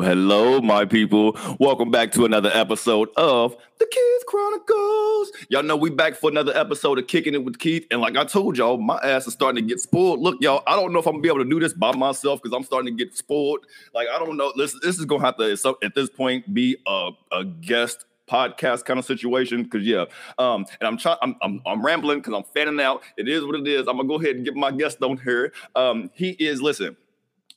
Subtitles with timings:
[0.00, 1.36] Hello, my people.
[1.60, 5.32] Welcome back to another episode of the Keith Chronicles.
[5.48, 7.86] Y'all know we back for another episode of Kicking It with Keith.
[7.90, 10.20] And like I told y'all, my ass is starting to get spoiled.
[10.20, 12.42] Look, y'all, I don't know if I'm gonna be able to do this by myself
[12.42, 13.66] because I'm starting to get spoiled.
[13.94, 14.52] Like, I don't know.
[14.56, 18.98] Listen, this is gonna have to at this point be a, a guest podcast kind
[18.98, 20.06] of situation because yeah
[20.38, 23.54] um and i'm trying I'm, I'm, I'm rambling because i'm fanning out it is what
[23.54, 26.62] it is i'm gonna go ahead and get my guest on here um he is
[26.62, 26.96] listen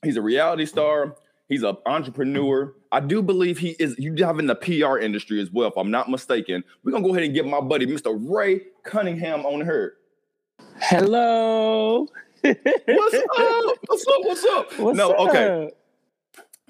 [0.04, 1.16] he's a reality star
[1.48, 2.74] He's an entrepreneur.
[2.92, 3.96] I do believe he is.
[3.98, 6.64] You have in the PR industry as well, if I'm not mistaken.
[6.84, 8.18] We're gonna go ahead and get my buddy, Mr.
[8.30, 9.96] Ray Cunningham, on here.
[10.80, 12.08] Hello.
[12.42, 13.78] what's up?
[13.88, 14.22] What's up?
[14.22, 14.74] What's up?
[14.80, 15.30] What's no, up?
[15.30, 15.72] okay.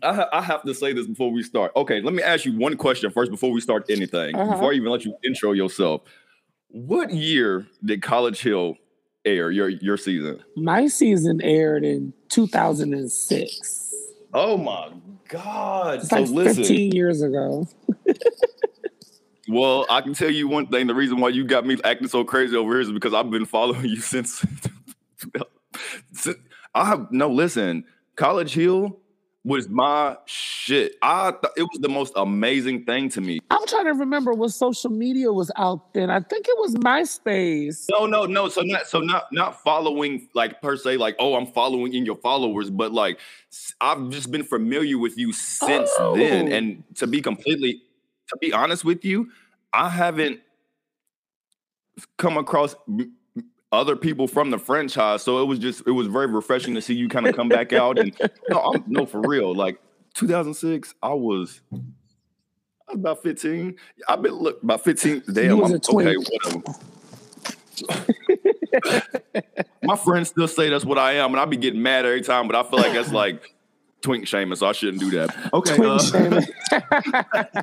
[0.03, 1.71] I, ha- I have to say this before we start.
[1.75, 4.35] Okay, let me ask you one question first before we start anything.
[4.35, 4.51] Uh-huh.
[4.51, 6.01] Before I even let you intro yourself,
[6.69, 8.75] what year did College Hill
[9.25, 10.43] air your your season?
[10.55, 13.86] My season aired in 2006.
[14.33, 14.91] Oh my
[15.29, 15.99] God!
[15.99, 16.63] It's so like listen.
[16.63, 17.67] 15 years ago.
[19.49, 20.87] Well, I can tell you one thing.
[20.87, 23.45] The reason why you got me acting so crazy over here is because I've been
[23.45, 24.45] following you since.
[26.11, 26.37] since-
[26.75, 27.85] I have no listen.
[28.17, 28.99] College Hill
[29.47, 30.95] was my shit.
[31.01, 33.39] I thought it was the most amazing thing to me.
[33.49, 36.09] I'm trying to remember what social media was out then.
[36.09, 37.85] I think it was MySpace.
[37.89, 38.49] No, no, no.
[38.49, 42.17] So not so not not following like per se like oh I'm following in your
[42.17, 43.19] followers, but like
[43.79, 46.17] I've just been familiar with you since oh.
[46.17, 46.49] then.
[46.49, 46.55] Oh.
[46.55, 47.81] And to be completely
[48.27, 49.31] to be honest with you,
[49.71, 50.41] I haven't
[52.17, 52.75] come across
[53.71, 56.93] other people from the franchise, so it was just it was very refreshing to see
[56.93, 58.15] you kind of come back out and
[58.49, 59.53] no, I'm, no for real.
[59.53, 59.79] Like
[60.13, 61.61] 2006, I was.
[61.71, 63.75] I was about 15.
[64.07, 65.23] I've been look about 15.
[65.33, 66.63] Damn, I'm, okay, whatever.
[69.83, 72.47] My friends still say that's what I am, and I be getting mad every time,
[72.47, 73.53] but I feel like that's like
[74.07, 75.35] twink shaming, so I shouldn't do that.
[75.53, 75.77] Okay.
[75.79, 77.61] Uh,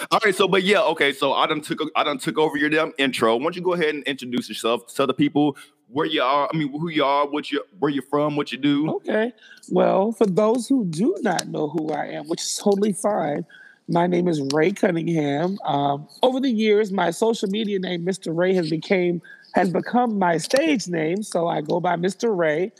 [0.10, 2.70] all right, so but yeah, okay, so I done took I done took over your
[2.70, 3.36] damn intro.
[3.36, 5.56] Why don't you go ahead and introduce yourself, tell the people
[5.88, 8.58] where you are, I mean who you are, what you where you're from, what you
[8.58, 8.90] do.
[8.96, 9.32] Okay.
[9.70, 13.44] Well, for those who do not know who I am, which is totally fine,
[13.88, 15.58] my name is Ray Cunningham.
[15.64, 18.34] Um, over the years, my social media name, Mr.
[18.34, 19.20] Ray, has became
[19.54, 22.36] has become my stage name, so I go by Mr.
[22.36, 22.72] Ray.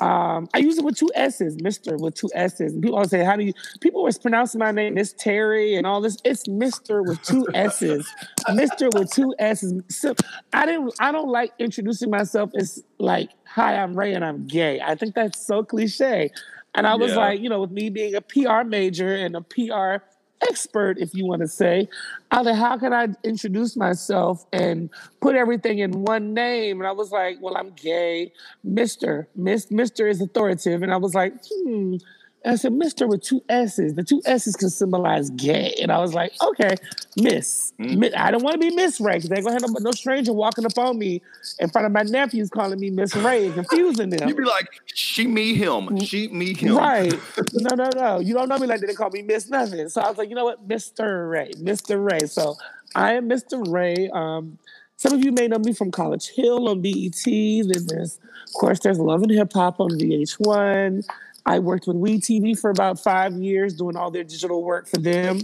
[0.00, 1.98] Um, I use it with two S's, Mr.
[2.00, 2.72] with two S's.
[2.80, 6.00] People always say, How do you people was pronouncing my name, Miss Terry and all
[6.00, 6.16] this?
[6.24, 7.06] It's Mr.
[7.06, 8.06] with two S's.
[8.48, 8.92] Mr.
[8.92, 9.74] with two S's.
[9.88, 10.14] So
[10.52, 14.80] I didn't I don't like introducing myself as like, hi, I'm Ray and I'm gay.
[14.80, 16.30] I think that's so cliche.
[16.74, 17.18] And I was Yeah.
[17.18, 20.02] like, you know, with me being a PR major and a PR
[20.48, 21.88] expert, if you want to say,
[22.32, 26.80] like, how can I introduce myself and put everything in one name?
[26.80, 28.32] And I was like, well, I'm gay.
[28.66, 29.26] Mr.
[29.36, 30.08] Miss Mr.
[30.08, 30.82] is authoritative.
[30.82, 31.96] And I was like, hmm.
[32.44, 33.08] I said, Mr.
[33.08, 33.94] with two S's.
[33.94, 35.74] The two S's can symbolize gay.
[35.80, 36.74] And I was like, okay,
[37.16, 37.72] Miss.
[37.78, 37.98] Mm.
[37.98, 39.78] Mi- I don't want to be Miss Ray because they ain't going to have no,
[39.80, 41.22] no stranger walking up on me
[41.60, 44.28] in front of my nephews calling me Miss Ray and confusing them.
[44.28, 46.76] You'd be like, she me him, she me him.
[46.76, 47.14] Right.
[47.54, 48.18] No, no, no.
[48.18, 48.86] You don't know me like that.
[48.86, 49.88] They call me Miss Nothing.
[49.88, 50.66] So I was like, you know what?
[50.66, 51.30] Mr.
[51.30, 51.52] Ray.
[51.58, 52.02] Mr.
[52.02, 52.26] Ray.
[52.26, 52.56] So
[52.94, 53.64] I am Mr.
[53.70, 54.10] Ray.
[54.12, 54.58] Um,
[54.96, 57.24] some of you may know me from College Hill on BET.
[57.24, 61.04] Then there's, of course, there's Love and Hip Hop on VH1.
[61.46, 64.98] I worked with We TV for about five years doing all their digital work for
[64.98, 65.40] them.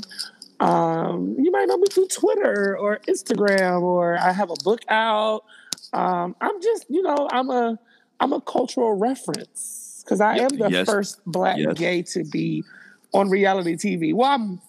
[0.61, 5.45] Um, you might know me through Twitter or Instagram, or I have a book out.
[5.93, 7.79] Um, I'm just, you know, I'm a
[8.21, 10.87] I'm a cultural reference because I Ye- am the yes.
[10.89, 11.75] first black Yes.
[11.79, 12.65] gay to be
[13.13, 14.13] on reality TV.
[14.13, 14.61] Well, I'm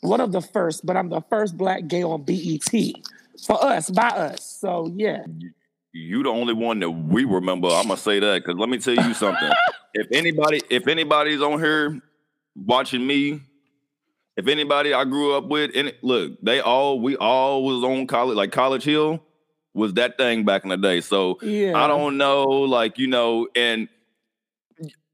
[0.00, 2.70] one of the first, but I'm the first black gay on BET
[3.44, 4.44] for us, by us.
[4.60, 5.24] So yeah,
[5.96, 7.68] You the only one that we remember.
[7.68, 9.48] I'm gonna say that because let me tell you something.
[9.94, 12.00] if anybody, if anybody's on here
[12.56, 13.40] watching me,
[14.36, 18.36] if anybody I grew up with, and look, they all we all was on college,
[18.36, 19.22] like College Hill
[19.72, 21.00] was that thing back in the day.
[21.00, 21.76] So yeah.
[21.76, 23.88] I don't know, like you know, and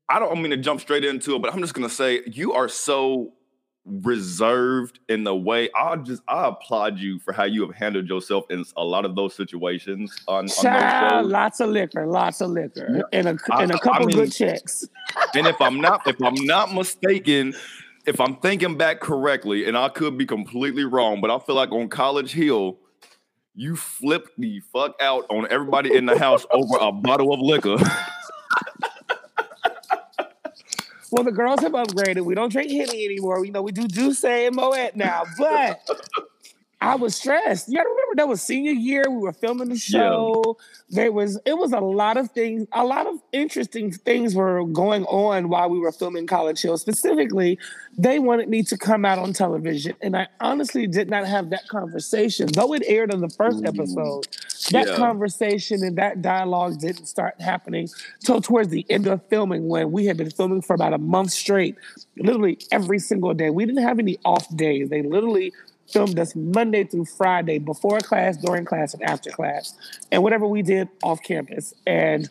[0.09, 2.71] I don't mean to jump straight into it, but I'm just gonna say you are
[2.71, 3.35] so
[3.87, 8.45] reserved in the way I just I applaud you for how you have handled yourself
[8.51, 11.33] in a lot of those situations on, on Child, shows.
[11.33, 14.33] lots of liquor, lots of liquor, and a I- and a I couple mean- good
[14.33, 14.87] checks.
[15.35, 17.55] And if I'm not if I'm not mistaken,
[18.07, 21.73] if I'm thinking back correctly, and I could be completely wrong, but I feel like
[21.73, 22.79] on College Hill,
[23.55, 27.77] you flipped the fuck out on everybody in the house over a bottle of liquor.
[31.11, 32.25] Well, the girls have upgraded.
[32.25, 33.41] We don't drink Henny anymore.
[33.41, 35.81] We know we do Juice and Moet now, but
[36.83, 37.69] I was stressed.
[37.69, 39.05] You gotta remember that was senior year.
[39.11, 40.43] We were filming the show.
[40.89, 41.03] Yeah.
[41.03, 45.05] There was it was a lot of things, a lot of interesting things were going
[45.05, 46.79] on while we were filming College Hill.
[46.79, 47.59] Specifically,
[47.99, 49.95] they wanted me to come out on television.
[50.01, 52.47] And I honestly did not have that conversation.
[52.47, 53.79] Though it aired on the first mm-hmm.
[53.79, 54.29] episode,
[54.71, 54.97] that yeah.
[54.97, 57.89] conversation and that dialogue didn't start happening
[58.25, 61.31] till towards the end of filming when we had been filming for about a month
[61.31, 61.77] straight,
[62.17, 63.51] literally every single day.
[63.51, 64.89] We didn't have any off days.
[64.89, 65.53] They literally
[65.89, 69.75] filmed us Monday through Friday before class, during class, and after class,
[70.13, 71.75] and whatever we did off campus.
[71.87, 72.29] And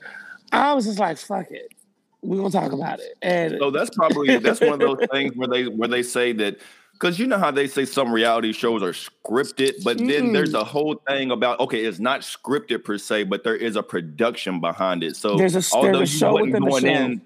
[0.52, 1.74] I was just like, fuck it.
[2.22, 3.18] We're gonna talk about it.
[3.22, 6.60] And so that's probably that's one of those things where they where they say that
[7.00, 10.08] because you know how they say some reality shows are scripted, but mm.
[10.08, 13.76] then there's a whole thing about okay, it's not scripted per se, but there is
[13.76, 15.16] a production behind it.
[15.16, 17.22] So there's a, although there's a you wasn't going in,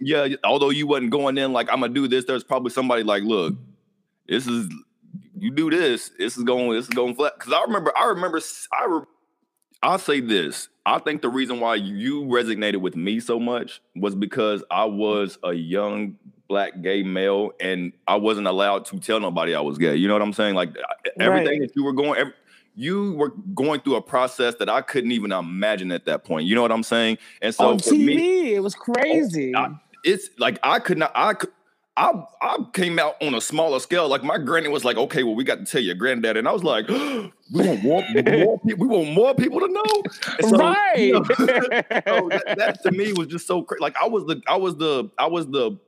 [0.00, 3.22] yeah, although you wasn't going in like I'm gonna do this, there's probably somebody like,
[3.22, 3.54] look,
[4.28, 4.68] this is
[5.38, 7.34] you do this, this is going, this is going flat.
[7.38, 8.40] Because I remember, I remember,
[8.72, 9.06] I re-
[9.82, 10.68] I'll say this.
[10.84, 15.38] I think the reason why you resonated with me so much was because I was
[15.44, 16.16] a young
[16.52, 19.96] black gay male and I wasn't allowed to tell nobody I was gay.
[19.96, 20.54] You know what I'm saying?
[20.54, 20.76] Like
[21.18, 21.60] everything right.
[21.62, 22.34] that you were going, every,
[22.74, 26.46] you were going through a process that I couldn't even imagine at that point.
[26.46, 27.16] You know what I'm saying?
[27.40, 29.56] And so on TV, me, it was crazy.
[29.56, 29.70] I,
[30.04, 31.12] it's like I could not.
[31.14, 31.50] I could.
[31.96, 32.12] I
[32.42, 34.08] I came out on a smaller scale.
[34.08, 36.52] Like my granny was like, "Okay, well, we got to tell your granddad," and I
[36.52, 38.76] was like, "We want more, more people.
[38.78, 40.02] We want more people to know."
[40.40, 40.98] So, right.
[40.98, 43.82] You know, so that, that, to me was just so crazy.
[43.82, 45.78] Like I was the I was the I was the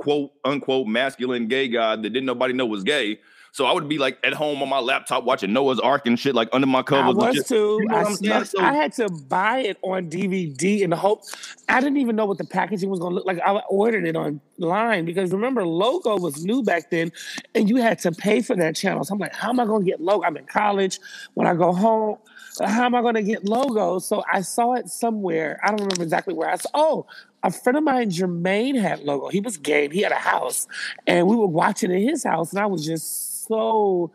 [0.00, 3.20] quote unquote masculine gay guy that didn't nobody know was gay.
[3.52, 6.36] So I would be like at home on my laptop watching Noah's Arc and shit,
[6.36, 7.16] like under my covers.
[7.20, 7.80] I was just, too.
[7.82, 11.24] You know I, so, I, had to buy it on DVD in the hope.
[11.68, 13.40] I didn't even know what the packaging was going to look like.
[13.40, 17.10] I ordered it online because remember, logo was new back then,
[17.56, 19.02] and you had to pay for that channel.
[19.02, 20.24] So I'm like, how am I going to get logo?
[20.24, 21.00] I'm in college.
[21.34, 22.18] When I go home,
[22.58, 23.98] how am I going to get Logo?
[23.98, 25.60] So I saw it somewhere.
[25.62, 26.68] I don't remember exactly where I saw.
[26.74, 27.06] Oh,
[27.42, 29.28] a friend of mine, Jermaine, had logo.
[29.28, 29.88] He was gay.
[29.88, 30.68] He had a house,
[31.06, 34.12] and we were watching in his house, and I was just so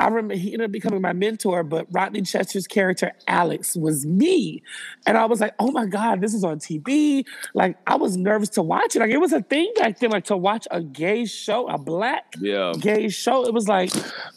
[0.00, 4.62] I remember he ended up becoming my mentor, but Rodney Chester's character Alex was me.
[5.06, 7.26] And I was like, oh my God, this is on TV.
[7.52, 9.00] Like I was nervous to watch it.
[9.00, 12.34] Like it was a thing back then, like to watch a gay show, a black
[12.40, 12.72] yeah.
[12.80, 13.44] gay show.
[13.44, 13.92] It was like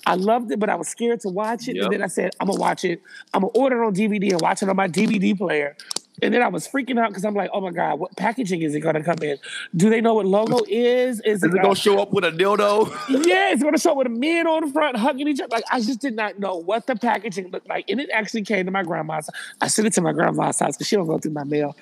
[0.05, 1.77] I loved it, but I was scared to watch it.
[1.77, 1.85] Yep.
[1.85, 3.01] And then I said, I'm gonna watch it.
[3.33, 5.77] I'm gonna order it on DVD and watch it on my DVD player.
[6.21, 8.75] And then I was freaking out because I'm like, oh my God, what packaging is
[8.75, 9.37] it going to come in?
[9.75, 11.19] Do they know what logo is?
[11.21, 12.89] Is, is it, going to show up with a dildo?
[13.25, 15.49] yeah, it's going to show up with a man on the front hugging each other.
[15.49, 17.89] Like, I just did not know what the packaging looked like.
[17.89, 19.29] And it actually came to my grandma's.
[19.59, 21.75] I sent it to my grandma's house because she don't go through my mail.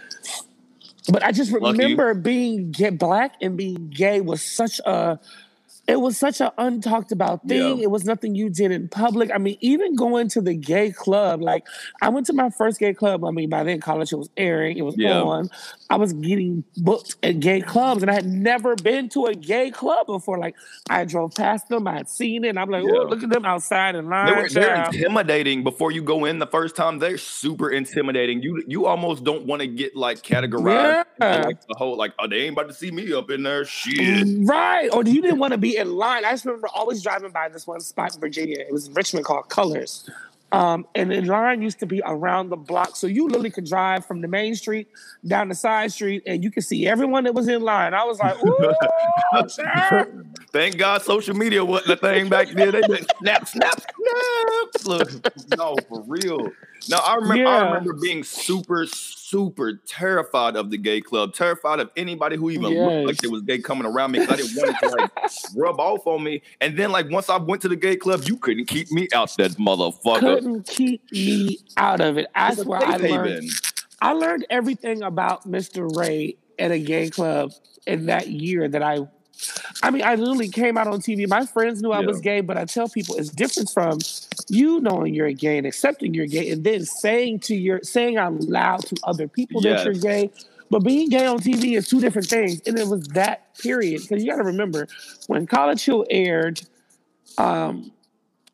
[1.09, 2.21] But I just remember Lucky.
[2.21, 5.19] being gay, black and being gay was such a
[5.91, 7.77] it was such an untalked about thing.
[7.79, 7.83] Yeah.
[7.83, 9.29] It was nothing you did in public.
[9.33, 11.67] I mean, even going to the gay club, like
[12.01, 13.25] I went to my first gay club.
[13.25, 15.21] I mean, by then college it was airing, it was yeah.
[15.21, 15.49] on.
[15.91, 19.71] I was getting booked at gay clubs, and I had never been to a gay
[19.71, 20.37] club before.
[20.37, 20.55] Like
[20.89, 22.91] I drove past them, I had seen it, and I'm like, yeah.
[22.93, 24.27] oh, look at them outside in line.
[24.27, 26.99] They were, they're intimidating before you go in the first time.
[26.99, 28.41] They're super intimidating.
[28.41, 31.03] You you almost don't want to get like categorized.
[31.19, 31.41] Yeah.
[31.41, 33.65] Like the whole like, oh, they ain't about to see me up in there.
[33.65, 33.97] Shit.
[33.97, 34.87] Mm, right.
[34.93, 36.23] Or you didn't want to be in line.
[36.23, 38.59] I just remember always driving by this one spot in Virginia.
[38.59, 40.09] It was Richmond called Colors.
[40.51, 42.95] Um, and the line used to be around the block.
[42.95, 44.89] So you literally could drive from the main street
[45.25, 47.93] down the side street and you could see everyone that was in line.
[47.93, 48.73] I was like, ooh,
[50.51, 52.71] Thank God social media wasn't the thing back then.
[52.71, 52.81] They
[53.19, 54.85] snap, snap, snap.
[54.85, 56.49] Look, no, for real.
[56.89, 57.49] Now I remember yeah.
[57.49, 62.71] I remember being super, super terrified of the gay club, terrified of anybody who even
[62.71, 62.79] yes.
[62.79, 65.11] looked like they was gay coming around me I didn't want it to like
[65.55, 66.41] rub off on me.
[66.59, 69.35] And then like once I went to the gay club, you couldn't keep me out
[69.37, 70.19] that motherfucker.
[70.19, 72.27] Couldn't keep me out of it.
[72.35, 73.49] I swear I learned
[74.01, 75.95] I learned everything about Mr.
[75.95, 77.51] Ray at a gay club
[77.85, 79.07] in that year that I
[79.83, 81.27] I mean, I literally came out on TV.
[81.27, 82.07] My friends knew I yeah.
[82.07, 83.99] was gay, but I tell people it's different from
[84.49, 88.33] you knowing you're gay and accepting you're gay, and then saying to your saying out
[88.41, 89.79] loud to other people yes.
[89.79, 90.31] that you're gay.
[90.69, 94.01] But being gay on TV is two different things, and it was that period.
[94.01, 94.87] Because you got to remember
[95.27, 96.61] when College Hill aired,
[97.37, 97.91] um,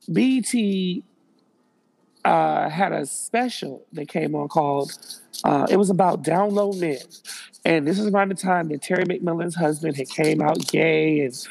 [0.08, 0.52] BET
[2.28, 4.92] uh, had a special that came on called.
[5.46, 6.98] Uh, it was about down low men,
[7.64, 11.48] and this is around the time that Terry McMillan's husband had came out gay, and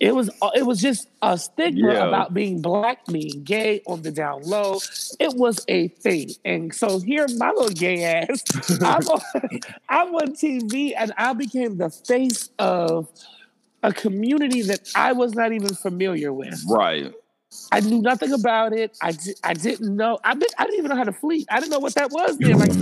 [0.00, 2.08] it was it was just a stigma yeah.
[2.08, 4.78] about being black, being gay on the down low.
[5.20, 8.44] It was a thing, and so here, my little gay ass,
[8.80, 9.20] I'm, on,
[9.90, 13.10] I'm on TV, and I became the face of
[13.82, 16.64] a community that I was not even familiar with.
[16.66, 17.12] Right.
[17.70, 18.96] I knew nothing about it.
[19.00, 20.18] I, di- I didn't know.
[20.24, 21.46] I, did, I didn't even know how to fleet.
[21.50, 22.38] I didn't know what that was.
[22.38, 22.58] Then.
[22.58, 22.72] Like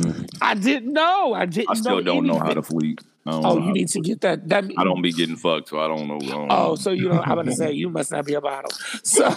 [0.41, 1.35] I didn't know.
[1.35, 1.71] I didn't.
[1.71, 3.01] I still know don't know how to fleet.
[3.29, 4.49] Oh, you need to get that.
[4.49, 6.17] That I don't be getting fucked, so I don't know.
[6.17, 6.75] I don't Oh, know.
[6.77, 8.71] so you know, I'm about to say you must not be a bottle.
[9.03, 9.29] So,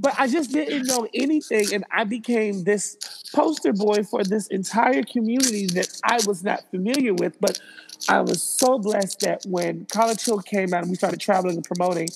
[0.00, 2.96] but I just didn't know anything, and I became this
[3.34, 7.40] poster boy for this entire community that I was not familiar with.
[7.40, 7.60] But
[8.08, 11.64] I was so blessed that when College Hill came out and we started traveling and
[11.64, 12.08] promoting,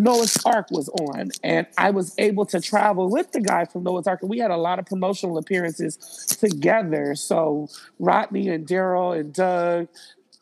[0.00, 4.06] Noah's Arc was on, and I was able to travel with the guy from Noah's
[4.06, 5.96] Arc, and we had a lot of promotional appearances
[6.40, 7.14] together.
[7.14, 9.88] So Rodney and Darryl and Doug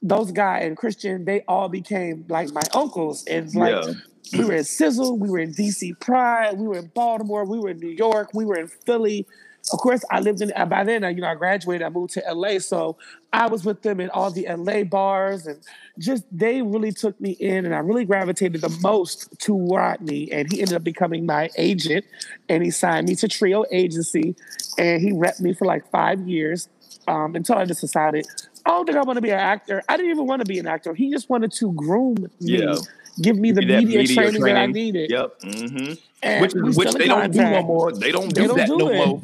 [0.03, 3.25] those guys and Christian, they all became like my uncles.
[3.27, 3.93] And like Yeah.
[4.39, 7.71] we were in Sizzle, we were in DC Pride, we were in Baltimore, we were
[7.71, 9.27] in New York, we were in Philly.
[9.73, 11.03] Of course, I lived in by then.
[11.03, 12.97] You know, I graduated, I moved to LA, so
[13.33, 15.61] I was with them in all the LA bars, and
[15.99, 20.51] just they really took me in, and I really gravitated the most to Rodney, and
[20.51, 22.05] he ended up becoming my agent,
[22.49, 24.35] and he signed me to Trio Agency,
[24.79, 26.69] and he repped me for like five years
[27.07, 28.27] um, until I just decided
[28.67, 29.83] I don't think I want to be an actor.
[29.89, 30.93] I didn't even want to be an actor.
[30.95, 32.77] He just wanted to groom me, Yeah.
[33.23, 35.11] give me the media, media training, that I needed.
[35.11, 35.41] Yep.
[35.43, 35.93] hmm
[36.41, 37.93] Which, which they don't do no more.
[37.93, 38.97] They don't They do don't that do no it.
[38.97, 39.23] more.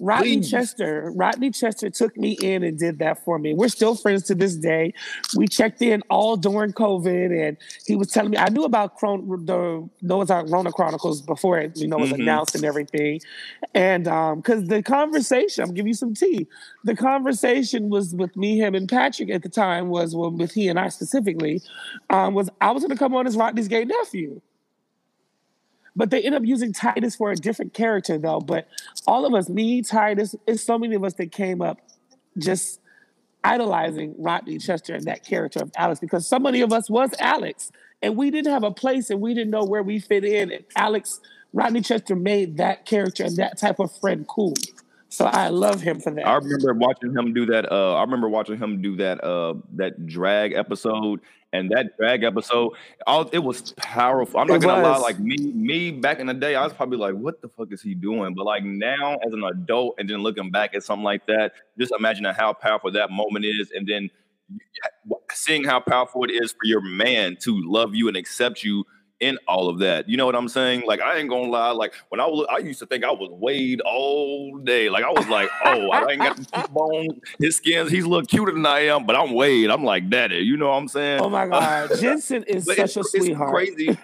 [0.00, 0.50] Rodney Please.
[0.50, 3.54] Chester, Rodney Chester took me in and did that for me.
[3.54, 4.92] We're still friends to this day.
[5.36, 9.44] We checked in all during COVID, and he was telling me I knew about Chron-
[9.46, 12.20] the Noah's Arc Rona Chronicles before it, you know, was Mhm.
[12.20, 13.20] announced and everything.
[13.74, 16.46] And um, because the conversation, I'm giving you some tea.
[16.84, 20.68] The conversation was with me, him, and Patrick at the time was well, with he
[20.68, 21.60] and I specifically.
[22.10, 24.40] Um, was I was going to come on as Rodney's gay nephew.
[25.96, 28.40] But they end up using Titus for a different character, though.
[28.40, 28.66] But
[29.06, 31.78] all of us, me, Titus, it's so many of us that came up
[32.36, 32.80] just
[33.44, 37.70] idolizing Rodney Chester and that character of Alex because so many of us was Alex
[38.02, 40.50] and we didn't have a place and we didn't know where we fit in.
[40.50, 41.20] And Alex,
[41.52, 44.54] Rodney Chester made that character and that type of friend cool.
[45.08, 46.26] So I love him for that.
[46.26, 47.70] I remember watching him do that.
[47.70, 49.22] Uh, I remember watching him do that.
[49.22, 51.20] Uh, that drag episode,
[51.54, 52.72] and that drag episode,
[53.06, 54.40] all it was powerful.
[54.40, 54.98] I'm not It gonna lie.
[54.98, 57.80] Like me, me back in the day, I was probably like, "What the fuck is
[57.80, 61.26] he doing?" But like now, as an adult, and then looking back at something like
[61.26, 64.10] that, just imagining how powerful that moment is, and then
[65.32, 68.84] seeing how powerful it is for your man to love you and accept you
[69.20, 70.08] in all of that.
[70.08, 70.82] You know what I'm saying?
[70.86, 71.70] Like I ain't gonna lie.
[71.70, 74.88] Like when I was, I used to think I was Wade all day.
[74.90, 77.18] Like I was like, oh, I ain't got cheekbones.
[77.38, 79.70] His skin's he's a little cuter than I am, but I'm Wade.
[79.70, 80.38] I'm like daddy.
[80.38, 81.20] You know what I'm saying?
[81.20, 81.90] oh my God.
[82.00, 83.62] Jensen is such a it's, sweetheart.
[83.62, 83.98] It's crazy.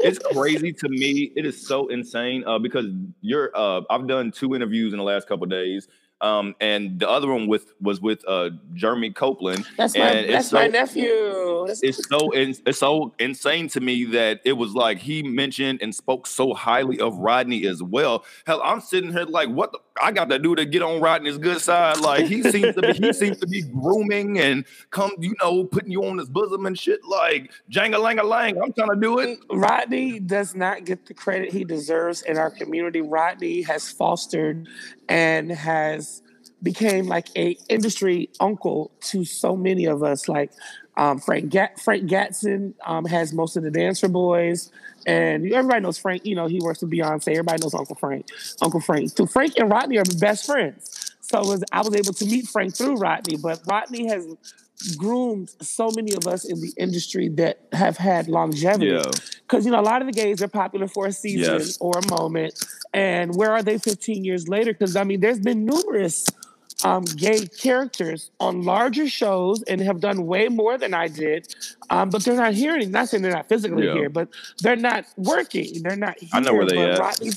[0.00, 1.32] it's crazy to me.
[1.36, 2.86] It is so insane uh, because
[3.20, 3.50] you're.
[3.54, 5.88] Uh, I've done two interviews in the last couple days,
[6.22, 9.66] um, and the other one with was with uh, Jeremy Copeland.
[9.76, 11.66] That's my and that's so- my nephew.
[11.82, 15.94] It's so in, it's so insane to me that it was like he mentioned and
[15.94, 18.24] spoke so highly of Rodney as well.
[18.46, 21.38] Hell, I'm sitting here like, what the, I got to do to get on Rodney's
[21.38, 21.98] good side?
[22.00, 25.92] Like he seems to be he seems to be grooming and come, you know, putting
[25.92, 27.00] you on his bosom and shit.
[27.04, 28.60] Like jang a lang a lang.
[28.60, 29.38] I'm trying to do it.
[29.50, 33.00] Rodney does not get the credit he deserves in our community.
[33.00, 34.68] Rodney has fostered
[35.08, 36.22] and has
[36.62, 40.28] became like a industry uncle to so many of us.
[40.28, 40.52] Like
[40.96, 44.70] um, Frank Gat- Frank Gatson um, has most of the Dancer Boys,
[45.06, 46.24] and everybody knows Frank.
[46.26, 47.28] You know he works with Beyonce.
[47.28, 48.26] Everybody knows Uncle Frank.
[48.60, 49.10] Uncle Frank.
[49.16, 51.12] So Frank and Rodney are best friends.
[51.20, 54.26] So was, I was able to meet Frank through Rodney, but Rodney has
[54.98, 59.02] groomed so many of us in the industry that have had longevity Yeah.
[59.46, 61.78] because you know a lot of the gays are popular for a season Yes.
[61.80, 62.54] or a moment
[62.92, 66.26] and where are they 15 years later because i mean there's been numerous
[66.84, 71.54] um, gay characters on larger shows and have done way more than i did
[71.90, 73.94] um, but they're not here not saying they're not physically Yeah.
[73.94, 74.28] here but
[74.62, 76.98] they're not working they're not here I know where they at.
[76.98, 77.30] Rodney,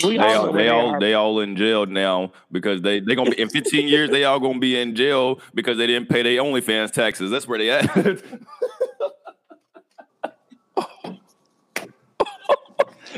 [0.00, 1.00] They all, all, they all, are.
[1.00, 4.10] they all in jail now because they they gonna be in 15 years.
[4.10, 7.30] They all gonna be in jail because they didn't pay their OnlyFans taxes.
[7.30, 7.86] That's where they at.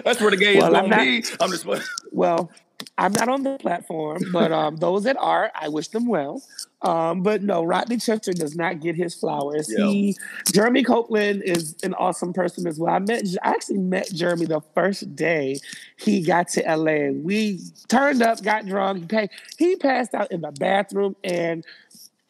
[0.05, 1.25] That's where the gays Well, I'm gonna not- be.
[1.41, 1.67] I'm just
[2.12, 2.51] Well,
[2.99, 6.43] I'm not on the platform, but um, those that are, I wish them well.
[6.83, 9.73] Um, but no, Rodney Chester does not get his flowers.
[9.76, 9.87] Yeah.
[9.87, 10.17] He,
[10.52, 12.95] Jeremy Copeland is an awesome person as well.
[12.95, 15.59] I met, I actually met Jeremy the first day
[15.97, 17.12] he got to LA.
[17.12, 19.12] We turned up, got drunk.
[19.12, 21.64] He, he passed out in the bathroom, and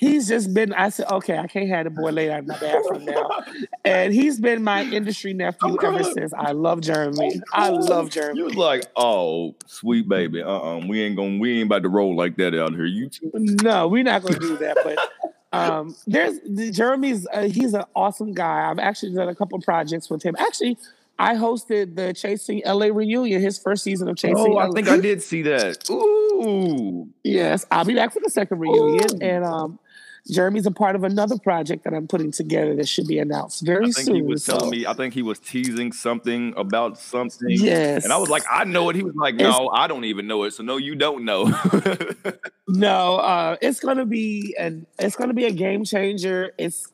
[0.02, 0.72] he's just been.
[0.72, 3.44] I said, okay, I can't have the boy laid out in the bathroom now.
[3.84, 6.32] And he's been my industry nephew I'm ever since.
[6.34, 7.40] I love Jeremy.
[7.52, 8.38] I love Jeremy.
[8.38, 10.42] You was like, oh, sweet baby.
[10.42, 10.86] Uh-uh.
[10.86, 12.84] We ain't gonna we ain't about to roll like that out here.
[12.84, 13.30] You too.
[13.34, 14.78] No, we're not going to do that.
[14.82, 16.38] But um, there's
[16.76, 17.26] Jeremy's.
[17.32, 18.70] Uh, he's an awesome guy.
[18.70, 20.34] I've actually done a couple projects with him.
[20.38, 20.78] Actually,
[21.18, 24.36] I hosted the Chasing LA reunion, his first season of Chasing.
[24.36, 24.72] Oh, I LA.
[24.72, 25.88] think I did see that.
[25.90, 27.08] Ooh.
[27.22, 29.24] Yes, I'll be back for the second reunion, Ooh.
[29.24, 29.78] and um,
[30.30, 33.86] Jeremy's a part of another project that I'm putting together that should be announced very
[33.86, 33.90] soon.
[33.90, 34.14] I think soon.
[34.16, 34.86] he was telling me.
[34.86, 37.48] I think he was teasing something about something.
[37.50, 38.96] Yes, And I was like, I know it.
[38.96, 40.52] He was like, It's- No, I don't even know it.
[40.52, 41.46] So no, you don't know.
[42.68, 46.52] No, uh, it's gonna be and it's gonna be a game changer.
[46.56, 46.88] It's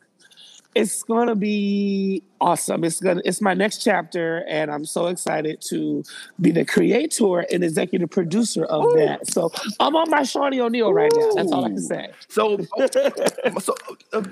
[0.75, 2.85] it's gonna be awesome.
[2.85, 6.05] It's gonna it's my next chapter, and I'm so excited to
[6.41, 8.97] be the creator and executive producer of Ooh.
[8.97, 9.27] that.
[9.31, 11.31] So I'm on my Shaunie O'Neal right now.
[11.35, 12.11] That's all I can say.
[12.29, 12.59] so,
[13.61, 13.75] so
[14.13, 14.23] uh,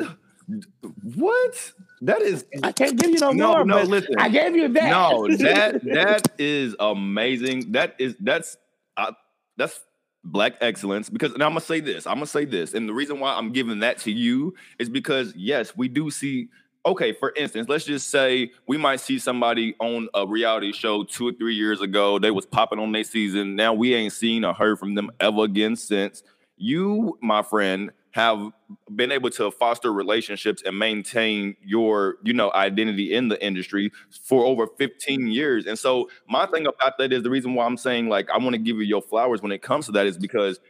[1.14, 1.72] what?
[2.02, 4.14] That is I can't give you no, No, more, no, listen.
[4.18, 4.90] I gave you that.
[4.90, 7.72] no that that is amazing.
[7.72, 8.56] That is that's
[8.96, 9.12] uh,
[9.56, 9.80] that's
[10.26, 12.06] black excellence because and I'm gonna say this.
[12.06, 15.34] I'm gonna say this, and the reason why I'm giving that to you is because
[15.36, 16.48] yes, we do see.
[16.84, 21.26] Okay, for instance, let's just say we might see somebody on a reality show two
[21.28, 22.18] or three years ago.
[22.20, 23.56] They was popping on their season.
[23.56, 26.22] Now we ain't seen or heard from them ever again since.
[26.56, 28.50] You, my friend, have
[28.94, 33.92] been able to foster relationships and maintain your, you know, identity in the industry
[34.22, 35.66] for over 15 years.
[35.66, 38.54] And so my thing about that is the reason why I'm saying like I want
[38.54, 40.60] to give you your flowers when it comes to that is because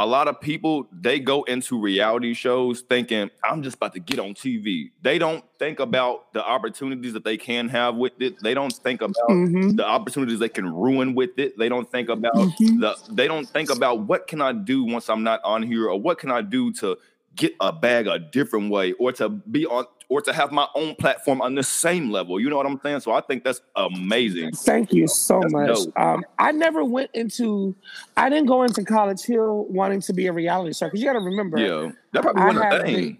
[0.00, 4.18] a lot of people they go into reality shows thinking I'm just about to get
[4.18, 4.90] on TV.
[5.02, 8.42] They don't think about the opportunities that they can have with it.
[8.42, 9.76] They don't think about Mhm.
[9.76, 11.58] the opportunities they can ruin with it.
[11.58, 12.80] They don't think about Mhm.
[12.80, 16.00] the they don't think about what can I do once I'm not on here or
[16.00, 16.96] what can I do to
[17.36, 20.94] get a bag a different way or to be on or to have my own
[20.96, 22.38] platform on the same level.
[22.40, 23.00] You know what I'm saying?
[23.00, 24.52] So I think that's amazing.
[24.52, 25.78] Thank you so That's much.
[25.96, 27.74] Um, I never went into,
[28.16, 31.12] I didn't go into College Hill wanting to be a reality star because you got
[31.14, 31.92] to remember, Yeah.
[32.12, 33.18] That probably wasn't a thing.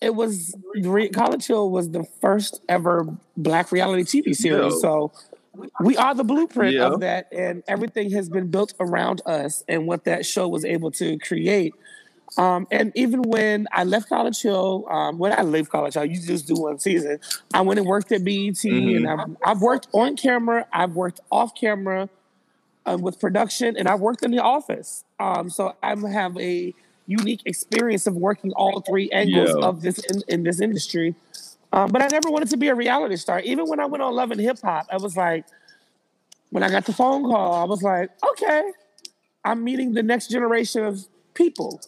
[0.00, 3.04] it was re- College Hill was the first ever
[3.36, 4.74] black reality TV series.
[4.74, 4.78] Yeah.
[4.80, 5.12] So
[5.80, 6.86] we are the blueprint Yeah.
[6.86, 10.92] of that, and everything has been built around us and what that show was able
[10.92, 11.74] to create.
[12.38, 16.20] Um, and even when I left College Hill, um, when I left College Hill, you
[16.20, 17.18] just do one season.
[17.52, 21.54] I went and worked at BET, and I've, I've worked on camera, I've worked off
[21.54, 22.08] camera
[22.86, 25.04] uh, with production, and I've worked in the office.
[25.20, 26.74] Um, so I have a
[27.06, 31.14] unique experience of working all three angles of this in, in this industry.
[31.72, 33.40] Um, but I never wanted to be a reality star.
[33.40, 35.44] Even when I went on Love and Hip Hop, I was like,
[36.50, 38.72] when I got the phone call, I was like, okay,
[39.44, 41.80] I'm meeting the next generation of people.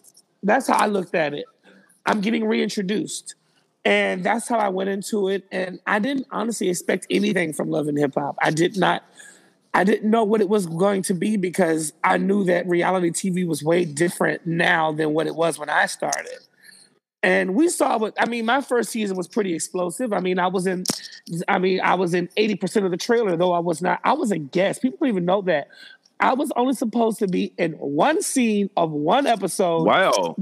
[0.44, 1.46] That's how I looked at it.
[2.06, 3.34] I'm getting reintroduced.
[3.84, 5.44] And that's how I went into it.
[5.50, 8.36] And I didn't honestly expect anything from Love and Hip Hop.
[8.40, 9.04] I did not,
[9.74, 13.46] I didn't know what it was going to be because I knew that reality TV
[13.46, 16.38] was way different now than what it was when I started.
[17.22, 20.12] And we saw what I mean, my first season was pretty explosive.
[20.12, 20.84] I mean, I was in
[21.48, 24.30] I mean, I was in 80% of the trailer, though I was not, I was
[24.30, 24.82] a guest.
[24.82, 25.68] People don't even know that.
[26.20, 30.36] I was only supposed to be in one scene of one episode Wow.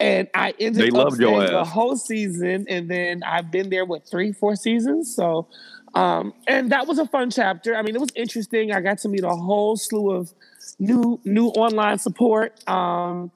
[0.00, 4.04] and I ended They up staying the whole season, and then I've been there with
[4.08, 5.14] three, four seasons.
[5.14, 5.48] So,
[5.94, 7.76] um, and that was a fun chapter.
[7.76, 8.72] I mean, it was interesting.
[8.72, 10.32] I got to meet a whole slew of
[10.78, 12.66] new, new online support.
[12.68, 13.30] Um,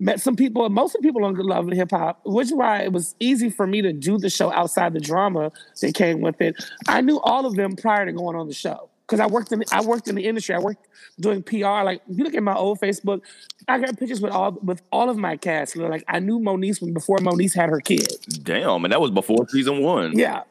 [0.00, 2.52] met some people, most of the people on Good Love and Hip Hop, which is
[2.52, 6.20] why it was easy for me to do the show outside the drama that came
[6.20, 6.56] with it.
[6.88, 9.62] I knew all of them prior to going on the show because I worked in
[9.72, 10.54] I worked in the industry.
[10.54, 10.86] I worked
[11.20, 11.82] doing PR.
[11.84, 13.20] Like if you look at my old Facebook,
[13.68, 15.74] I got pictures with all with all of my cast.
[15.74, 18.08] You know, like I knew Moniece when before Moniece had her kid.
[18.42, 18.84] Damn.
[18.84, 20.18] And that was before season one.
[20.18, 20.42] Yeah,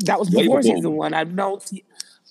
[0.00, 0.62] that was before before.
[0.62, 1.14] season one.
[1.14, 1.60] I've known.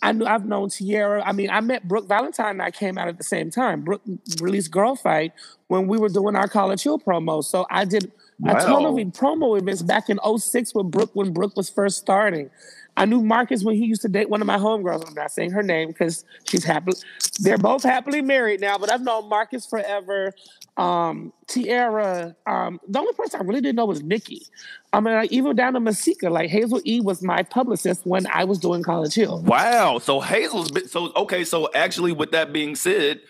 [0.02, 1.24] I knew I've known Teairra.
[1.26, 3.84] I mean, I met Brooke Valentine and I came out at the same time.
[3.84, 4.02] Brooke
[4.42, 5.32] released Girl Fight
[5.68, 7.42] when we were doing our College Hill promo.
[7.42, 8.12] So I did
[8.46, 12.50] a ton of promo events back in 06 with Brooke when Brooke was first starting.
[12.96, 15.08] I knew Marcus when he used to date one of my homegirls.
[15.08, 16.94] I'm not saying her name because she's happy.
[17.40, 20.34] They're both happily married now, but I've known Marcus forever.
[20.78, 22.36] Um, Teairra.
[22.48, 24.44] Um, the only person I really didn't know was Nikki.
[24.92, 28.44] I mean, like, even down to Masika, like Hazel E was my publicist when I
[28.44, 29.42] was doing College Hill.
[29.42, 30.00] Wow.
[30.00, 31.44] So Hazel's been so okay.
[31.44, 33.22] So actually, with that being said,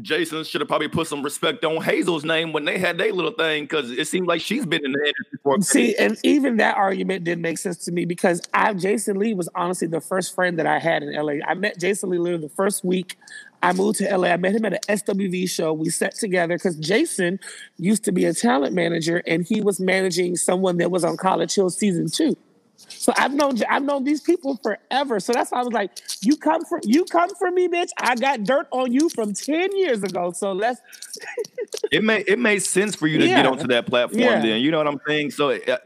[0.00, 3.32] Jason should have probably put some respect on Hazel's name when they had their little
[3.32, 6.76] thing because it seemed like she's been in the industry for See, and even that
[6.76, 10.58] argument didn't make sense to me because I Jason Lee was honestly the first friend
[10.58, 11.34] that I had in LA.
[11.46, 13.18] I met Jason Lee literally the first week
[13.62, 14.28] I moved to LA.
[14.28, 15.72] I met him at an SWV show.
[15.72, 17.38] We sat together because Jason
[17.76, 21.54] used to be a talent manager and he was managing someone that was on College
[21.54, 22.36] Hill season two.
[22.88, 25.20] So I've known I've known these people forever.
[25.20, 25.90] So that's why I was like,
[26.22, 27.90] you come for you come for me, bitch.
[27.98, 30.32] I got dirt on you from 10 years ago.
[30.32, 30.80] So let's
[31.90, 34.40] it made it made sense for you to get onto that platform Yeah.
[34.40, 35.76] then you know what i'm saying so uh,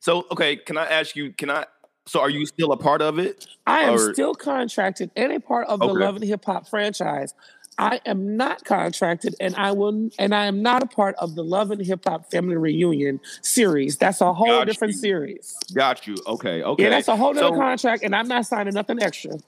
[0.00, 1.64] so okay can i ask you can i
[2.06, 3.46] So are you still a part of it?
[3.66, 4.14] I am or?
[4.14, 5.86] still contracted and a part of the.
[5.86, 7.34] Love and Hip Hop franchise.
[7.78, 11.44] I am not contracted, and I will, and I am not a part of the
[11.44, 13.96] Love and Hip Hop Family Reunion series.
[13.96, 15.00] That's a whole Got different you.
[15.00, 15.56] series.
[15.74, 16.16] Got you.
[16.26, 16.62] Okay.
[16.62, 16.82] Okay.
[16.82, 19.38] Yeah, that's a whole so, contract, and I'm not signing nothing extra.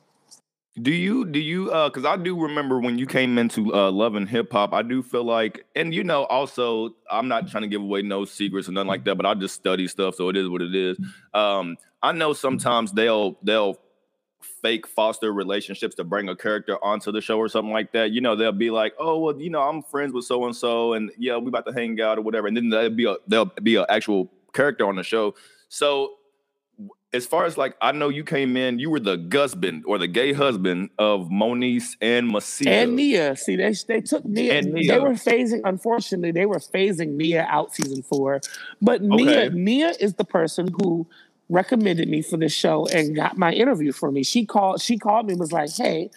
[0.81, 4.15] Do you do you uh because I do remember when you came into uh love
[4.15, 7.69] and hip hop, I do feel like and you know, also I'm not trying to
[7.69, 10.37] give away no secrets or nothing like that, but I just study stuff, so it
[10.37, 10.97] is what it is.
[11.35, 13.79] Um, I know sometimes they'll they'll
[14.41, 18.11] fake foster relationships to bring a character onto the show or something like that.
[18.11, 20.93] You know, they'll be like, "Oh, well, you know, I'm friends with so and so,
[20.93, 23.53] and yeah, we about to hang out or whatever," and then there'll be a there'll
[23.63, 25.35] be an actual character on the show.
[25.69, 26.15] So,
[27.13, 30.07] as far as like, I know you came in, you were the husband or the
[30.07, 33.37] gay husband of Moniece and Masika and Nia.
[33.37, 34.93] See, they they took Nia, Nia.
[34.93, 35.61] They were phasing.
[35.65, 38.41] Unfortunately, they were phasing Nia out season four,
[38.83, 39.49] but Nia okay.
[39.55, 41.07] Nia is the person who
[41.49, 44.23] recommended me for this show and got my interview for me.
[44.23, 44.81] She called.
[44.81, 46.11] She called me and was like, "Hey,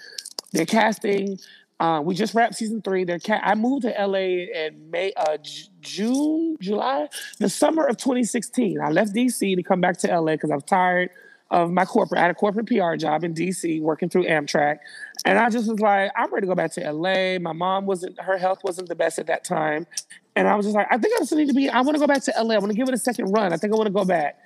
[0.52, 1.40] they're casting.
[1.80, 3.04] Uh, we just wrapped season three.
[3.04, 7.08] They're ca- I moved to LA in May, uh, J- June, July,
[7.40, 8.80] the summer of 2016.
[8.80, 11.10] I left DC to come back to LA because I'm tired
[11.50, 12.20] of my corporate.
[12.20, 14.78] I had a corporate PR job in DC working through Amtrak,
[15.26, 17.40] and I just was like, I'm ready to go back to LA.
[17.40, 18.20] My mom wasn't.
[18.22, 19.88] Her health wasn't the best at that time.
[20.36, 22.00] And I was just like, I think I just need to be, I want to
[22.00, 22.56] go back to LA.
[22.56, 23.52] I want to give it a second run.
[23.52, 24.38] I think I want to go back.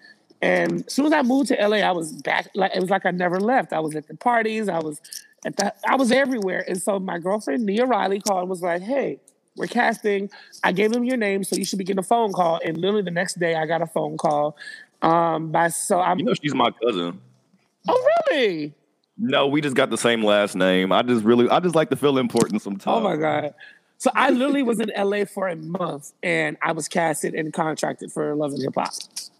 [0.46, 2.50] And as soon as I moved to LA, I was back.
[2.54, 3.74] Like it was like I never left.
[3.74, 4.70] I was at the parties.
[4.70, 5.02] I was
[5.44, 5.74] at the.
[5.88, 6.64] I was everywhere.
[6.68, 9.20] And so my girlfriend Nia Riley called and was like, "Hey,
[9.58, 10.30] we're casting.
[10.64, 13.02] I gave them your name, so you should be getting a phone call." And literally
[13.02, 14.56] the next day, I got a phone call.
[15.02, 16.20] Um, by so I'm.
[16.20, 17.20] You know, she's my cousin.
[17.88, 18.76] Oh really?
[19.18, 20.92] No, we just got the same last name.
[20.92, 22.98] I just really, I just like to feel important sometimes.
[22.98, 23.56] Oh my god.
[23.98, 28.12] So I literally was in LA for a month, and I was casted and contracted
[28.12, 28.94] for Love and Hip Hop.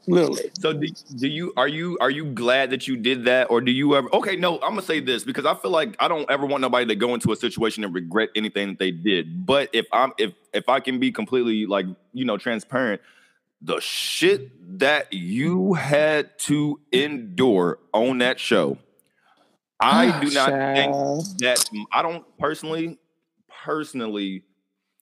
[0.08, 0.52] Literally.
[0.60, 0.88] So do,
[1.18, 4.08] do you are you are you glad that you did that or do you ever
[4.14, 6.86] okay no I'm gonna say this because I feel like I don't ever want nobody
[6.88, 10.34] to go into a situation and regret anything that they did but if I'm if
[10.54, 13.02] if I can be completely like you know transparent
[13.62, 18.78] the shit that you had to endure on that show
[19.80, 23.00] I ah, do not think that I don't personally
[23.66, 24.44] personally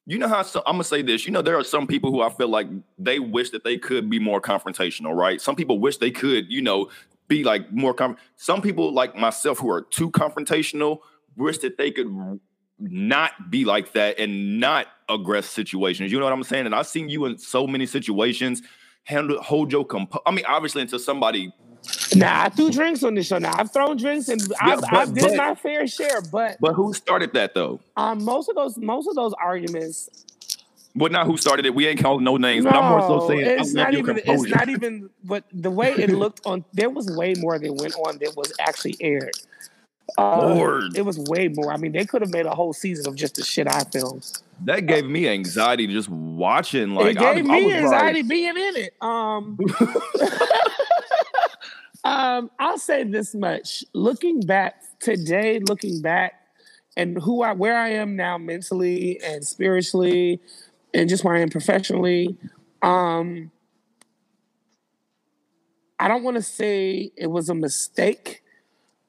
[0.05, 1.25] you know how so, I'm gonna say this.
[1.25, 4.09] You know, there are some people who I feel like they wish that they could
[4.09, 5.39] be more confrontational, right?
[5.39, 6.89] Some people wish they could, you know,
[7.29, 7.93] be like more.
[7.93, 10.99] Com- some people like myself who are too confrontational
[11.37, 12.39] wish that they could
[12.79, 16.11] not be like that and not aggress situations.
[16.11, 16.65] You know what I'm saying?
[16.65, 18.61] And I've seen you in so many situations
[19.05, 20.13] handle hold your comp.
[20.25, 21.53] I mean, obviously, until somebody
[22.15, 23.37] Nah, I threw drinks on this show.
[23.37, 26.21] Now I've thrown drinks and I've, but, I've did but, my fair share.
[26.21, 27.79] But but who started that though?
[27.97, 30.09] Um, most of those most of those arguments.
[30.95, 31.73] But not who started it.
[31.73, 32.65] We ain't calling no names.
[32.65, 34.21] No, but I'm more so saying it's not even.
[34.23, 35.09] It's not even.
[35.23, 38.53] But the way it looked on, there was way more that went on that was
[38.59, 39.33] actually aired.
[40.17, 40.95] Uh, Lord.
[40.95, 41.71] It was way more.
[41.71, 44.31] I mean, they could have made a whole season of just the shit I filmed.
[44.65, 46.93] That gave me anxiety just watching.
[46.93, 48.29] Like it gave I, me I anxiety like...
[48.29, 48.93] being in it.
[49.01, 49.57] Um,
[52.03, 56.33] um, I'll say this much: looking back today, looking back,
[56.97, 60.41] and who I where I am now mentally and spiritually,
[60.93, 62.37] and just where I am professionally.
[62.81, 63.51] Um,
[65.99, 68.43] I don't want to say it was a mistake.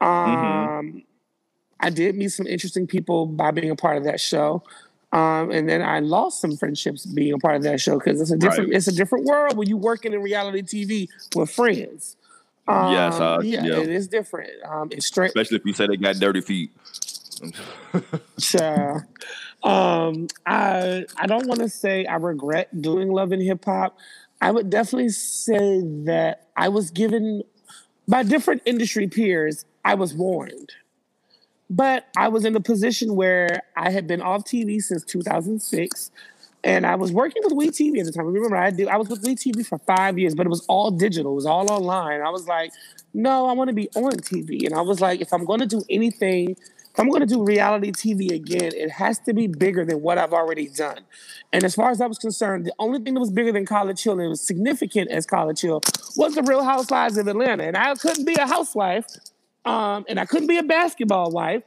[0.00, 0.07] Mm-hmm.
[0.07, 0.98] Um, mm-hmm.
[1.80, 4.62] I did meet some interesting people by being a part of that show.
[5.12, 8.33] Um, and then I lost some friendships being a part of that show because it's
[8.33, 8.76] a different right.
[8.76, 12.16] it's a different world when you're working in reality TV with friends.
[12.66, 14.50] Um, yes, uh, yeah, yeah, it is different.
[14.64, 16.72] Um, it's straight, especially if you say they got dirty feet.
[18.38, 19.07] sure.
[19.62, 23.98] Um, I I don't want to say I regret doing love and hip hop.
[24.40, 27.42] I would definitely say that I was given
[28.09, 29.64] by different industry peers.
[29.85, 30.72] I was warned,
[31.68, 36.11] but I was in a position where I had been off TV since 2006.
[36.64, 38.24] And I was working with WeTV at the time.
[38.24, 41.33] Remember, I did I was with WeTV for five years, but it was all digital,
[41.33, 42.22] it was all online.
[42.22, 42.72] I was like,
[43.12, 44.64] no, I want to be on TV.
[44.64, 46.57] And I was like, if I'm going to do anything,
[46.94, 50.16] if I'm going to do reality TV again, it has to be bigger than what
[50.16, 51.00] I've already done.
[51.53, 54.03] And as far as I was concerned, the only thing that was bigger than College
[54.03, 55.83] Hill and was significant as College Hill
[56.16, 57.64] was the Real Housewives of Atlanta.
[57.64, 59.07] And I couldn't be a housewife,
[59.66, 61.64] um, and I couldn't be a basketball wife.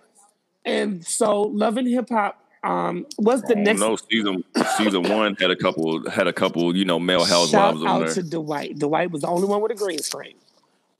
[0.65, 3.79] And so, Love and Hip Hop um, what's the next?
[3.79, 4.43] No, season
[4.77, 8.13] season one had a couple had a couple you know male housewives Shout out there.
[8.15, 8.77] to Dwight.
[8.77, 10.35] Dwight was the only one with a green screen.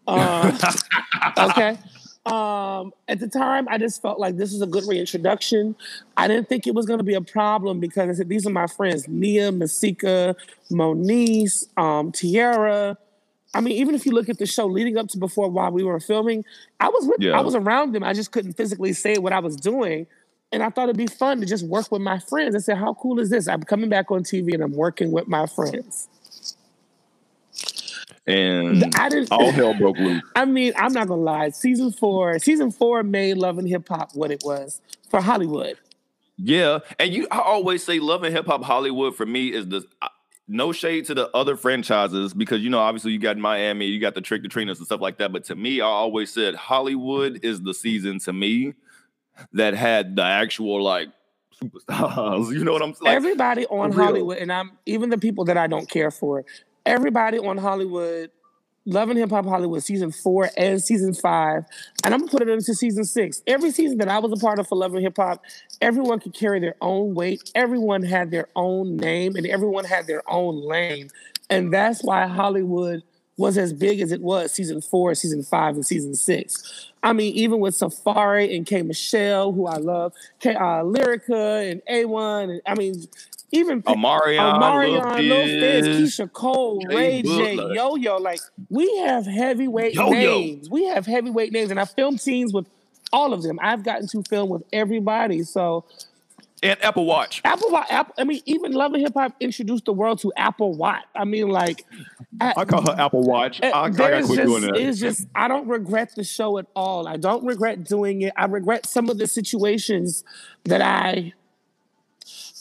[0.09, 0.57] Um,
[1.37, 1.77] okay.
[2.25, 5.75] Um, at the time, I just felt like this was a good reintroduction.
[6.15, 8.51] I didn't think it was going to be a problem because I said these are
[8.51, 10.33] my friends: Nia, Masika,
[10.71, 12.97] Moniece, um, Tiara,
[13.53, 15.83] I mean, even if you look at the show leading up to before while we
[15.83, 16.45] were filming,
[16.79, 17.37] I was with, Yeah.
[17.37, 18.03] I was around them.
[18.03, 20.05] I just couldn't physically say what I was doing.
[20.51, 22.55] And I thought it'd be fun to just work with my friends.
[22.55, 23.47] I said, How cool is this?
[23.47, 26.07] I'm coming back on TV and I'm working with my friends.
[28.25, 30.21] And I didn't all hell broke loose.
[30.35, 31.49] I mean, I'm not gonna lie.
[31.49, 35.77] Season four, season four made Love and Hip Hop what it was for Hollywood.
[36.37, 39.85] Yeah, and you, I always say, Love and Hip Hop Hollywood for me is the
[40.49, 44.13] no shade to the other franchises because you know obviously you got Miami, you got
[44.13, 45.31] the Trick the Trinas and stuff like that.
[45.31, 48.73] But to me, I always said Hollywood is the season to me
[49.53, 51.09] that had the actual like
[51.61, 52.51] superstars.
[52.53, 53.15] You know what I'm saying?
[53.15, 53.91] everybody on.
[53.91, 56.45] Hollywood, and I'm even the people that I don't care for.
[56.85, 58.31] Everybody on Hollywood,
[58.85, 61.65] loving Hip Hop Hollywood season four and season five,
[62.03, 63.41] and I'm gonna put it into season six.
[63.47, 65.43] Every season that I was a part of for loving Hip Hop,
[65.81, 67.51] everyone could carry their own weight.
[67.55, 71.09] Everyone had their own name, and everyone had their own lane,
[71.49, 73.03] and that's why Hollywood
[73.37, 76.91] was as big as it was season four, season five, and season six.
[77.03, 81.81] I mean, even with Safaree and K Michelle, who I love, K uh, Lyrica and
[81.89, 83.07] A1, and I mean,
[83.51, 86.19] even Omarion, Omarion, Lil Fizz.
[86.19, 88.17] Keyshia Cole, Ray J, Yo Yo.
[88.17, 90.11] Like we have heavyweight Yo-Yo.
[90.11, 90.69] names.
[90.69, 92.65] We have heavyweight names, and I filmed scenes with
[93.13, 93.59] all of them.
[93.61, 95.43] I've gotten to film with everybody.
[95.43, 95.85] So
[96.63, 97.41] and Apple Watch.
[97.45, 97.87] Apple, Watch.
[97.89, 98.15] Apple.
[98.17, 101.03] I mean, even Love and Hip Hop introduced the world to Apple Watch.
[101.15, 101.85] I mean, like.
[102.41, 103.61] I call her Apple Watch.
[103.61, 104.77] I, I gotta quit just, doing that.
[104.77, 107.07] It's just I don't regret the show at all.
[107.07, 108.33] I don't regret doing it.
[108.35, 110.23] I regret some of the situations
[110.65, 111.33] that I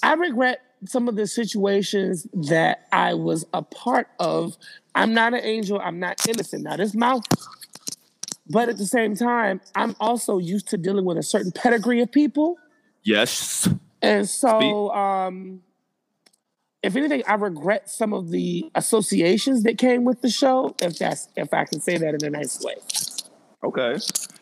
[0.02, 4.56] I regret some of the situations that I was a part of.
[4.94, 5.80] I'm not an angel.
[5.82, 6.64] I'm not innocent.
[6.64, 7.24] Now this mouth.
[8.48, 12.12] But at the same time, I'm also used to dealing with a certain pedigree of
[12.12, 12.56] people.
[13.02, 13.68] Yes.
[14.06, 15.62] And so, um,
[16.82, 21.28] if anything, I regret some of the associations that came with the show, if that's
[21.36, 22.76] if I can say that in a nice way.
[23.64, 23.98] Okay.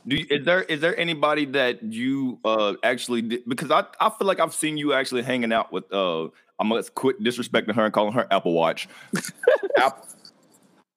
[0.06, 4.10] Do you, is there is there anybody that you uh actually did, because I I
[4.10, 6.24] feel like I've seen you actually hanging out with uh
[6.58, 8.88] I'm gonna quit disrespecting her and calling her Apple Watch.
[9.78, 10.06] App,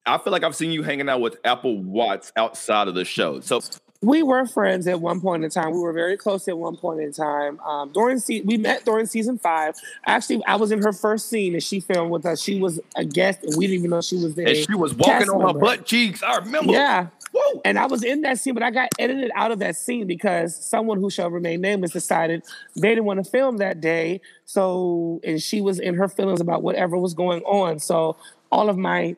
[0.04, 3.40] I feel like I've seen you hanging out with Apple Watts outside of the show.
[3.40, 3.60] So
[4.00, 5.72] We were friends at one point in time.
[5.72, 7.58] We were very close at one point in time.
[7.60, 9.74] Um, during se- we met during season five.
[10.06, 12.40] Actually, I was in her first scene and she filmed with us.
[12.40, 14.46] She was a guest, and we didn't even know she was there.
[14.46, 16.22] and she was walking on her butt cheeks.
[16.22, 16.72] I remember.
[16.72, 17.08] Yeah.
[17.32, 17.60] Whoa.
[17.64, 20.54] And I was in that scene, but I got edited out of that scene because
[20.56, 22.44] someone who shall remain nameless decided
[22.76, 24.20] they didn't want to film that day.
[24.44, 27.80] So, and she was in her feelings about whatever was going on.
[27.80, 28.16] So,
[28.50, 29.16] all of my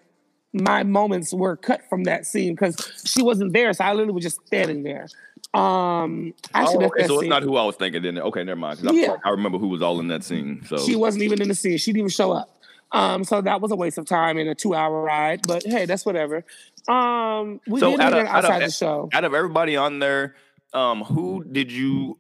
[0.53, 3.73] my moments were cut from that scene because she wasn't there.
[3.73, 5.07] So I literally was just standing there.
[5.55, 7.29] Um, I should Oh, have okay, so it's scene.
[7.31, 8.03] not who I was thinking.
[8.03, 8.81] Then okay, never mind.
[8.89, 9.13] I, Yeah.
[9.13, 10.63] like I remember who was all in that scene.
[10.67, 11.77] So She wasn't even in the scene.
[11.79, 12.57] She didn't even show up.
[12.93, 15.41] Um, so that was a waste of time and a two-hour ride.
[15.47, 16.45] But hey, that's whatever.
[16.89, 19.09] Um, we So did out of- out of- outside the show.
[19.13, 20.35] out of everybody on there,
[20.73, 22.19] um, who did you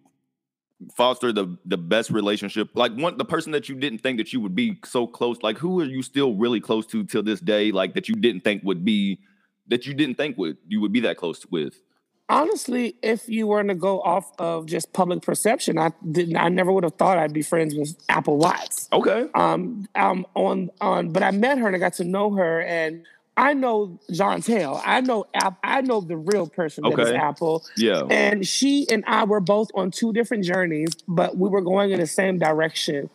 [0.97, 2.71] foster the the best relationship?
[2.75, 5.39] Like one the person that you didn't think that you would be so close.
[5.43, 7.73] Like who are you still really close to till this day?
[7.73, 9.21] Like that you didn't think would be
[9.69, 11.83] that you didn't think would you would be that close with.
[12.29, 16.37] Honestly, if you were to go off of just public perception, I didn't.
[16.37, 18.89] I never would have thought I'd be friends with Apple Watts.
[18.93, 19.29] Okay.
[19.35, 23.05] Um, um, on on, but I met her and I got to know her, and
[23.41, 24.83] I know John Tail.
[24.85, 25.25] I know.
[25.65, 26.97] I know the real person okay.
[26.97, 27.65] that is Apple.
[27.75, 28.03] Yeah.
[28.11, 32.01] And she and I were both on two different journeys, but we were going in
[32.01, 33.09] the same direction.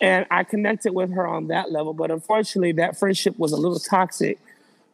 [0.00, 3.78] And I connected with her on that level, but unfortunately, that friendship was a little
[3.78, 4.38] toxic.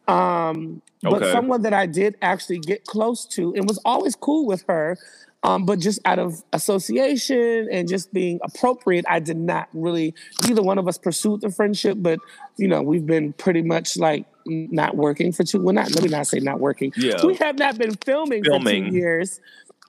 [0.09, 4.65] Um, but someone that I did actually get close to and was always cool with
[4.67, 4.97] her,
[5.43, 10.13] um, but just out of association and just being appropriate, I did not really.
[10.45, 12.19] Neither one of us pursued the friendship, but
[12.57, 15.59] you know, we've been pretty much like not working for two.
[15.61, 16.93] Well, not let me not say not working.
[16.95, 17.23] Yeah.
[17.25, 18.89] we have not been filming, for Filming.
[18.89, 19.39] two years.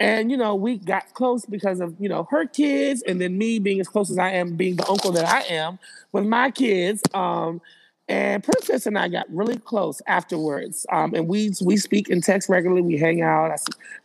[0.00, 3.58] And you know, we got close because of you know her kids, and then me
[3.58, 5.78] being as close as I am, being the uncle that I am
[6.12, 7.02] with my kids.
[7.14, 7.60] Um,
[8.08, 10.84] and Princess and I got really close afterwards.
[10.92, 12.82] Um, and we we speak and text regularly.
[12.82, 13.50] We hang out.
[13.50, 13.56] I,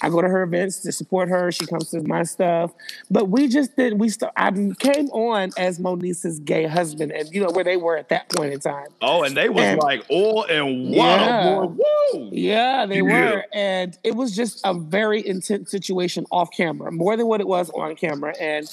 [0.07, 1.51] I go to her events to support her.
[1.51, 2.71] She comes to my stuff.
[3.11, 3.99] But we just did.
[3.99, 7.97] We st- I came on as Moniece's gay husband, and you know where they were
[7.97, 8.87] at that point in time.
[9.01, 11.55] Oh, and they was And- like oil and Yeah.
[11.57, 11.83] water, boy.
[12.13, 12.29] Woo!
[12.31, 13.01] Yeah, they Yeah.
[13.31, 13.45] were.
[13.51, 17.69] And it was just a very intense situation off camera, more than what it was
[17.71, 18.33] on camera.
[18.39, 18.65] And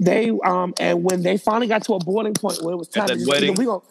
[0.00, 3.06] they um and when they finally got to a boiling point where it was time
[3.06, 3.54] to that just, wedding?
[3.54, 3.82] we go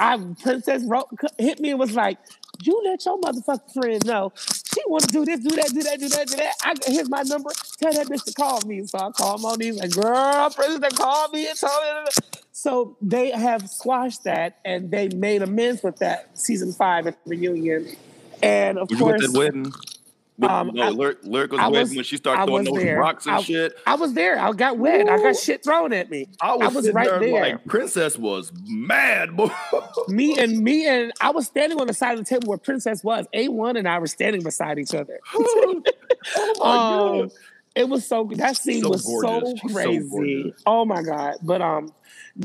[0.00, 1.08] I Princess wrote,
[1.38, 2.18] hit me and was like,
[2.62, 4.32] You let your motherfucking friend know
[4.74, 6.54] she want to do this, do that, do that, do that, do that.
[6.64, 7.50] I, here's my number.
[7.78, 8.86] Tell that bitch to call me.
[8.86, 11.72] So I call Moniece, like, girl, president called me and told
[12.04, 12.10] me.
[12.52, 17.30] So they have squashed that and they made amends with that season five at the
[17.30, 17.88] reunion.
[18.42, 19.72] And of Was course, you at that wedding?
[20.42, 22.98] Um, no, I- Lyric, Lyric was I wedding was- when she started throwing those there.
[22.98, 23.72] rocks and I- shit.
[23.86, 24.38] I was there.
[24.38, 25.08] I got wet.
[25.08, 26.28] I got shit thrown at me.
[26.40, 27.40] I was, I was right there, there.
[27.42, 29.50] like Princess was mad, boy.
[30.08, 33.02] Me and me and I was standing on the side of the table where Princess
[33.04, 33.26] was.
[33.34, 35.18] A1 and I were standing beside each other.
[35.34, 35.90] oh my
[36.60, 37.30] Um, god.
[37.74, 39.50] it was so that scene So was gorgeous.
[39.62, 40.08] so so crazy.
[40.10, 40.62] gorgeous.
[40.66, 41.34] oh my god!
[41.42, 41.92] But um,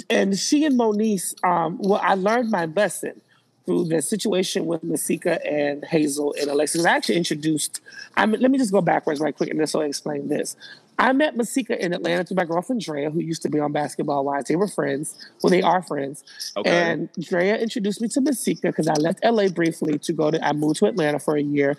[0.09, 3.21] and she and Moniece, um, well, I learned my lesson
[3.65, 6.85] through the situation with Masika and Hazel and Alexis.
[6.85, 7.81] I actually introduced.
[8.15, 10.55] I mean, let me just go backwards right quick and this will explain this.
[10.97, 14.23] I met Masika in Atlanta through my girlfriend Drea, who used to be on Basketball
[14.23, 14.47] Wives.
[14.47, 15.15] They were friends.
[15.41, 16.23] Well, they are friends.
[16.55, 16.69] Okay.
[16.69, 20.45] And Drea introduced me to Masika because I left LA briefly to go to.
[20.45, 21.75] I moved to Atlanta for a year,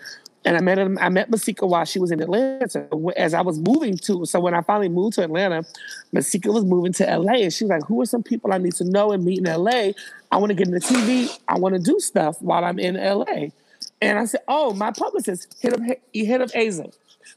[0.47, 0.97] and I met him.
[1.01, 2.87] I met Masika while she was in Atlanta.
[3.17, 5.65] As I was moving to, so when I finally moved to Atlanta,
[6.13, 8.73] Masika was moving to LA, and she was like, "Who are some people I need
[8.75, 9.91] to know and meet in LA?
[10.31, 11.37] I want to get into TV.
[11.49, 13.49] I want to do stuff while I'm in LA."
[14.01, 15.81] And I said, "Oh, my publicist hit up
[16.13, 16.93] he hit up Hazel."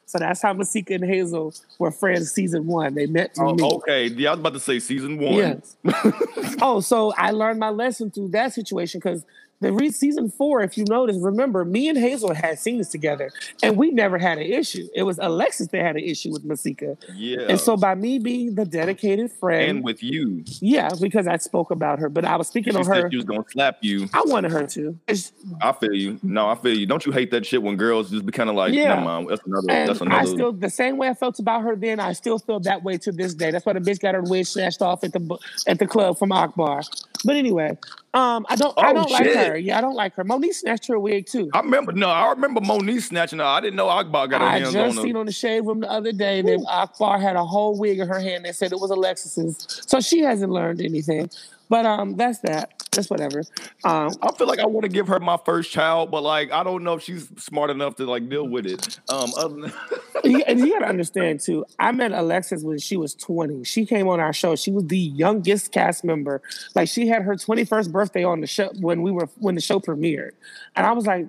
[0.06, 2.30] So that's how Masika and Hazel were friends.
[2.30, 3.64] Season one, they met through Oh, me.
[3.64, 4.06] okay.
[4.06, 5.34] Yeah, I was about to say season one.
[5.34, 5.76] Yes.
[6.62, 9.24] oh, so I learned my lesson through that situation because
[9.60, 13.30] the re- season four, if you notice, remember me and Hazel had scenes together,
[13.62, 14.88] and we never had an issue.
[14.94, 17.40] It was Alexis that had an issue with Masika, Yeah.
[17.48, 21.70] and so by me being the dedicated friend, and with you, yeah, because I spoke
[21.70, 23.10] about her, but I was speaking she on said her.
[23.10, 24.08] she was gonna slap you.
[24.14, 24.98] I wanted her to.
[25.06, 26.18] It's- I feel you.
[26.22, 26.86] No, I feel you.
[26.86, 28.88] Don't you hate that shit when girls just be kind of like, Yeah.
[28.94, 29.28] never mind.
[29.28, 29.70] That's another.
[29.70, 32.00] And that's I still the same way I felt about her then.
[32.00, 33.50] I still feel that way to this day.
[33.50, 36.32] That's why the bitch got her wig snatched off at the at the club from
[36.32, 36.82] Akbar.
[37.24, 37.76] But anyway,
[38.14, 39.56] um, I don't oh, I don't like her.
[39.56, 40.24] Yeah, I don't like her.
[40.24, 41.50] Monique snatched her wig too.
[41.52, 41.92] I remember.
[41.92, 43.44] No, I remember Monique snatching her.
[43.44, 45.20] I didn't know Akbar got her I hands just on seen her.
[45.20, 48.20] on the shade room the other day that Akbar had a whole wig in her
[48.20, 48.44] hand.
[48.44, 51.30] They said it was Alexis's, so she hasn't learned anything.
[51.68, 52.82] But um, that's that.
[52.90, 53.44] That's whatever.
[53.84, 56.64] Um, I feel like I want to give her my first child, but like I
[56.64, 58.98] don't know if she's smart enough to like deal with it.
[59.08, 59.72] Um, other than
[60.24, 61.64] and you gotta understand too.
[61.78, 63.64] I met Alexis when she was 20.
[63.64, 64.56] She came on our show.
[64.56, 66.42] She was the youngest cast member.
[66.74, 69.80] Like she had her 21st birthday on the show when we were when the show
[69.80, 70.32] premiered.
[70.76, 71.26] And I was like,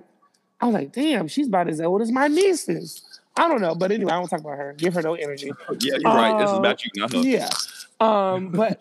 [0.60, 3.02] I was like, damn, she's about as old as my niece is.
[3.36, 4.74] I don't know, but anyway, I don't talk about her.
[4.74, 5.46] Give her no energy.
[5.80, 6.38] yeah, you're right.
[6.38, 7.18] This is Uh, about you, not her.
[7.18, 7.48] Yeah.
[8.00, 8.80] Um, but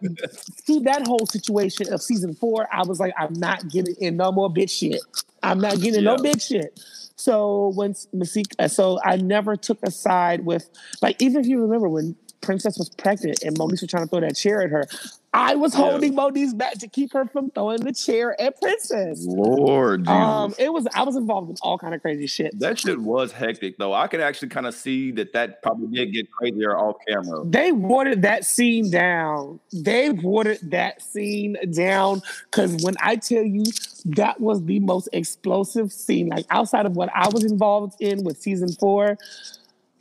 [0.65, 4.31] through that whole situation of season four, I was like, I'm not getting in no
[4.31, 4.99] more bitch shit.
[5.43, 6.79] I'm not getting no bitch shit.
[7.15, 10.69] So when Masika, uh, so I never took a side with
[11.01, 14.21] like even if you remember when Princess was pregnant and Moniece was trying to throw
[14.21, 14.85] that chair at her,
[15.33, 19.25] I was holding Moniece's back to keep her from throwing the chair at Princess.
[19.25, 20.13] Lord Jesus.
[20.13, 22.59] Um, it was I was involved in all kind of crazy shit.
[22.59, 23.93] that shit was hectic though.
[23.93, 27.45] I could actually kind of see that that probably did get crazier off camera.
[27.45, 29.61] They watered that scene down.
[29.71, 33.63] They watered that scene down because when I tell you
[34.05, 38.41] that was the most explosive scene, like outside of what I was involved in with
[38.41, 39.17] season four,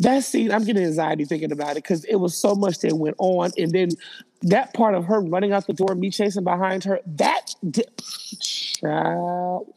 [0.01, 3.17] that scene, I'm getting anxiety thinking about it because it was so much that went
[3.19, 3.53] on.
[3.59, 3.91] And then
[4.43, 7.85] that part of her running out the door, me chasing behind her, that di-
[8.41, 9.73] child.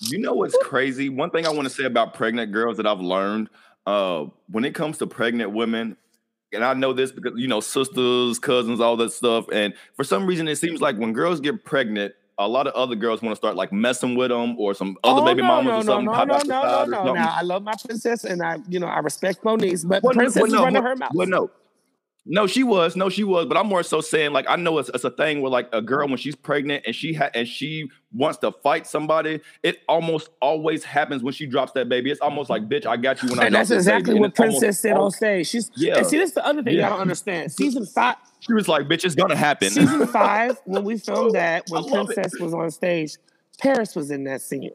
[0.00, 1.08] You know what's crazy?
[1.08, 3.48] One thing I want to say about pregnant girls that I've learned
[3.86, 5.96] uh, when it comes to pregnant women,
[6.52, 9.46] and I know this because you know sisters, cousins, all that stuff.
[9.52, 12.94] And for some reason, it seems like when girls get pregnant, a lot of other
[12.94, 15.66] girls want to start like messing with them or some other oh, baby no, mamas
[15.66, 16.04] no, or something.
[16.06, 17.12] no, pop no, no, no, no.
[17.14, 20.20] Now I love my princess, and I, you know, I respect Moniece, but Well, no,
[20.20, 21.12] princess well, is no, running well- her mouth.
[21.14, 21.50] Well, no.
[22.28, 22.96] No, she was.
[22.96, 23.46] No, she was.
[23.46, 25.80] But I'm more so saying, like, I know it's, it's a thing where, like, a
[25.80, 30.30] girl when she's pregnant and she ha- and she wants to fight somebody, it almost
[30.42, 32.10] always happens when she drops that baby.
[32.10, 34.14] It's almost like, bitch, I got you when I And that's exactly.
[34.14, 35.46] What almost Princess said on stage.
[35.46, 35.98] She's Yeah.
[35.98, 36.86] and see, this is the other thing Yeah.
[36.86, 37.52] I don't understand.
[37.52, 39.70] Season five, She was like, bitch, it's gonna happen.
[39.70, 42.14] season five, when we filmed that, when love it.
[42.14, 43.12] Princess was on stage,
[43.60, 44.70] Paris was in that scene.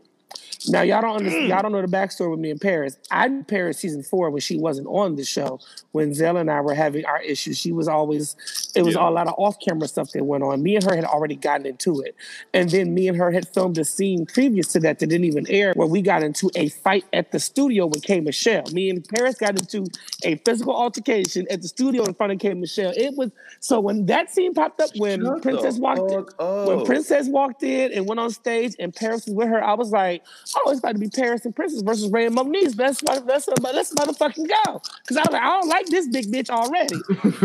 [0.67, 1.61] Now y'all don't understand, y'all mm.
[1.63, 2.97] don't know the backstory with me and Paris.
[3.09, 5.59] I knew Paris season four when she wasn't on the show.
[5.91, 8.35] When Zell and I were having our issues, she was always
[8.75, 9.09] it was Yeah.
[9.09, 10.61] a lot of off camera stuff that went on.
[10.61, 12.15] Me and her had already gotten into it,
[12.53, 15.45] and then me and her had filmed a scene previous to that that didn't even
[15.49, 18.63] air, where we got into a fight at the studio with K Michelle.
[18.71, 19.87] Me and Paris got into
[20.23, 22.93] a physical altercation at the studio in front of K Michelle.
[22.95, 26.67] It was so when that scene popped up when Shut Princess walked in, up.
[26.67, 29.91] when Princess walked in and went on stage and Paris was with her, I was
[29.91, 30.20] like,
[30.55, 32.77] oh, it's about to be Paris and Princess versus Ray and Moniece.
[32.77, 34.81] Let's let's let's motherfucking go.
[35.01, 36.95] Because I was like, I don't like this big bitch already.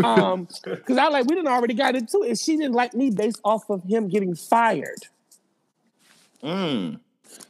[0.05, 2.29] Um, because I like, we didn't already got into it.
[2.29, 5.07] And she didn't like me based off of him getting fired.
[6.43, 7.01] Mm.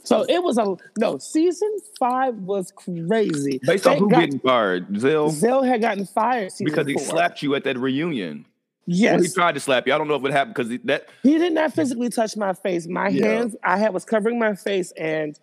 [0.02, 1.18] So it was a no.
[1.18, 3.60] Season five was crazy.
[3.64, 5.30] Based on who got, getting fired, Zell.
[5.30, 7.02] Zell had gotten fired because he four.
[7.02, 8.46] slapped you at that reunion.
[8.86, 9.92] Yes, well, he tried to slap you.
[9.92, 12.86] I don't know if it happened because that he did not physically touch my face.
[12.86, 13.26] My yeah.
[13.26, 15.38] hands, I had was covering my face, and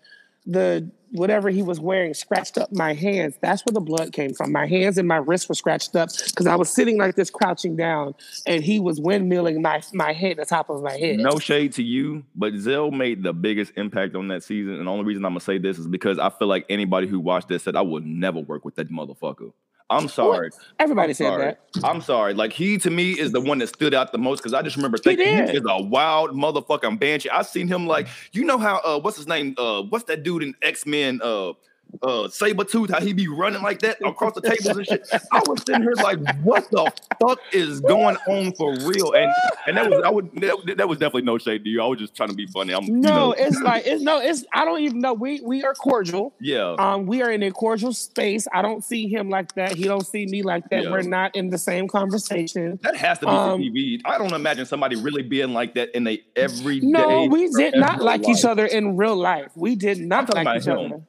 [0.45, 3.35] the whatever he was wearing scratched up my hands.
[3.39, 4.51] That's where the blood came from.
[4.51, 7.75] My hands and my wrists were scratched up because I was sitting like this, crouching
[7.75, 8.15] down,
[8.45, 11.19] and he was windmilling my my head, the top of my head.
[11.19, 14.75] No shade to you, but Zell made the biggest impact on that season.
[14.75, 17.19] And the only reason I'm gonna say this is because I feel like anybody who
[17.19, 19.53] watched this said I would never work with that motherfucker.
[19.89, 20.49] I'm sorry.
[20.49, 20.59] What?
[20.79, 21.43] Everybody I'm said sorry.
[21.45, 21.59] that.
[21.83, 22.33] I'm sorry.
[22.33, 24.75] Like he to me is the one that stood out the most because I just
[24.75, 27.29] remember thinking he, he, is a wild motherfucking banshee.
[27.29, 30.43] I seen him like you know how uh what's his name uh what's that dude
[30.43, 31.53] in X Men uh
[32.01, 35.07] uh Sabretooth, how he be running like that across the tables and shit.
[35.31, 39.13] I was sitting here like, what the fuck is going on for real?
[39.13, 39.31] And
[39.67, 41.81] and that was I would that, that was definitely no shade to you.
[41.81, 42.73] I was just trying to be funny.
[42.73, 43.31] I'm no, you know.
[43.33, 45.13] it's like it's no, it's I don't even know.
[45.13, 46.33] We we are cordial.
[46.39, 46.75] Yeah.
[46.79, 48.47] Um, we are in a cordial space.
[48.53, 49.73] I don't see him like that.
[49.73, 50.83] He don't see me like that.
[50.83, 50.91] Yeah.
[50.91, 52.79] We're not in the same conversation.
[52.83, 54.01] That has to be um, TV.
[54.05, 56.85] I don't imagine somebody really being like that in a everyday.
[56.85, 58.37] No, we did not like life.
[58.37, 59.51] each other in real life.
[59.55, 60.77] We did not like each him.
[60.77, 61.01] other.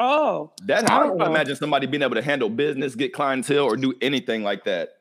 [0.00, 3.94] Oh, that I don't, imagine somebody being able to handle business, get clientele, or do
[4.00, 4.96] anything like that.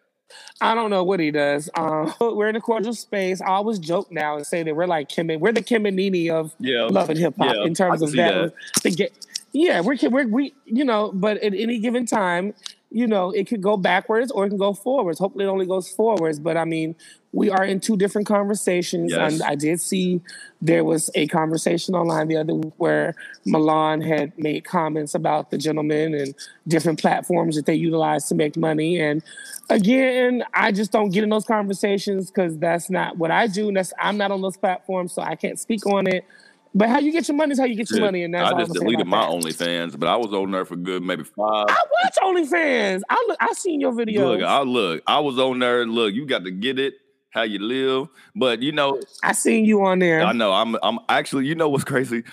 [0.60, 1.70] I don't know what he does.
[1.74, 3.41] Um, we're in a cordial space.
[3.41, 5.28] I always joke now and say that we're like Kim.
[5.39, 6.84] We're the Kim and Nene of yeah.
[6.84, 8.54] love and hip hop yeah, in terms of that.
[8.84, 9.10] that.
[9.54, 12.54] Yeah, we're, we're we you know, but at any given time,
[12.92, 15.20] you know, it could go backwards or it can go forwards.
[15.20, 16.40] Hopefully, it only goes forwards.
[16.40, 16.96] But I mean,
[17.32, 19.12] we are in two different conversations.
[19.12, 19.34] Yes.
[19.34, 20.22] And I did see
[20.62, 23.14] there was a conversation online the other week where
[23.46, 26.34] Milan had made comments about the gentleman and
[26.68, 29.00] different platforms that they utilize to make money.
[29.00, 29.22] And
[29.70, 33.68] again, I just don't get in those conversations because that's not what I do.
[33.68, 36.26] And that's I'm not on those platforms, so I can't speak on it.
[36.74, 38.53] But how you get your money is how you get your yeah, money, and that's
[38.53, 39.30] I just deleted my that.
[39.30, 41.65] OnlyFans, but I was on there for good maybe five.
[41.67, 43.01] I watch OnlyFans.
[43.09, 44.38] I look, I seen your videos.
[44.38, 45.88] Look, I look, I was on there.
[45.88, 46.93] Look, you got to get it
[47.32, 48.07] how you live.
[48.36, 50.22] But you know, I seen you on there.
[50.22, 50.51] I know.
[50.51, 50.76] I'm.
[50.84, 51.45] I'm actually.
[51.47, 52.24] You know what's crazy?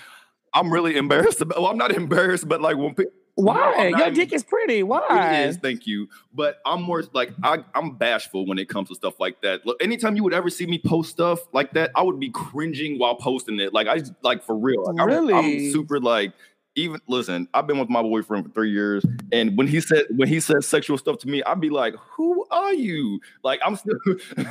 [0.53, 1.61] I'm really embarrassed about.
[1.61, 3.11] Well, I'm not embarrassed, but like when people.
[3.37, 3.93] Why?
[3.95, 4.81] Your dick is pretty.
[4.81, 5.41] Why?
[5.41, 5.57] It is.
[5.57, 6.09] Thank you.
[6.33, 9.63] But I'm more like I, I'm bashful when it comes to stuff like that.
[9.63, 12.97] Look, anytime you would ever see me post stuff like that, I would be cringing
[12.97, 13.73] while posting it.
[13.73, 14.91] Like I like for real.
[14.91, 15.35] Like, really?
[15.35, 16.33] I'm, I'm super like
[16.73, 20.27] even listen, I've been with my boyfriend for three years, and when he said when
[20.27, 23.97] he says sexual stuff to me, I'd be like, "Who are you?" Like I'm still.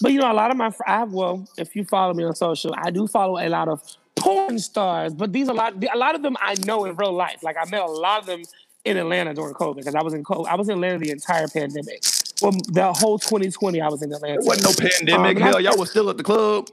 [0.00, 2.74] but you know, a lot of my I well, if you follow me on social,
[2.78, 3.82] I do follow a lot of
[4.22, 7.42] porn stars, but these a lot a lot of them I know in real life.
[7.42, 8.42] Like I met a lot of them
[8.84, 10.46] in Atlanta during COVID because I was in COVID.
[10.48, 12.02] I was in Atlanta the entire pandemic.
[12.40, 14.38] Well, the whole 2020, I was in Atlanta.
[14.40, 15.36] There wasn't no pandemic.
[15.36, 16.68] Um, Hell, I, y'all was still at the club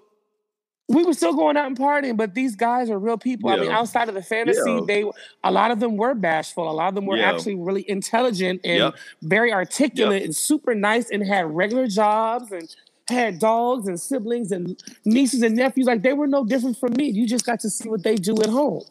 [0.89, 3.51] we were still going out and partying, but these guys are real people.
[3.51, 3.57] Yeah.
[3.57, 4.79] I mean, outside of the fantasy, yeah.
[4.87, 5.05] they
[5.43, 6.69] a lot of them were bashful.
[6.69, 7.31] A lot of them were yeah.
[7.31, 8.91] actually really intelligent and
[9.21, 12.75] very articulate and super nice and had regular jobs and
[13.10, 15.88] had dogs and siblings and nieces and nephews.
[15.88, 17.10] Like they were no different from me.
[17.10, 18.84] You just got to see what they do at home.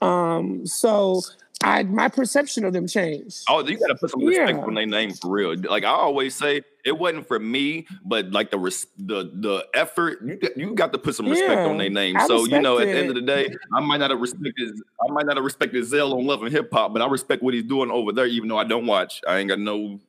[0.00, 1.22] Um, so
[1.62, 3.44] I my perception of them changed.
[3.48, 4.64] Oh, you got to put some respect yeah.
[4.64, 5.54] on their name for real.
[5.56, 10.18] Like I always say, it wasn't for me, but like the res- the the effort,
[10.24, 12.16] you got, you got to put some respect yeah, on their name.
[12.16, 14.74] I so you know, at the end of the day, I might not have respected
[15.08, 17.54] I might not have respected Zell on Love and Hip Hop, but I respect what
[17.54, 19.20] he's doing over there, even though I don't watch.
[19.28, 20.00] I ain't got no,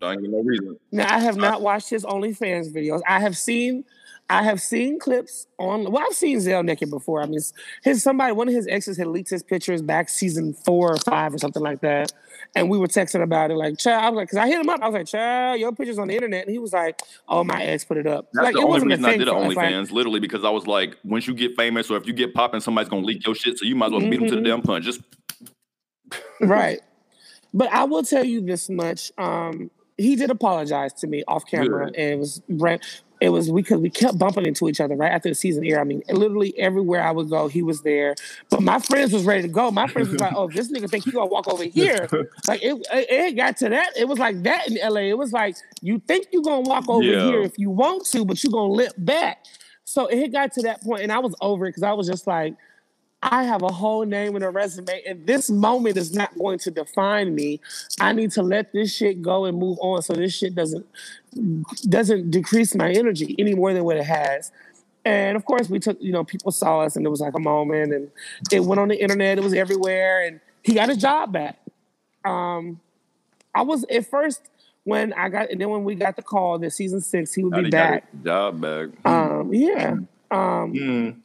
[0.00, 0.78] Got no reason.
[0.92, 3.00] Now I have not watched his OnlyFans videos.
[3.06, 3.84] I have seen
[4.30, 5.90] I have seen clips on.
[5.90, 7.22] Well, I've seen Zell naked before.
[7.22, 7.40] I mean,
[7.82, 11.32] his somebody, one of his exes had leaked his pictures back season four or five
[11.32, 12.12] or something like that,
[12.54, 13.54] and we were texting about it.
[13.54, 14.82] Like, child, I was like, because I hit him up.
[14.82, 17.62] I was like, child, your pictures on the internet, and he was like, oh, my
[17.62, 18.28] ex put it up.
[18.34, 21.26] That's like, the only reason I did OnlyFans, like, literally, because I was like, once
[21.26, 23.76] you get famous or if you get popping, somebody's gonna leak your shit, so you
[23.76, 24.10] might as well mm-hmm.
[24.10, 24.84] beat them to the damn punch.
[24.84, 25.00] Just
[26.40, 26.80] right.
[27.54, 29.10] But I will tell you this much.
[29.16, 31.96] Um, he did apologize to me off camera, Good.
[31.96, 32.40] and it was
[33.20, 35.80] it was because we kept bumping into each other right after the season air.
[35.80, 38.14] I mean, literally everywhere I would go, he was there.
[38.48, 39.72] But my friends was ready to go.
[39.72, 42.08] My friends was like, "Oh, this nigga think he gonna walk over here."
[42.46, 43.96] like it, it, got to that.
[43.96, 45.02] It was like that in LA.
[45.02, 47.24] It was like you think you gonna walk over yeah.
[47.24, 49.44] here if you want to, but you gonna lip back.
[49.84, 52.26] So it got to that point, and I was over it because I was just
[52.26, 52.54] like,
[53.22, 56.70] I have a whole name and a resume, and this moment is not going to
[56.70, 57.60] define me.
[58.00, 60.86] I need to let this shit go and move on, so this shit doesn't
[61.88, 64.52] doesn't decrease my energy any more than what it has.
[65.04, 67.40] And of course, we took you know people saw us, and it was like a
[67.40, 68.10] moment, and
[68.52, 69.38] it went on the internet.
[69.38, 71.58] It was everywhere, and he got his job back.
[72.24, 72.80] Um,
[73.52, 74.48] I was at first
[74.84, 77.64] when I got, and then when we got the call that season six he would
[77.64, 78.06] be back.
[78.22, 78.90] job back.
[79.04, 79.96] Um, yeah.
[80.30, 81.16] Um, mm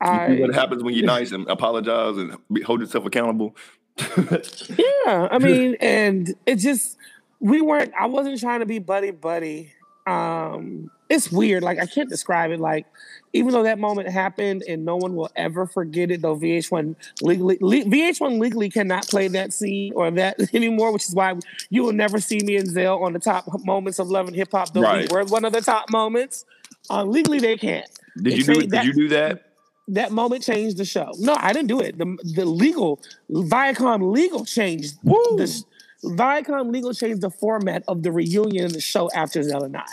[0.00, 3.56] I, what happens when you're nice and apologize and hold yourself accountable.
[3.98, 6.98] yeah, I mean, and it just
[7.40, 7.92] we weren't.
[7.98, 9.72] I wasn't trying to be buddy buddy.
[10.06, 11.62] Um, it's weird.
[11.62, 12.60] Like I can't describe it.
[12.60, 12.86] Like
[13.32, 17.58] even though that moment happened and no one will ever forget it, though VH1 legally
[17.60, 21.34] le- VH1 legally cannot play that scene or that anymore, which is why
[21.70, 24.48] you will never see me and Zell on the top moments of love and hip
[24.52, 24.72] hop.
[24.72, 25.10] Though right.
[25.10, 26.44] we were one of the top moments.
[26.88, 27.88] Uh, legally, they can't.
[28.20, 28.66] Did you do?
[28.66, 29.55] Did you do that?
[29.88, 31.12] That moment changed the show.
[31.18, 31.98] No, I didn't do it.
[31.98, 35.22] The the legal Viacom legal changed Woo!
[35.36, 35.64] the
[36.04, 39.84] Viacom legal changed the format of the reunion of the show after Zell and I.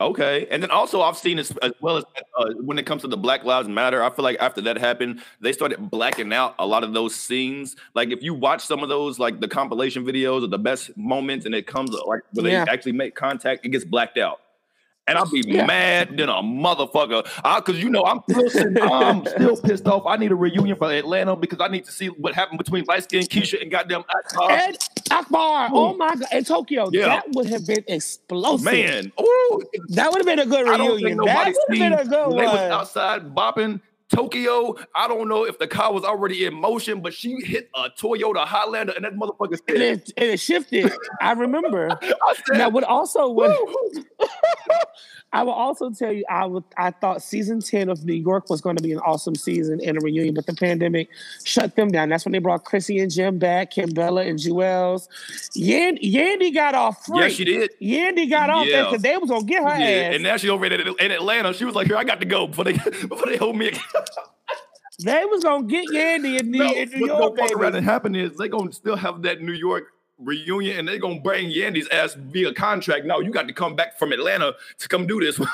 [0.00, 2.04] Okay, and then also I've seen as, as well as
[2.38, 5.20] uh, when it comes to the Black Lives Matter, I feel like after that happened,
[5.42, 7.76] they started blacking out a lot of those scenes.
[7.94, 11.44] Like if you watch some of those, like the compilation videos of the best moments,
[11.44, 12.64] and it comes like when yeah.
[12.64, 14.40] they actually make contact, it gets blacked out
[15.06, 15.66] and I'll be yeah.
[15.66, 17.24] mad than a motherfucker.
[17.64, 20.04] Cause you know I'm still, I'm still pissed off.
[20.06, 23.04] I need a reunion for Atlanta because I need to see what happened between light
[23.04, 24.50] skinned Keisha and goddamn Akbar.
[24.50, 24.78] Ed
[25.10, 25.70] Akbar.
[25.72, 27.06] Oh my god, in Tokyo, yeah.
[27.06, 28.64] that would have been explosive.
[28.64, 29.62] Man, Ooh.
[29.88, 31.18] that would have been a good reunion.
[31.24, 32.36] That would have been a good one.
[32.36, 33.80] They was outside bopping
[34.10, 37.90] Tokyo, I don't know if the car was already in motion, but she hit a
[37.90, 40.92] Toyota Highlander and that motherfucker and it, and it, shifted.
[41.20, 41.88] I remember.
[42.02, 43.56] I said, now, what also what
[45.32, 48.60] I will also tell you, I would I thought season ten of New York was
[48.60, 51.08] going to be an awesome season and a reunion, but the pandemic
[51.44, 52.08] shut them down.
[52.08, 55.06] That's when they brought Chrissy and Jim back, Kimbella and Juelz.
[55.56, 57.20] Yandy, Yandy got off free.
[57.20, 57.70] Yeah, she did.
[57.80, 58.84] Yandy got off yeah.
[58.84, 60.08] because they was gonna get her yeah.
[60.08, 60.14] ass.
[60.14, 61.54] And now she over in, in Atlanta.
[61.54, 62.72] She was like, "Here, I got to go before they
[63.08, 63.72] before they hold me."
[65.02, 67.38] They was gonna get Yandy in, no, in New York.
[67.38, 69.84] What's gonna happen is they gonna still have that New York
[70.22, 73.06] reunion, and they're gonna bring Yandy's ass via contract.
[73.06, 75.40] No, you got to come back from Atlanta to come do this.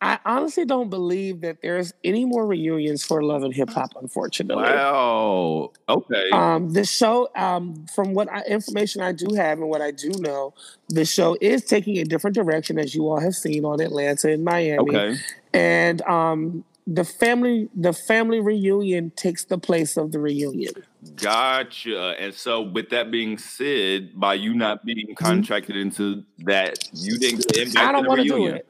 [0.00, 3.92] I honestly don't believe that there's any more reunions for Love and Hip Hop.
[4.00, 5.72] Unfortunately, wow.
[5.88, 6.30] Okay.
[6.30, 10.10] Um, the show, um, from what I, information I do have and what I do
[10.18, 10.52] know,
[10.88, 14.44] the show is taking a different direction, as you all have seen on Atlanta and
[14.44, 14.78] Miami.
[14.78, 15.16] Okay.
[15.54, 20.72] And um, the family the family reunion takes the place of the reunion.
[21.16, 22.14] Gotcha.
[22.18, 25.24] And so, with that being said, by you not being mm-hmm.
[25.24, 27.88] contracted into that, you didn't get invited.
[27.88, 28.66] I don't want to do it.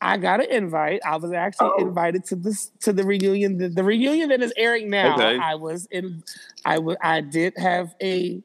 [0.00, 1.00] I got an invite.
[1.06, 1.88] I was actually oh.
[1.88, 3.58] invited to this to the reunion.
[3.58, 5.14] The, the, reunion that is airing now.
[5.14, 5.38] Okay.
[5.38, 6.22] I was in.
[6.64, 6.96] I was.
[7.02, 8.42] I did have a.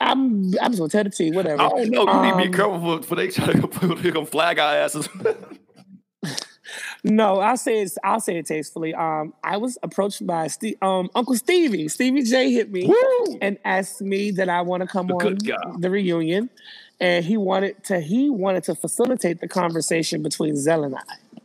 [0.00, 0.52] I'm.
[0.60, 1.34] I'm just gonna tell the team.
[1.34, 1.62] Whatever.
[1.62, 2.02] I don't know.
[2.02, 5.08] You um, need to be um, careful for, for they try to flag our asses.
[7.02, 7.92] No, I'll say it.
[8.04, 8.94] I'll say it tastefully.
[8.94, 11.88] Um, I was approached by Steve, um, Uncle Stevie.
[11.88, 13.38] Stevie J hit me Woo!
[13.40, 15.38] and asked me that I want to come on
[15.80, 16.50] the reunion,
[17.00, 18.00] and he wanted to.
[18.00, 21.40] He wanted to facilitate the conversation between Zell and I.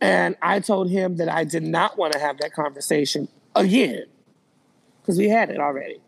[0.00, 4.06] And I told him that I did not want to have that conversation again
[5.00, 6.00] because we had it already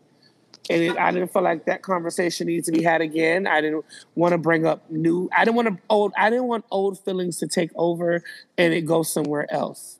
[0.69, 3.47] and it, I didn't feel like that conversation needs to be had again.
[3.47, 5.29] I didn't want to bring up new.
[5.35, 6.13] I didn't want to old.
[6.17, 8.23] I didn't want old feelings to take over
[8.57, 9.99] and it go somewhere else.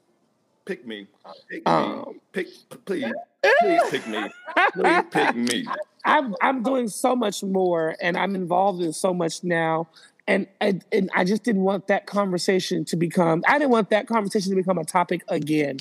[0.65, 1.07] Pick me.
[1.49, 2.19] Pick um, me.
[2.33, 2.47] Pick,
[2.85, 3.13] please,
[3.59, 4.29] please pick me.
[4.73, 5.65] Please pick me.
[6.05, 9.87] I'm I'm doing so much more, and I'm involved in so much now.
[10.29, 13.43] And, and and I just didn't want that conversation to become.
[13.47, 15.79] I didn't want that conversation to become a topic again.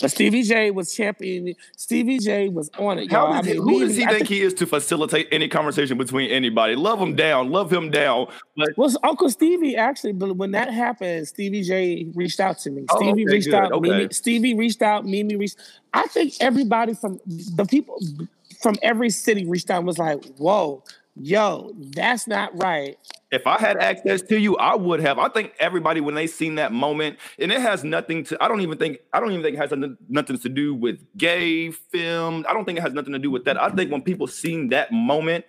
[0.00, 1.56] But Stevie J was championing.
[1.76, 3.10] Stevie J was on it.
[3.10, 3.32] Y'all.
[3.32, 6.76] How I mean, who does he think, he is to facilitate any conversation between anybody?
[6.76, 8.26] Love him down, love him down.
[8.56, 12.84] But well, Uncle Stevie actually, but when that happened, Stevie J reached out to me.
[12.90, 13.54] Oh, Stevie okay, reached good.
[13.54, 13.72] out.
[13.72, 13.88] Okay.
[13.88, 15.06] Mimi, Stevie reached out.
[15.06, 15.56] Mimi reached.
[15.94, 17.98] I think everybody from the people
[18.60, 20.82] from every city reached out and was like, "Whoa."
[21.16, 22.98] Yo, that's not right.
[23.32, 25.18] If I had access to you, I would have.
[25.18, 28.42] I think everybody when they seen that moment, and it has nothing to.
[28.42, 28.98] I don't even think.
[29.12, 29.72] I don't even think it has
[30.08, 32.44] nothing to do with gay film.
[32.48, 33.60] I don't think it has nothing to do with that.
[33.60, 35.44] I think when people seen that moment,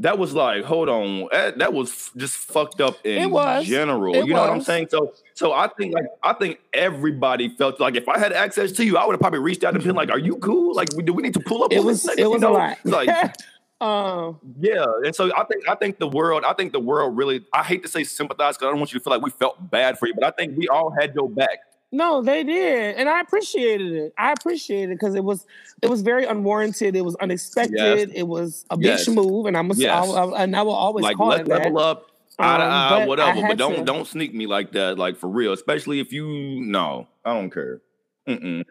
[0.00, 3.30] that was like, hold on, that, that was just fucked up in
[3.64, 4.14] general.
[4.14, 4.48] It you know was.
[4.48, 4.88] what I'm saying?
[4.90, 8.84] So, so I think like I think everybody felt like if I had access to
[8.84, 10.74] you, I would have probably reached out and been like, "Are you cool?
[10.74, 12.06] Like, do we need to pull up?" It was.
[12.08, 12.52] It was you know?
[12.52, 12.78] a lot.
[12.84, 13.34] Like.
[13.80, 17.46] Um, yeah, and so I think I think the world, I think the world really,
[17.52, 19.70] I hate to say sympathize because I don't want you to feel like we felt
[19.70, 21.60] bad for you, but I think we all had your back.
[21.92, 24.14] No, they did, and I appreciated it.
[24.18, 25.46] I appreciated it because it was
[25.82, 26.94] it was very unwarranted.
[26.94, 28.10] It was unexpected.
[28.10, 28.10] Yes.
[28.14, 29.08] It was a bitch yes.
[29.08, 29.90] move, and I'm a, yes.
[29.90, 31.82] I, I, and I will always like call it level that.
[31.82, 32.06] up.
[32.38, 33.84] Eye to um, eye, whatever, but don't to.
[33.84, 35.52] don't sneak me like that, like for real.
[35.52, 36.26] Especially if you
[36.60, 37.80] no, I don't care.
[38.28, 38.64] Mm-mm.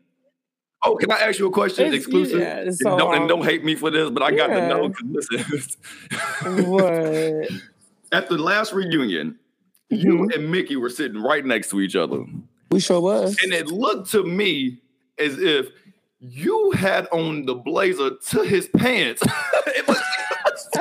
[0.84, 2.40] Oh, can I ask you a question it's, exclusive?
[2.40, 4.60] Yeah, so, and, don't, um, and don't hate me for this, but I got yeah.
[4.62, 4.94] to know.
[5.04, 6.84] Listen, what?
[8.12, 9.38] At the last reunion,
[9.90, 10.40] you mm-hmm.
[10.40, 12.24] and Mickey were sitting right next to each other.
[12.72, 13.38] We sure was.
[13.44, 14.82] And it looked to me
[15.18, 15.68] as if
[16.20, 19.22] you had on the blazer to his pants.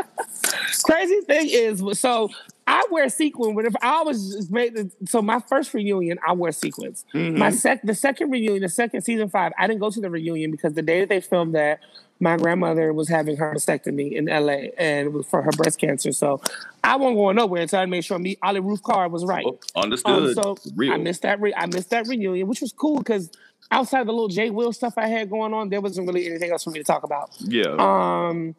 [0.85, 2.31] Crazy thing is, so
[2.69, 3.67] I wear sequins, sequin.
[3.67, 7.07] if I was made, so my first reunion, I wear sequins.
[7.15, 7.39] Mm-hmm.
[7.39, 10.51] My sec, the second reunion, the second season five, I didn't go to the reunion
[10.51, 11.81] because the day that they filmed that,
[12.21, 16.13] my grandmother was having her mastectomy in LA and for her breast cancer.
[16.13, 16.43] So
[16.85, 19.47] I wasn't going nowhere until I made sure me Ollie Ruth Carr was right.
[19.47, 20.13] Oh, understood.
[20.13, 20.93] Um, so Real.
[20.93, 21.41] I missed that.
[21.41, 23.31] Re- I missed that reunion, which was cool because
[23.71, 26.51] outside of the little Jay Will stuff I had going on, there wasn't really anything
[26.51, 27.31] else for me to talk about.
[27.39, 27.77] Yeah.
[27.79, 28.55] Um.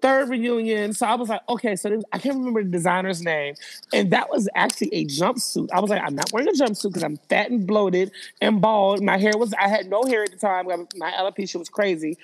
[0.00, 3.54] Third reunion, so I was like, okay, so was, I can't remember the designer's name,
[3.92, 5.68] and that was actually a jumpsuit.
[5.72, 9.02] I was like, I'm not wearing a jumpsuit because I'm fat and bloated and bald.
[9.02, 10.66] My hair was, I had no hair at the time.
[10.96, 12.16] My alopecia was crazy,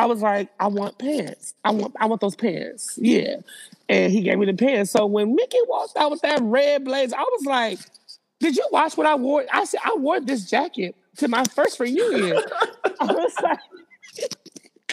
[0.00, 1.52] I was like, I want pants.
[1.62, 2.98] I want I want those pants.
[3.00, 3.36] Yeah.
[3.88, 4.92] And he gave me the pants.
[4.92, 7.78] So when Mickey walked out with that red blazer, I was like,
[8.38, 9.44] Did you watch what I wore?
[9.52, 12.42] I said, I wore this jacket to my first reunion.
[13.00, 13.58] I was like,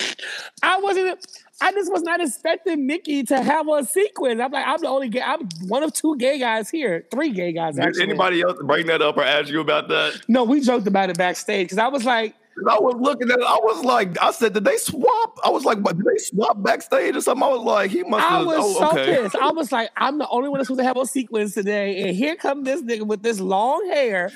[0.62, 1.26] I wasn't
[1.60, 4.40] I just was not expecting Mickey to have a sequence.
[4.40, 7.06] I'm like, I'm the only gay, I'm one of two gay guys here.
[7.10, 7.80] Three gay guys.
[7.80, 8.02] Actually.
[8.02, 10.22] Did anybody else bring that up or ask you about that?
[10.28, 12.36] No, we joked about it backstage because I was like,
[12.70, 13.46] I was looking at it.
[13.46, 15.38] I was like, I said, did they swap?
[15.44, 17.44] I was like, did they swap backstage or something?
[17.44, 18.26] I was like, he must.
[18.26, 19.22] I was oh, so okay.
[19.22, 19.36] pissed.
[19.36, 22.02] I was like, I'm the only one that's supposed to have a sequence today.
[22.04, 24.32] And here come this nigga with this long hair.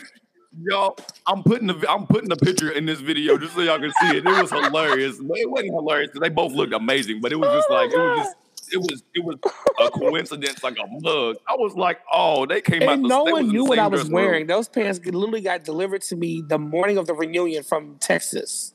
[0.59, 0.95] Yo,
[1.25, 4.17] I'm putting the I'm putting the picture in this video just so y'all can see
[4.17, 4.25] it.
[4.25, 5.17] It was hilarious.
[5.17, 6.11] It wasn't hilarious.
[6.19, 8.35] They both looked amazing, but it was just oh like it was just
[8.73, 9.37] it was it was
[9.79, 11.37] a coincidence, like a mug.
[11.47, 12.99] I was like, oh, they came and out.
[12.99, 14.41] no one knew what I was wearing.
[14.41, 14.47] Room.
[14.47, 18.73] Those pants literally got delivered to me the morning of the reunion from Texas.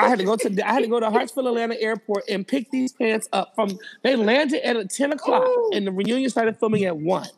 [0.00, 2.70] I had to go to I had to go to Hartsfield Atlanta Airport and pick
[2.72, 3.78] these pants up from.
[4.02, 5.70] They landed at ten o'clock, oh.
[5.72, 7.28] and the reunion started filming at one.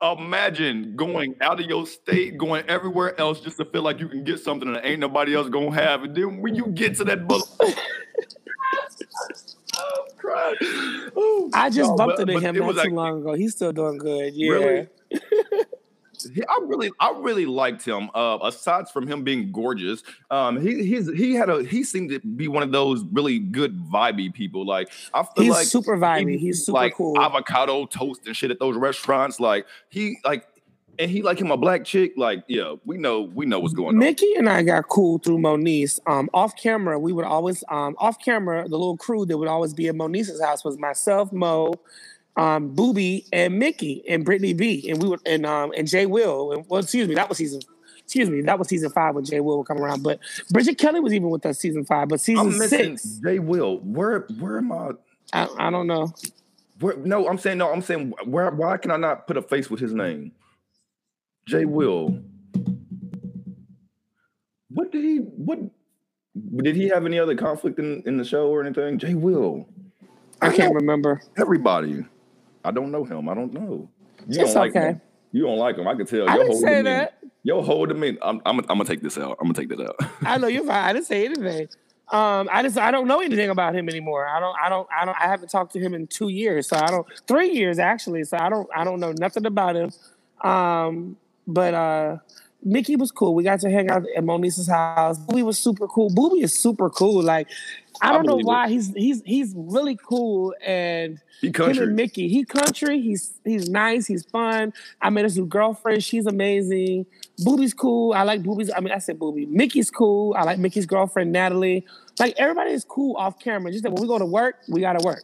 [0.00, 4.22] Imagine going out of your state, going everywhere else just to feel like you can
[4.22, 6.04] get something that ain't nobody else gonna have.
[6.04, 7.26] And then when you get to that
[11.16, 13.34] oh, I just bumped into him not too long ago.
[13.34, 14.34] He's still doing good.
[14.34, 14.52] Yeah.
[14.52, 14.88] Really?
[16.48, 18.10] I really, I really liked him.
[18.14, 22.20] Uh, aside from him being gorgeous, um, he he's he had a he seemed to
[22.20, 24.66] be one of those really good vibey people.
[24.66, 26.32] Like I feel he's like super vibey.
[26.32, 27.18] He, he's super like cool.
[27.18, 29.40] Avocado toast and shit at those restaurants.
[29.40, 30.46] Like he like
[30.98, 32.12] and he like him a black chick.
[32.16, 33.98] Like, yeah, we know we know what's going on.
[33.98, 36.00] Mickey and I got cool through Moniece.
[36.06, 39.74] Um, off camera, we would always um off camera, the little crew that would always
[39.74, 41.74] be at Moniece's house was myself, Mo,
[42.38, 44.88] um, Booby, and Mickey and Brittany B.
[44.88, 46.52] And we would and um and Jay Will.
[46.52, 47.60] And well, excuse me, that was season
[47.98, 50.02] excuse me, that was season five when Jay Will would come around.
[50.02, 50.20] But
[50.50, 53.20] Bridget Kelly was even with us season five, but season six.
[53.22, 53.80] Jay Will.
[53.80, 54.92] Where where am I?
[55.32, 56.14] I, I don't know.
[56.80, 57.72] Where, no, I'm saying no.
[57.72, 58.50] I'm saying where.
[58.50, 60.32] Why can I not put a face with his name?
[61.46, 62.22] Jay Will.
[64.70, 65.16] What did he?
[65.16, 65.58] What
[66.62, 68.98] did he have any other conflict in, in the show or anything?
[68.98, 69.68] Jay Will.
[70.40, 71.20] I, I can't remember.
[71.36, 72.04] Everybody.
[72.64, 73.28] I don't know him.
[73.28, 73.88] I don't know.
[74.28, 74.86] You it's don't like okay.
[74.88, 75.00] him.
[75.32, 75.86] You don't like him.
[75.86, 76.28] I can tell.
[76.28, 77.18] I didn't say that.
[77.42, 78.18] Yo, hold him in.
[78.20, 79.38] I'm, I'm, I'm gonna take this out.
[79.40, 79.96] I'm gonna take that out.
[80.22, 80.84] I know you're fine.
[80.84, 81.68] I didn't say anything.
[82.10, 84.26] Um, I just I don't know anything about him anymore.
[84.26, 86.76] I don't I don't I don't I haven't talked to him in two years, so
[86.76, 88.24] I don't three years actually.
[88.24, 89.90] So I don't I don't know nothing about him.
[90.42, 92.16] Um, but uh
[92.64, 93.34] Mickey was cool.
[93.34, 95.18] We got to hang out at Moniece's house.
[95.18, 96.10] Booby was super cool.
[96.10, 97.22] Booby is super cool.
[97.22, 97.48] Like
[98.02, 98.70] I don't I know why it.
[98.70, 101.82] he's he's he's really cool and he country.
[101.82, 102.28] him and Mickey.
[102.28, 103.00] He country.
[103.00, 104.06] He's he's nice.
[104.06, 104.72] He's fun.
[105.00, 106.02] I met his new girlfriend.
[106.02, 107.06] She's amazing.
[107.44, 108.12] Booby's cool.
[108.12, 108.70] I like Booby's.
[108.76, 109.46] I mean, I said Booby.
[109.46, 110.34] Mickey's cool.
[110.36, 111.86] I like Mickey's girlfriend Natalie.
[112.18, 113.70] Like everybody is cool off camera.
[113.70, 115.22] Just that when we go to work, we gotta work.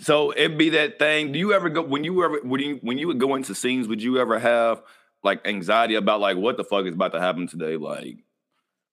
[0.00, 1.32] So it'd be that thing.
[1.32, 3.88] Do you ever go when you ever when you when you would go into scenes?
[3.88, 4.82] Would you ever have
[5.22, 7.76] like anxiety about like what the fuck is about to happen today?
[7.76, 8.18] Like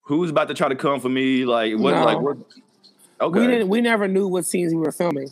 [0.01, 1.45] who's about to try to come for me?
[1.45, 1.95] Like what?
[1.95, 2.05] No.
[2.05, 2.37] Like what?
[3.21, 3.39] Okay.
[3.39, 3.69] We didn't.
[3.69, 5.29] We never knew what scenes we were filming.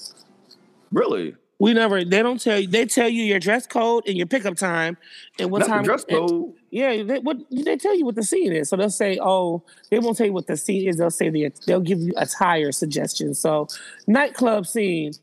[0.91, 1.35] Really?
[1.59, 2.03] We never.
[2.03, 2.67] They don't tell you.
[2.67, 4.97] They tell you your dress code and your pickup time,
[5.39, 5.83] and what Not time.
[5.83, 6.29] dress code.
[6.31, 8.69] And, yeah, they, what they tell you what the scene is.
[8.69, 9.61] So they'll say, "Oh,
[9.91, 12.71] they won't tell you what the scene is." They'll say the they'll give you attire
[12.71, 13.37] suggestions.
[13.37, 13.67] So
[14.07, 15.13] nightclub scene,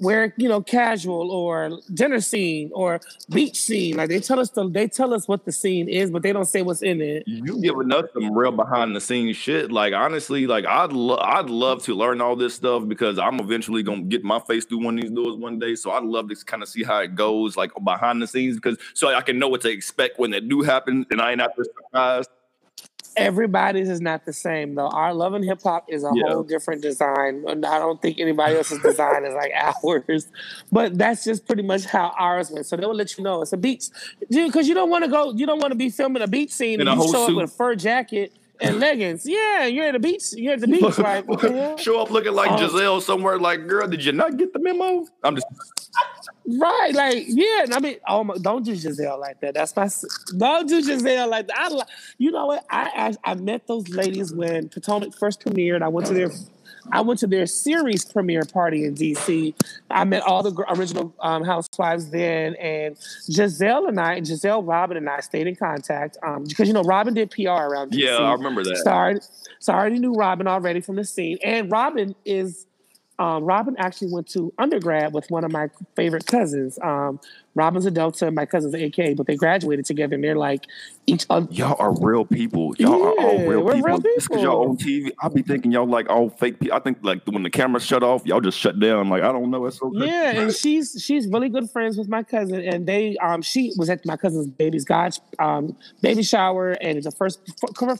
[0.00, 3.00] where you know casual or dinner scene or
[3.30, 3.96] beach scene.
[3.96, 6.44] Like they tell us the, they tell us what the scene is, but they don't
[6.44, 7.22] say what's in it.
[7.26, 9.72] You giving us some real behind the scenes shit.
[9.72, 13.82] Like honestly, like I'd lo- I'd love to learn all this stuff because I'm eventually
[13.82, 15.74] gonna get my face through one of these doors one day.
[15.74, 18.76] So I'd love to kind of see how it goes, like behind the scenes, because
[18.92, 21.50] so I can know what to expect when they do happen and, I ain't not
[21.56, 22.30] surprised.
[23.16, 24.86] Everybody's is not the same though.
[24.88, 26.28] Our love and hip hop is a Yeah.
[26.34, 27.44] whole different design.
[27.48, 29.50] And I don't think anybody else's design is like
[29.82, 30.28] ours.
[30.70, 32.66] But that's just pretty much how ours went.
[32.66, 33.86] So they'll let you know it's a beach.
[34.30, 36.52] Dude, because you don't want to go, you don't want to be filming a beach
[36.52, 37.30] scene In and you show suit.
[37.32, 39.26] up with a fur jacket and leggings.
[39.26, 40.24] Yeah, you're at the beach.
[40.32, 41.80] You're at the beach, what?
[41.80, 43.38] Show up looking like Um, Gizelle somewhere.
[43.38, 45.06] Like, girl, did you not get the memo?
[45.22, 45.46] I'm just
[46.50, 47.64] Right, like yeah.
[47.64, 49.52] and I mean, oh my, don't do Gizelle like that.
[49.54, 49.88] That's my.
[50.36, 51.56] Don't do Gizelle like that.
[51.72, 51.82] I,
[52.16, 52.64] you know what?
[52.70, 55.82] I, I I met those ladies when Potomac first premiered.
[55.82, 56.30] I went to their,
[56.92, 59.54] I went to their series premiere party in DC.
[59.90, 65.08] I met all the original um, housewives then, and Gizelle and I, Gizelle, Robyn, and
[65.08, 67.92] I stayed in contact um, because you know Robyn did PR around.
[67.92, 67.98] DC.
[67.98, 68.78] yeah, I remember that.
[68.84, 69.20] So I, already,
[69.58, 71.38] so I already knew Robyn already from the scene.
[71.44, 72.66] And Robyn is,
[73.18, 76.78] um, Robyn actually went to undergrad with one of my favorite cousins.
[77.54, 80.66] Robyn's a Delta, my cousin's an AK, but they graduated together and they're like
[81.06, 81.48] each other.
[81.50, 82.74] Y'all are real people.
[82.78, 83.88] Y'all are all real we're people.
[83.88, 86.76] real Just because y'all on TV, I be thinking y'all like all fake people.
[86.76, 89.08] I think like when the camera shut off, y'all just shut down.
[89.08, 89.66] Like I don't know.
[89.66, 90.06] It's okay.
[90.06, 93.90] Yeah, and she's she's really good friends with my cousin, and they um she was
[93.90, 97.40] at my cousin's baby's god um baby shower, and the first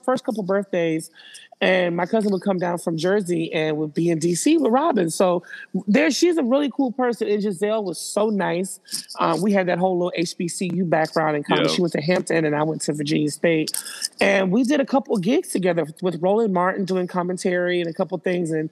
[0.05, 1.11] first couple birthdays,
[1.61, 5.11] and my cousin would come down from Jersey and would be in DC with Robyn.
[5.11, 5.43] So
[5.87, 8.79] there, she's a really cool person, and Gizelle was so nice.
[9.19, 11.45] Um, we had that whole little HBCU background in.
[11.49, 11.67] Yeah.
[11.69, 13.71] She went to Hampton, and I went to Virginia State,
[14.21, 17.93] and we did a couple of gigs together with Roland Martin doing commentary and a
[17.95, 18.71] couple things, and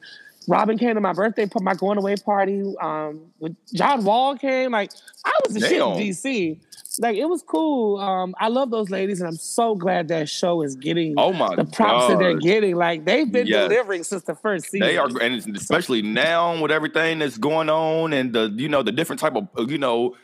[0.48, 2.62] Robyn came to my birthday, put my going away party.
[2.80, 4.70] Um, with John Wall came.
[4.72, 4.92] Like
[5.24, 6.60] I was the shit in DC.
[6.98, 7.98] Like it was cool.
[7.98, 11.54] Um, I love those ladies, and I'm so glad that show is getting Oh my
[11.56, 12.76] the props that they're getting.
[12.76, 13.68] Like they've been Yes.
[13.68, 14.86] delivering since the first season.
[14.86, 18.92] They are, and especially now with everything that's going on and the you know the
[18.92, 20.14] different type of uh, you know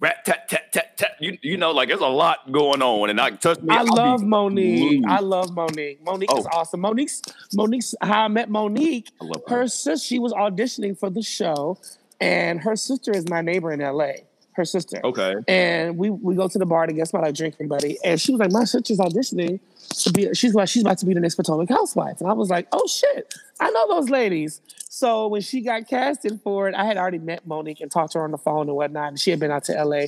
[0.00, 1.10] rat tat tat tat tat.
[1.20, 3.74] You you know like there's a lot going on, and I trust me.
[3.74, 5.00] I I'll be love Monique.
[5.00, 5.04] glued.
[5.10, 6.02] I love Monique.
[6.02, 6.58] Monique is Oh.
[6.58, 6.80] awesome.
[6.80, 7.22] Monique's
[7.54, 9.08] Monique's how I met Monique.
[9.20, 9.58] I her.
[9.60, 11.78] Her sister, she was auditioning for the show,
[12.20, 14.12] and her sister is my neighbor in LA.
[14.56, 14.98] Her sister.
[15.04, 15.34] Okay.
[15.48, 17.98] And we we go to the bar to get my like drinking buddy.
[18.02, 19.60] And she was like, My sister's auditioning
[20.02, 22.22] to be she's like, she's about to be the next Potomac housewife.
[22.22, 24.62] And I was like, Oh shit, I know those ladies.
[24.88, 28.18] So when she got casted for it, I had already met Monique and talked to
[28.18, 29.08] her on the phone and whatnot.
[29.08, 30.06] And she had been out to LA.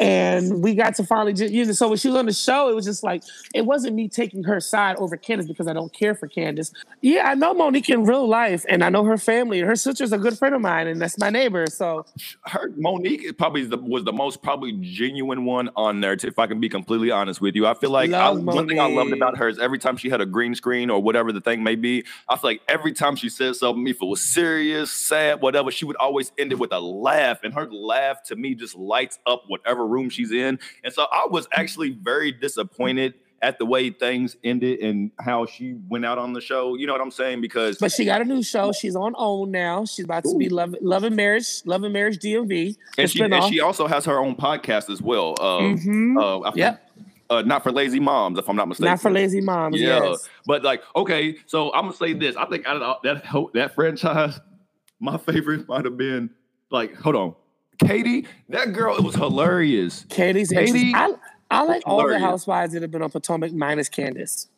[0.00, 2.68] And we got to finally just, you know, so when she was on the show,
[2.68, 3.22] it was just like,
[3.54, 6.72] it wasn't me taking her side over Candace because I don't care for Candace.
[7.00, 9.60] Yeah, I know Monique in real life and I know her family.
[9.60, 11.66] Her sister's a good friend of mine and that's my neighbor.
[11.68, 12.06] So
[12.46, 16.12] her Monique is probably the, was the most probably genuine one on there.
[16.14, 18.88] If I can be completely honest with you, I feel like I, one thing I
[18.88, 21.62] loved about her is every time she had a green screen or whatever the thing
[21.62, 25.40] may be, I feel like every time she said something, if it was serious, sad,
[25.40, 28.76] whatever, she would always end it with a laugh, and her laugh to me just
[28.76, 30.58] lights up whatever room she's in.
[30.82, 33.14] And so I was actually very disappointed.
[33.42, 36.94] At the way things ended and how she went out on the show, you know
[36.94, 37.42] what I'm saying?
[37.42, 38.72] Because But she got a new show.
[38.72, 39.84] She's on OWN now.
[39.84, 42.74] She's about to be Love, Love and Marriage, Love and Marriage DMV.
[42.96, 45.34] and she and she also has her own podcast as well.
[45.38, 46.90] Uh, I think- Yep.
[47.28, 48.90] uh, not for lazy moms, if I'm not mistaken.
[48.92, 49.78] Not for lazy moms.
[49.78, 50.26] Yeah, Yes.
[50.46, 52.36] but like, okay, so I'm gonna say this.
[52.36, 54.40] I think out of that that franchise,
[55.00, 56.30] my favorite might have been
[56.70, 57.34] like, hold on,
[57.78, 58.26] Katie.
[58.48, 60.04] That girl, it was hilarious.
[60.08, 61.14] Katie's Katie- I,
[61.50, 64.48] I like all the housewives that have been on Potomac minus Candace.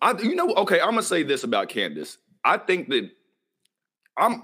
[0.00, 2.18] I, you know, okay, I'm gonna say this about Candace.
[2.44, 3.10] I think that
[4.16, 4.42] I'm,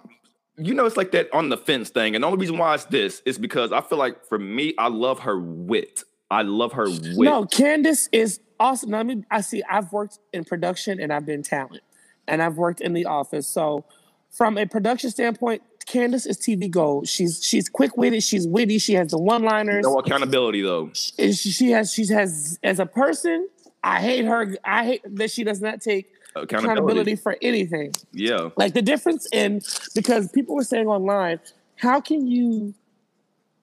[0.57, 2.85] you know, it's like that on the fence thing, and the only reason why it's
[2.85, 6.05] this is because I feel like for me, I love her wit.
[6.31, 7.17] I love her wit.
[7.17, 8.95] No, Candace is awesome.
[8.95, 9.63] I mean, I see.
[9.69, 11.83] I've worked in production and I've been talent,
[12.29, 13.49] and I've worked in the office.
[13.49, 13.85] So,
[14.31, 17.09] from a production standpoint, Candace is TV gold.
[17.09, 18.23] She's she's quick witted.
[18.23, 18.79] She's witty.
[18.79, 19.85] She has the one liners.
[19.85, 20.91] no accountability though.
[20.93, 23.49] she, she has she has as a person.
[23.83, 24.55] I hate her.
[24.65, 26.73] I hate that she does not take Accountability.
[26.73, 27.93] accountability for anything.
[28.13, 28.51] Yeah.
[28.57, 29.63] Like the difference in
[29.95, 31.41] because people were saying online,
[31.77, 32.75] how can you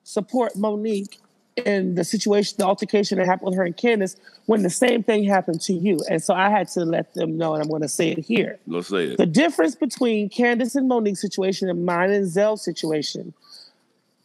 [0.02, 1.18] support Monique
[1.64, 5.24] in the situation, the altercation that happened with her and Candace when the same thing
[5.24, 5.98] happened to you?
[6.10, 8.58] And so I had to let them know, and I'm going to say it here.
[8.66, 9.16] Let's say it.
[9.16, 13.32] The difference between Candace and Monique's situation and mine and Zell's situation,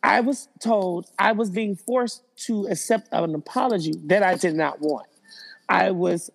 [0.04, 4.82] I was told I was being forced to accept an apology that I did not
[4.82, 5.08] want.
[5.70, 6.30] I was,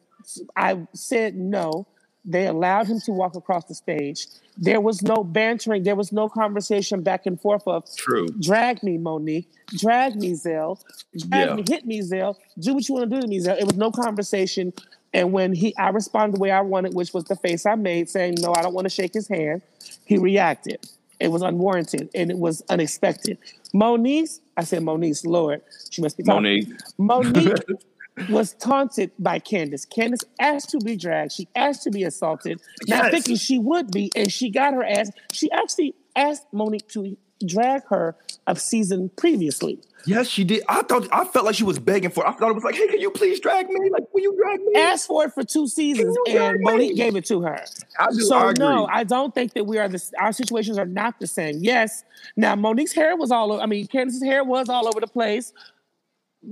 [0.57, 1.86] I said no.
[2.26, 4.26] They allowed him to walk across the stage.
[4.58, 5.84] There was no bantering.
[5.84, 8.26] There was no conversation back and forth of True.
[8.40, 10.80] drag me, Monique, drag me, Zell,
[11.16, 11.54] drag Yeah.
[11.54, 13.56] me, hit me, Zell, do what you want to do to me, Zell.
[13.56, 14.72] It was no conversation.
[15.14, 18.10] And when he, I responded the way I wanted, which was the face I made,
[18.10, 19.62] saying, "No, I don't want to shake his hand."
[20.04, 20.80] He reacted.
[21.20, 23.38] It was unwarranted and it was unexpected.
[23.72, 26.42] Monique, I said, Monique, Lord, she must be talking.
[26.42, 26.68] Monique.
[26.98, 27.54] Monique,
[28.30, 29.84] was taunted by Candace.
[29.84, 31.32] Candace asked to be dragged.
[31.32, 33.10] She asked to be assaulted, not Yes.
[33.12, 35.10] thinking she would be, and she got her ass.
[35.32, 39.78] She actually asked Monique to drag her of season previously.
[40.06, 40.62] Yes, she did.
[40.68, 42.24] I thought I felt like she was begging for.
[42.24, 42.28] it.
[42.28, 43.90] I thought it was like, hey, can you please drag me?
[43.90, 44.80] Like, will you drag me?
[44.80, 46.64] Asked for it for two seasons, and me?
[46.64, 47.60] Monique gave it to her.
[47.98, 48.20] I do.
[48.20, 51.26] So I no, I don't think that we are the our situations are not the
[51.26, 51.56] same.
[51.60, 52.04] Yes,
[52.36, 53.60] now Monique's hair was all over.
[53.60, 55.52] I mean, Candace's hair was all over the place.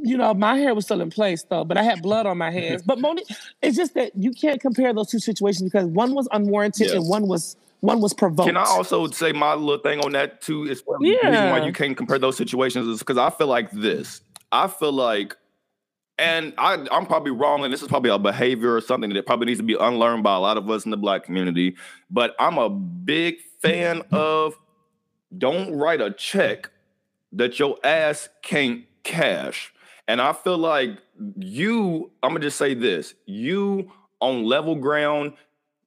[0.02, 2.50] You know, my hair was still in place though, but I had blood on my
[2.58, 2.82] hands.
[2.82, 3.26] But Monique,
[3.62, 6.96] it's just that you can't compare those two situations because one was unwarranted Yeah.
[6.96, 8.48] and one was one was provoked.
[8.48, 10.64] Can I also say my little thing on that too?
[10.64, 14.22] Is the reason why you can't compare those situations is because I feel like this.
[14.50, 15.36] I feel like,
[16.18, 19.46] and I, I'm probably wrong, and this is probably a behavior or something that probably
[19.46, 21.76] needs to be unlearned by a lot of us in the black community.
[22.10, 24.54] But I'm a big fan of
[25.36, 26.70] don't write a check
[27.32, 29.74] that your ass can't cash.
[30.06, 30.98] And I feel like
[31.36, 33.90] you, I'm gonna just say this: you
[34.20, 35.34] on level ground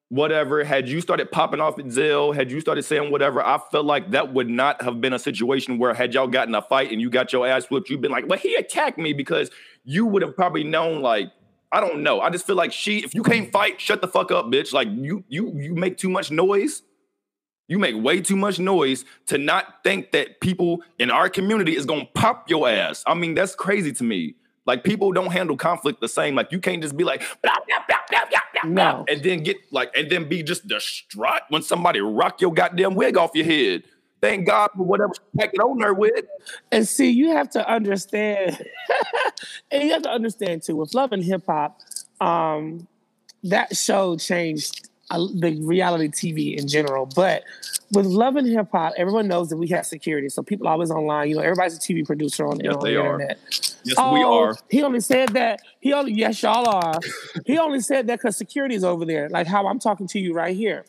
[0.09, 3.85] whatever, had you started popping off at Zell, had you started saying whatever, I felt
[3.85, 7.01] like that would not have been a situation where had y'all gotten a fight and
[7.01, 9.51] you got your ass whipped, you'd been like, well, he attacked me because
[9.83, 11.31] you would have probably known, like,
[11.71, 12.21] I don't know.
[12.21, 14.71] I just feel like she, if you can't fight, shut the fuck up, bitch.
[14.71, 16.83] Like you, you, you make too much noise.
[17.67, 21.85] You make way too much noise to not think that people in our community is
[21.85, 23.03] gonna pop your ass.
[23.05, 24.35] I mean, that's crazy to me.
[24.65, 26.35] Like people don't handle conflict the same.
[26.35, 29.05] Like you can't just be like, blah, blah, blah, blah, blah, blah, No.
[29.09, 33.17] and then get like, and then be just distraught when somebody rock your goddamn wig
[33.17, 33.83] off your head.
[34.19, 36.25] Thank God for whatever packed it on her with.
[36.71, 38.57] And see, you have to understand,
[39.71, 41.79] and you have to understand too, with Love and Hip Hop,
[42.19, 42.87] um,
[43.43, 47.05] that show changed the reality TV in general.
[47.05, 47.43] But
[47.91, 50.27] with Love and Hip Hop, everyone knows that we have security.
[50.29, 52.99] So people always online, you know, everybody's a TV producer on, Yes, on they the
[53.01, 53.13] are.
[53.13, 53.39] internet.
[53.51, 54.55] Yes, we Oh, are.
[54.69, 55.61] He only said that.
[55.79, 56.99] He only yes, y'all are.
[57.45, 60.33] he only said that because security is over there, like how I'm talking to you
[60.33, 60.85] right here.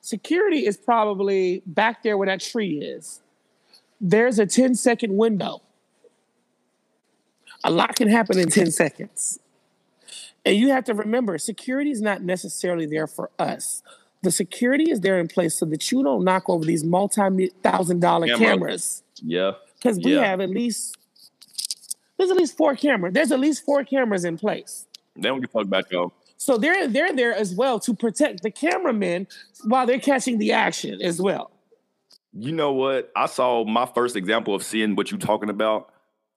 [0.00, 3.20] Security is probably back there where that tree is.
[4.00, 5.60] There's a 10 second window.
[7.64, 9.38] A lot can happen in 10 seconds.
[10.48, 13.82] And you have to remember, security is not necessarily there for us.
[14.22, 18.26] The security is there in place so that you don't knock over these multi-thousand dollar
[18.28, 18.38] Camera.
[18.46, 19.52] cameras Yeah.
[19.76, 20.24] because we Yeah.
[20.24, 20.96] have at least
[22.16, 23.12] there's at least four cameras.
[23.12, 24.86] There's at least four cameras in place.
[25.14, 26.12] They don't give a fuck.
[26.38, 29.26] So they're they're there as well to protect the cameramen
[29.64, 31.50] while they're catching the action as well.
[32.32, 33.12] You know what?
[33.14, 35.90] I saw my first example of seeing what you're talking about.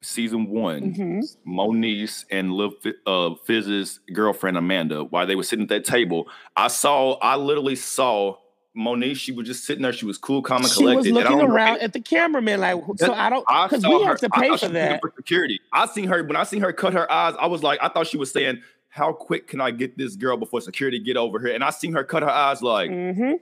[0.06, 1.38] Season one, Mhm.
[1.47, 6.28] Moniece and Lil Fi- uh, Fizz's girlfriend Amanda, while they were sitting at that table,
[6.58, 8.38] I saw, I literally saw
[8.76, 9.18] Moniece.
[9.18, 9.93] She was just sitting there.
[9.93, 10.80] She was cool, calm, and collected.
[11.06, 11.26] She was collected.
[11.28, 14.20] and I looking around at the cameraman like, so I don't because we her- have
[14.22, 15.02] to pay for she was looking that.
[15.02, 15.60] For security.
[15.72, 17.36] I seen her when I seen her cut her eyes.
[17.39, 20.36] I was like, I thought she was saying, "How quick can I get this girl
[20.36, 23.34] before security get over here?" And I seen her cut her eyes like, hmm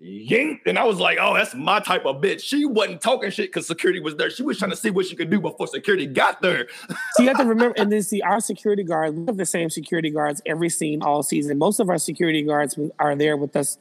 [0.00, 0.62] yank.
[0.66, 2.40] And I was like, oh, that's my type of bitch.
[2.40, 4.30] She wasn't talking shit because security was there.
[4.30, 6.66] She was trying to see what she could do before security got there.
[7.14, 9.14] So you have to remember, and then see our security guards.
[9.14, 11.58] We have the same security guards every scene all season.
[11.58, 13.78] Most of our security guards are there with us.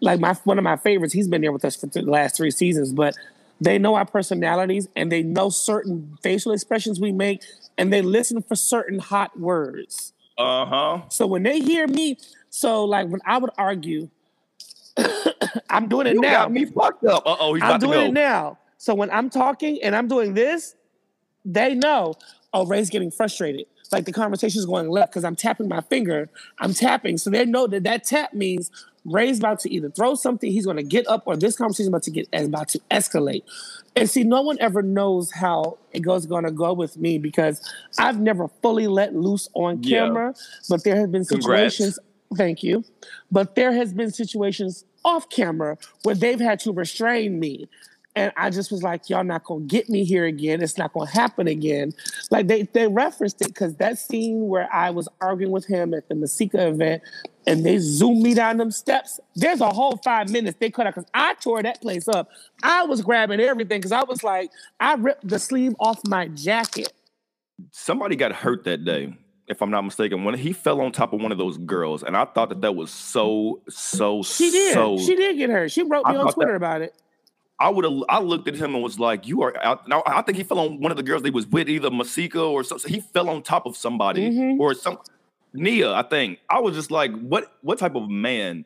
[0.00, 2.52] Like my one of my favorites, he's been there with us for the last three
[2.52, 2.92] seasons.
[2.92, 3.16] But
[3.60, 7.42] they know our personalities and they know certain facial expressions we make,
[7.76, 10.12] and they listen for certain hot words.
[10.38, 11.02] Uh huh.
[11.08, 12.18] So when they hear me,
[12.50, 14.08] so like when I would argue,
[15.70, 16.42] I'm doing it You now.
[16.44, 17.24] got me fucked up.
[17.26, 18.06] Uh oh, he's I'm about to doing go.
[18.06, 18.58] it now.
[18.78, 20.74] So when I'm talking and I'm doing this,
[21.44, 22.14] they know,
[22.52, 23.66] oh, Ray's getting frustrated.
[23.92, 26.28] Like the conversation's going left because I'm tapping my finger.
[26.60, 27.18] I'm tapping.
[27.18, 28.70] So they know that that tap means
[29.04, 31.88] Ray's about to either throw something, he's going to get up, or this conversation is
[31.88, 33.42] about to get about to escalate.
[33.96, 37.60] And see, no one ever knows how it goes going to go with me because
[37.98, 40.00] I've never fully let loose on Yeah.
[40.06, 40.34] camera,
[40.68, 41.98] but there have been Congrats.
[42.36, 42.84] Thank you.
[43.30, 47.68] But there has been situations off camera where they've had to restrain me.
[48.16, 50.62] And I just was like, y'all not gonna get me here again.
[50.62, 51.92] It's not gonna happen again.
[52.30, 56.08] Like they they referenced it because that scene where I was arguing with him at
[56.08, 57.02] the Masika event
[57.46, 59.20] and they zoomed me down them steps.
[59.36, 62.28] There's a whole five minutes they cut out because I tore that place up.
[62.62, 64.50] I was grabbing everything because I was like,
[64.80, 66.92] I ripped the sleeve off my jacket.
[67.70, 69.16] Somebody got hurt that day,
[69.50, 72.16] if I'm not mistaken, when he fell on top of one of those girls, and
[72.16, 74.74] I thought that that was so, so, She did.
[74.74, 74.96] so.
[74.98, 75.70] she did get hurt.
[75.72, 76.94] She wrote I me on Twitter that- about it.
[77.62, 77.92] I would have.
[78.08, 80.60] I looked at him and was like, "You are out." Now I think he fell
[80.60, 82.90] on one of the girls they was with, either Masika or something.
[82.90, 84.58] He fell on top of somebody Mhm.
[84.58, 84.96] or some
[85.52, 85.92] Nia.
[85.92, 87.52] I think I was just like, "What?
[87.60, 88.64] What type of man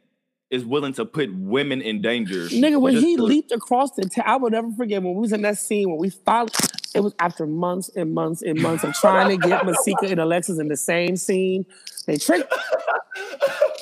[0.49, 4.37] is willing to put women in danger?" Nigga, when he to- leaped across the, I
[4.37, 6.53] will never forget when we was in that scene when we followed.
[6.95, 10.59] It was after months and months and months of trying to get Masika and Alexis
[10.59, 11.67] in the same scene.
[12.07, 12.53] They tricked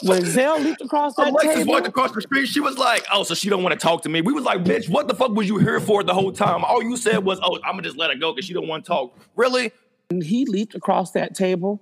[0.02, 1.72] when Zell leaped across that Alexis table.
[1.72, 2.46] walked across the street.
[2.46, 4.64] She was like, "Oh, so she don't want to talk to me." We was like,
[4.64, 7.38] "Bitch, what the fuck was you here for the whole time?" All you said was,
[7.42, 9.72] "Oh, I'm gonna just let her go because she don't want to talk." Really?
[10.10, 11.80] And he leaped across that table.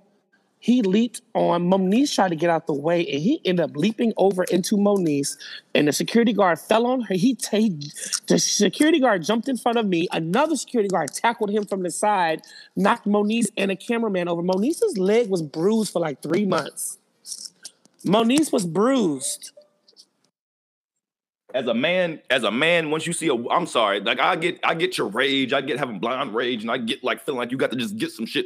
[0.61, 4.13] He leaped on Moniece tried to get out the way, and he ended up leaping
[4.17, 5.37] over into Moniece.
[5.75, 7.15] And the security guard fell on her.
[7.15, 7.59] He, ta-
[8.27, 10.07] the security guard jumped in front of me.
[10.13, 12.43] Another security guard tackled him from the side,
[12.77, 14.43] knocked Moniece and a cameraman over.
[14.43, 16.99] Moniece's leg was bruised for like three months.
[18.05, 19.53] Moniece was bruised.
[21.53, 24.59] As a man, as a man, once you see a, I'm sorry, like I get,
[24.63, 27.51] I get your rage, I get having blind rage, and I get like feeling like
[27.51, 28.45] you got to just get some shit.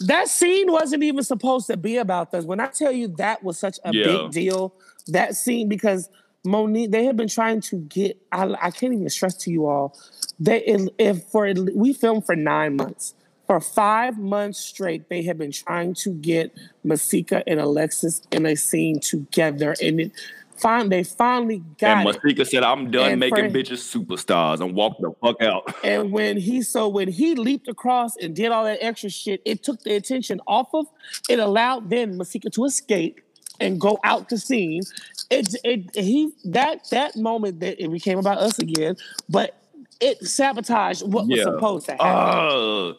[0.00, 2.44] That scene wasn't even supposed to be about this.
[2.44, 4.04] When I tell you that was such a Yeah.
[4.04, 4.74] big deal,
[5.08, 6.08] that scene because
[6.46, 8.16] Moniece, they have been trying to get.
[8.32, 9.98] I, I can't even stress to you all.
[10.38, 13.14] They if, if for we filmed for nine months.
[13.46, 16.52] For five months straight, they have been trying to get
[16.84, 20.12] Masika and Alexis in a scene together, and it,
[20.60, 22.20] fin- they finally got And.
[22.22, 25.74] Masika said, "I'm done And making for- bitches superstars," and walked the fuck out.
[25.84, 29.62] And when he so when he leaped across and did all that extra shit, it
[29.62, 30.86] took the attention off of.
[31.28, 33.20] It allowed then Masika to escape
[33.60, 34.82] and go out the scene.
[35.30, 38.96] It it he that that moment that it became about us again,
[39.28, 39.56] but
[40.00, 42.06] it sabotaged what was supposed to happen.
[42.06, 42.92] Uh,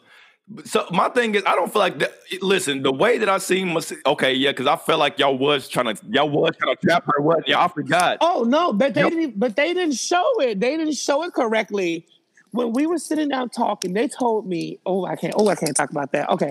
[0.64, 2.12] so my thing is, I don't feel like that.
[2.42, 3.76] Listen, the way that I seen
[4.06, 7.04] okay, yeah, because I felt like y'all was trying to, y'all was trying to trap
[7.06, 7.64] her, wasn't y'all?
[7.64, 8.18] I forgot.
[8.20, 9.10] Oh no, but they Yep.
[9.10, 9.38] didn't.
[9.38, 10.58] But they didn't show it.
[10.60, 12.06] They didn't show it correctly.
[12.52, 15.34] When we were sitting down talking, they told me, "Oh, I can't.
[15.36, 16.50] Oh, I can't talk about that." Okay.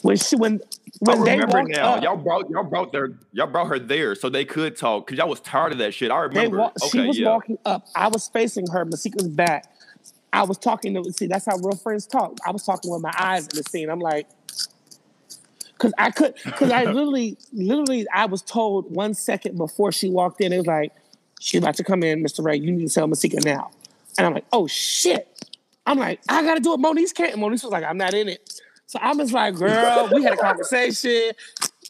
[0.00, 0.60] When she when
[1.00, 1.94] when they remember now.
[1.94, 5.18] up, Y'all brought y'all brought their y'all brought her there so they could talk because
[5.18, 6.10] y'all was tired of that shit.
[6.10, 6.60] I remember.
[6.62, 7.28] okay, she was yeah.
[7.28, 7.86] walking up.
[7.94, 8.84] I was facing her.
[8.86, 9.66] Masika's back.
[10.32, 11.26] I was talking to see.
[11.26, 12.38] That's how real friends talk.
[12.46, 13.90] I was talking with my eyes in the scene.
[13.90, 14.28] I'm like,
[15.72, 20.40] because I could, because I literally, literally, I was told one second before she walked
[20.40, 20.52] in.
[20.52, 20.92] It was like,
[21.40, 22.44] she's about to come in, Mr.
[22.44, 22.56] Ray.
[22.56, 23.70] You need to tell Masika now.
[24.16, 25.28] And I'm like, oh shit.
[25.84, 26.80] I'm like, I gotta do it.
[26.80, 27.34] Moniece can't.
[27.34, 28.60] And Moniece was like, I'm not in it.
[28.86, 31.32] So I'm just like, girl, we had a conversation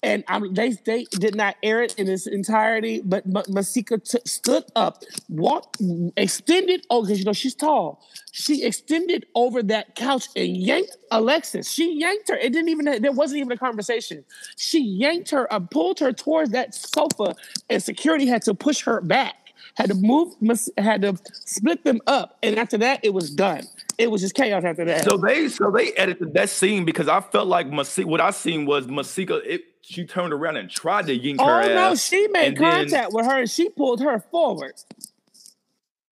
[0.03, 3.03] and they they did not air it in its entirety.
[3.05, 5.78] But Masika t- stood up, walked,
[6.16, 6.86] extended.
[6.90, 8.03] Oh, because you know she's tall.
[8.32, 11.70] She extended over that couch and yanked Alexis.
[11.70, 12.36] She yanked her.
[12.36, 13.03] It didn't even.
[13.03, 14.24] There wasn't even a conversation.
[14.57, 17.34] She yanked her, uh, pulled her towards that sofa,
[17.70, 19.41] and security had to push her back.
[19.76, 20.34] Had to move.
[20.76, 23.62] Had to split them up, and after that, it was done.
[23.96, 25.04] It was just chaos after that.
[25.04, 28.06] So they so they edited that scene because I felt like Masika.
[28.06, 29.36] What I seen was Masika.
[29.50, 32.04] It, she turned around and tried to yank Oh her no, ass.
[32.06, 34.74] she made and then- contact with her and she pulled her forward.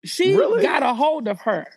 [0.06, 0.64] She Really?
[0.64, 1.68] got a hold of her.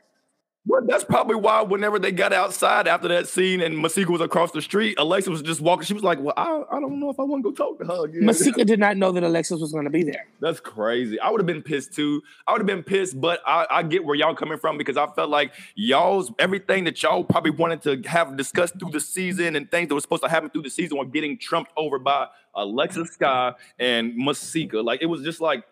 [0.65, 4.53] Well, that's probably why whenever they got outside after that scene and Masika was across
[4.53, 5.85] the street, Alexis was just walking.
[5.85, 7.85] She was like, "Well, I, I don't know if I want to go talk to
[7.85, 10.25] her again." Masika did not know that Alexis was going to be there.
[10.41, 11.19] That's crazy.
[11.19, 12.23] I would have been pissed too.
[12.47, 15.09] I would have been pissed, but I, I get where y'all coming from because I
[15.09, 19.69] felt like y'all's everything that y'all probably wanted to have discussed through the season and
[19.69, 23.11] things that were supposed to happen through the season were getting trumped over by Alexis
[23.11, 24.81] Sky and Masika.
[24.81, 25.65] Like it was just like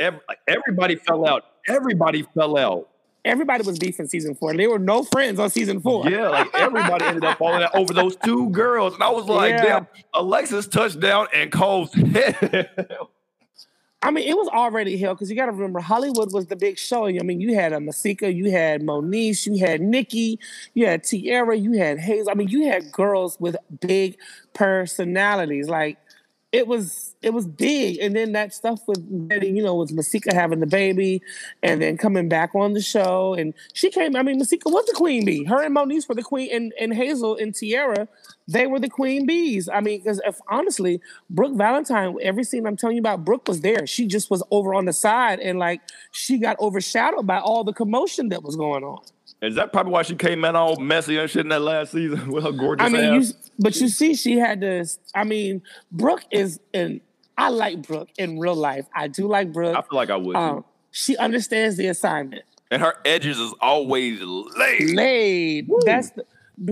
[0.00, 1.44] ev- like, everybody fell out.
[1.68, 2.88] Everybody fell out.
[3.26, 4.50] Everybody was beefing season four.
[4.50, 6.08] and They were no friends on season four.
[6.08, 8.94] Yeah, like everybody ended up falling out over those two girls.
[8.94, 9.62] And I was like, Yeah.
[9.64, 13.10] damn, Alexis touchdown and Cole's hell.
[14.02, 16.78] I mean, it was already hell because you got to remember Hollywood was the big
[16.78, 17.06] show.
[17.06, 20.38] I mean, you had a Masika, you had Moniece, you had Nikki,
[20.74, 22.28] you had Teairra, you had Hayes.
[22.28, 24.16] I mean, you had girls with big
[24.54, 25.68] personalities.
[25.68, 25.98] Like
[26.56, 27.98] it was, it was big.
[27.98, 29.06] And then that stuff with
[29.42, 31.20] you know with Masika having the baby,
[31.62, 34.16] and then coming back on the show, and she came.
[34.16, 35.44] I mean, Masika was the queen bee.
[35.44, 38.08] Her and Moniece were the queen, and, and Hazel and Teairra,
[38.48, 39.68] they were the queen bees.
[39.68, 43.60] I mean, because if honestly, Brooke Valentine, every scene I'm telling you about, Brooke was
[43.60, 43.86] there.
[43.86, 45.82] She just was over on the side, and like
[46.12, 49.02] she got overshadowed by all the commotion that was going on.
[49.42, 52.30] Is that probably why she came in all messy and shit in that last season
[52.32, 53.28] with her gorgeous I mean, you,
[53.58, 54.98] but you see, she had this.
[55.14, 55.62] I mean,
[55.92, 57.00] Brooke is, and
[57.36, 58.86] I like Brooke in real life.
[58.94, 59.76] I do like Brooke.
[59.76, 60.36] I feel like I would.
[60.36, 62.42] Um, she understands the assignment.
[62.70, 64.90] and her edges is always laid.
[64.94, 65.70] Laid.
[65.84, 66.24] That's the,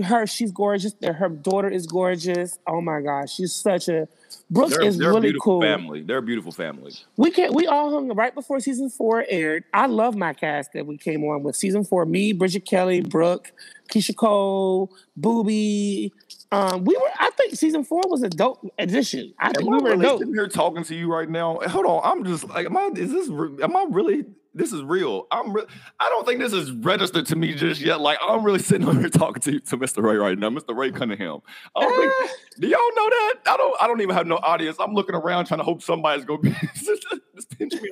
[0.05, 0.25] her.
[0.27, 0.93] She's gorgeous.
[1.03, 2.57] Her daughter is gorgeous.
[2.67, 4.07] Oh my gosh, she's such a.
[4.49, 5.61] Brooke They're, is they're a really beautiful cool.
[5.61, 6.03] family.
[6.03, 6.93] They're a beautiful family.
[7.17, 9.63] We can we all hung right before season four aired.
[9.73, 11.55] I love my cast that we came on with.
[11.55, 13.51] Season four, me, Bridget Kelly, Brooke,
[13.89, 16.13] Keyshia Cole, Booby.
[16.51, 17.09] Um, we were.
[17.19, 19.33] I think season four was a dope addition.
[19.39, 20.19] I think Am we I were really dope.
[20.19, 21.59] sitting here talking to you right now?
[21.67, 22.91] Hold on, I'm just like, am I?
[22.95, 23.29] Is this?
[23.29, 24.25] Am I really?
[24.55, 25.27] This is real.
[25.31, 25.65] I'm re-
[25.99, 27.99] I don't think this is registered to me just yet.
[27.99, 30.01] Like I'm really sitting on here talking to to Mr.
[30.01, 30.75] Ray right now, Mr.
[30.75, 31.41] Ray Cunningham.
[31.75, 32.31] I don't think,
[32.61, 33.35] do y'all know that?
[33.47, 33.81] I don't.
[33.81, 34.77] I don't even have no audience.
[34.79, 37.89] I'm looking around trying to hope somebody's gonna be just pinch me.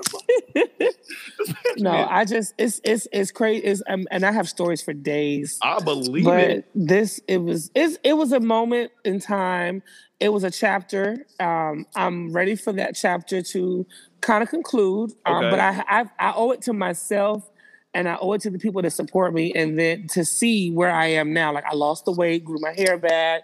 [0.56, 1.98] just pinch no, me.
[1.98, 3.66] I just it's it's it's crazy.
[3.66, 5.60] It's, um, and I have stories for days.
[5.62, 6.70] I believe but it.
[6.74, 9.84] This it was it's, it was a moment in time.
[10.22, 11.26] It was a chapter.
[11.42, 13.86] Um, I'm ready for that chapter to
[14.24, 15.14] kind of conclude.
[15.26, 15.50] Um, okay.
[15.52, 17.50] But I, I I owe it to myself
[17.94, 20.92] and I owe it to the people that support me, and then to see where
[20.92, 21.54] I am now.
[21.54, 23.44] Like I lost the weight, grew my hair back.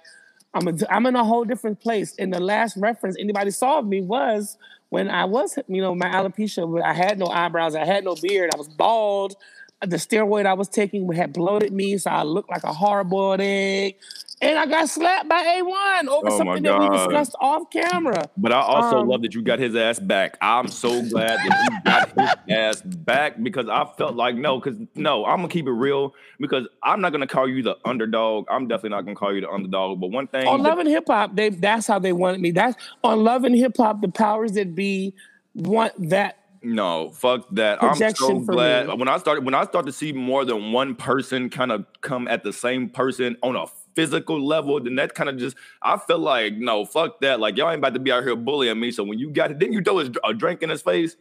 [0.54, 2.16] I'm a, I'm in a whole different place.
[2.18, 4.58] And the last reference anybody saw of me was
[4.90, 6.82] when I was, you know, my alopecia.
[6.82, 9.36] I had no eyebrows, I had no beard, I was bald.
[9.82, 13.40] The steroid I was taking had bloated me, so I looked like a hard boiled
[13.42, 13.96] egg
[14.42, 18.30] and I got slapped by A1 over oh something that we discussed off camera.
[18.38, 20.38] But I also um, love that you got his ass back.
[20.42, 24.80] I'm so glad that you got his ass back because I felt like no, because
[24.96, 28.46] no, I'm gonna keep it real because I'm not gonna call you the underdog.
[28.50, 30.00] I'm definitely not gonna call you the underdog.
[30.00, 32.52] But one thing on Love and Hip Hop, they that's how they wanted me.
[32.52, 35.14] That's on Love and Hip Hop, the powers that be
[35.54, 37.82] want that no, fuck that.
[37.82, 38.96] I'm so glad me.
[38.96, 42.28] when I started when I start to see more than one person kind of come
[42.28, 46.20] at the same person on a physical level, then that kind of just I feel
[46.20, 47.40] like no, fuck that.
[47.40, 48.92] Like y'all ain't about to be out here bullying me.
[48.92, 51.16] So when you got it, didn't you throw a drink in his face?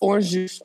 [0.00, 0.62] Orange juice.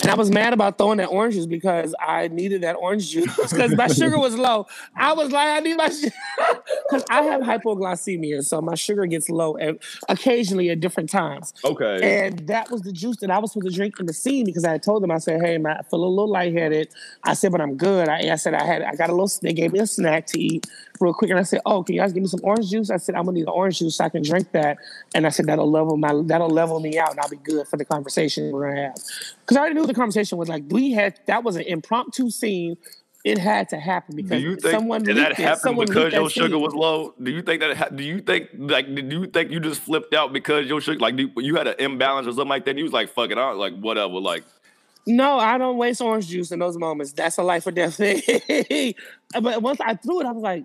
[0.00, 3.34] And I was mad about throwing that orange juice because I needed that orange juice
[3.50, 4.66] because my sugar was low.
[4.96, 9.56] I was like, I need my because I have hypoglycemia, so my sugar gets low
[9.56, 9.78] and
[10.08, 11.52] occasionally at different times.
[11.64, 12.26] Okay.
[12.26, 14.64] And that was the juice that I was supposed to drink in the scene because
[14.64, 16.88] I told them I said, "Hey, man, I feel a little lightheaded."
[17.24, 19.52] I said, "But I'm good." I, I said, "I had I got a little." They
[19.52, 20.66] gave me a snack to eat
[21.00, 22.98] real quick, and I said, "Oh, can you guys give me some orange juice?" I
[22.98, 24.78] said, "I'm gonna need the orange juice so I can drink that."
[25.14, 27.76] And I said, "That'll level my that'll level me out, and I'll be good for
[27.76, 28.94] the conversation we're gonna have."
[29.40, 32.76] Because I already knew the conversation was like we had that was an impromptu scene.
[33.24, 36.50] It had to happen because do you think someone did that happen because your sugar
[36.50, 36.60] scene.
[36.60, 37.14] was low.
[37.20, 37.76] Do you think that?
[37.76, 38.94] Ha- do you think like?
[38.94, 42.28] Do you think you just flipped out because your sugar like you had an imbalance
[42.28, 42.70] or something like that?
[42.70, 44.44] And you was like, "Fuck it, I like whatever." Like,
[45.06, 47.12] no, I don't waste orange juice in those moments.
[47.12, 48.22] That's a life or death thing.
[49.40, 50.64] but once I threw it, I was like,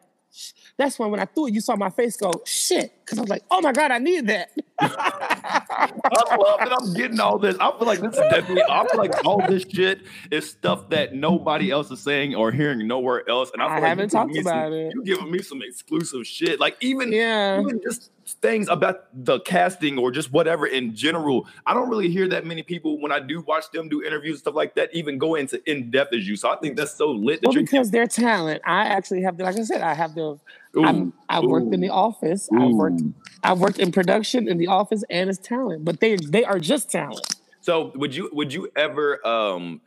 [0.77, 3.29] that's when when I threw it, you saw my face go shit because I was
[3.29, 4.51] like, oh my god, I need that.
[4.79, 7.55] I love that I'm getting all this.
[7.59, 8.63] I feel like this is definitely.
[8.63, 12.87] I feel like all this shit is stuff that nobody else is saying or hearing
[12.87, 13.51] nowhere else.
[13.53, 14.93] And I, I haven't talked about some, it.
[14.93, 19.97] You giving me some exclusive shit, like even yeah, even just things about the casting
[19.97, 21.47] or just whatever in general.
[21.65, 24.39] I don't really hear that many people when I do watch them do interviews and
[24.39, 26.35] stuff like that even go into in depth as you.
[26.35, 27.41] So I think that's so lit.
[27.41, 28.61] That well, because their talent.
[28.65, 30.39] I actually have, the, like I said, I have the.
[30.75, 32.49] Ooh, i worked in the office.
[32.51, 32.61] Ooh.
[32.61, 33.01] I've worked.
[33.43, 36.89] I've worked in production in the office and as talent, but they they are just
[36.89, 37.35] talent.
[37.61, 39.81] So would you would you ever um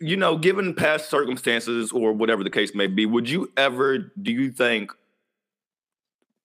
[0.00, 4.30] you know given past circumstances or whatever the case may be would you ever do
[4.30, 4.92] you think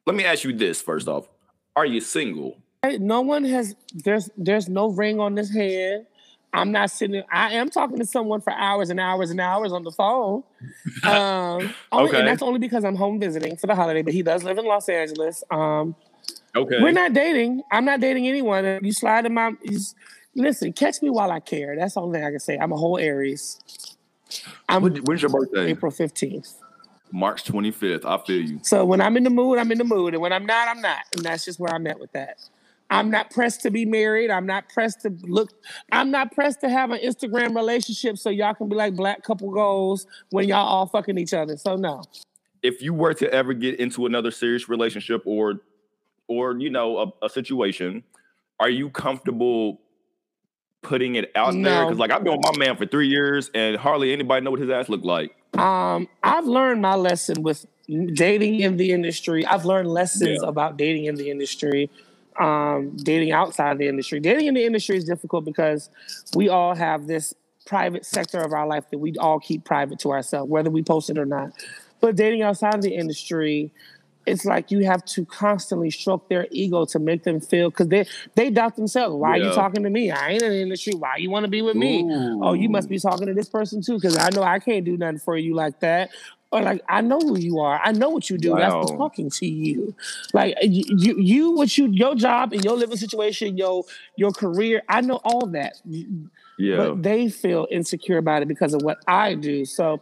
[0.06, 1.28] let me ask you this first off.
[1.76, 2.58] Are you single?
[2.99, 6.06] No one has there's there's no ring on this hand.
[6.53, 7.22] I'm not sitting.
[7.30, 10.43] I am talking to someone for hours and hours and hours on the phone.
[11.03, 12.20] Um, only, okay.
[12.20, 14.01] and that's only because I'm home visiting for the holiday.
[14.01, 15.43] But he does live in Los Angeles.
[15.51, 15.95] Um,
[16.56, 17.62] okay, we're not dating.
[17.72, 18.80] I'm not dating anyone.
[18.84, 19.51] You slide in my.
[20.34, 21.76] Listen, catch me while I care.
[21.76, 22.58] That's the only thing I can say.
[22.58, 23.60] I'm a whole Aries.
[24.68, 25.70] I'm, when's your birthday?
[25.70, 26.56] April 15th.
[27.16, 28.03] March 25th.
[28.03, 28.59] I feel you.
[28.61, 30.13] So when I'm in the mood, I'm in the mood.
[30.13, 31.00] And when I'm not, I'm not.
[31.16, 32.39] And that's just where I'm at with that.
[32.89, 34.29] I'm not pressed to be married.
[34.29, 35.54] I'm not pressed to look.
[35.93, 39.50] I'm not pressed to have an Instagram relationship so y'all can be like black couple
[39.50, 41.55] goals when y'all all fucking each other.
[41.55, 42.04] So no.
[42.62, 45.62] If you were to ever get into another serious relationship or,
[46.28, 48.04] or you know, a, a situation,
[48.59, 49.79] are you comfortable
[50.82, 51.70] putting it out no.
[51.70, 51.86] there?
[51.86, 54.59] Because like I've been with my man for three years and hardly anybody know what
[54.59, 55.36] his ass looked like.
[55.57, 59.45] Um, I've learned my lesson with dating in the industry.
[59.45, 60.49] I've learned lessons yeah.
[60.49, 61.89] about dating in the industry,
[62.39, 64.19] um, dating outside the industry.
[64.19, 65.89] Dating in the industry is difficult because
[66.36, 67.33] we all have this
[67.65, 71.09] private sector of our life that we all keep private to ourselves, whether we post
[71.09, 71.51] it or not.
[71.99, 73.71] But dating outside of the industry,
[74.26, 78.08] it's like you have to constantly stroke their ego to make them feel because they
[78.36, 79.16] they doubt themselves.
[79.16, 79.43] Why yeah.
[79.43, 80.12] are you talking to me?
[80.12, 80.93] I ain't in the industry.
[80.93, 82.04] Why you want to be with me?
[82.04, 82.43] Ooh.
[82.43, 83.02] Oh, you must be mm.
[83.02, 85.80] talking to this person too because I know I can't do nothing for you like
[85.82, 86.10] that.
[86.52, 87.80] Or like I know who you are.
[87.84, 88.52] I know what you do.
[88.52, 88.58] Wow.
[88.58, 89.96] That's what's talking to you.
[90.34, 93.84] Like you, you, you, what you, your job and your living situation, your
[94.16, 94.82] your career.
[94.88, 95.82] I know all that.
[96.58, 96.78] Yeah.
[96.78, 99.66] But they feel insecure about it because of what I do.
[99.66, 100.02] So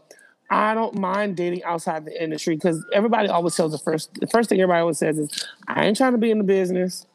[0.53, 4.49] I don't mind dating outside the industry because everybody always tells the first the first
[4.49, 7.07] thing everybody always says is I ain't trying to be in the business.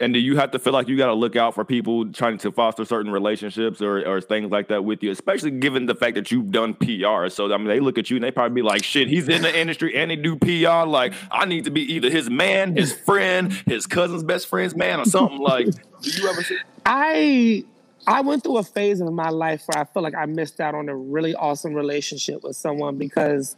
[0.00, 2.38] And do you have to feel like you got to look out for people trying
[2.38, 6.16] to foster certain relationships or, or things like that with you, especially given the fact
[6.16, 7.28] that you've done PR?
[7.28, 9.42] So, I mean, they look at you and they probably be like, shit, he's in
[9.42, 10.88] the industry and they do PR.
[10.88, 14.98] Like, I need to be either his man, his friend, his cousin's best friend's man,
[14.98, 15.38] or something.
[15.38, 15.66] Like,
[16.00, 16.58] do you ever see?
[16.84, 17.64] I
[18.06, 20.74] I went through a phase of my life where I felt like I missed out
[20.74, 23.56] on a really awesome relationship with someone because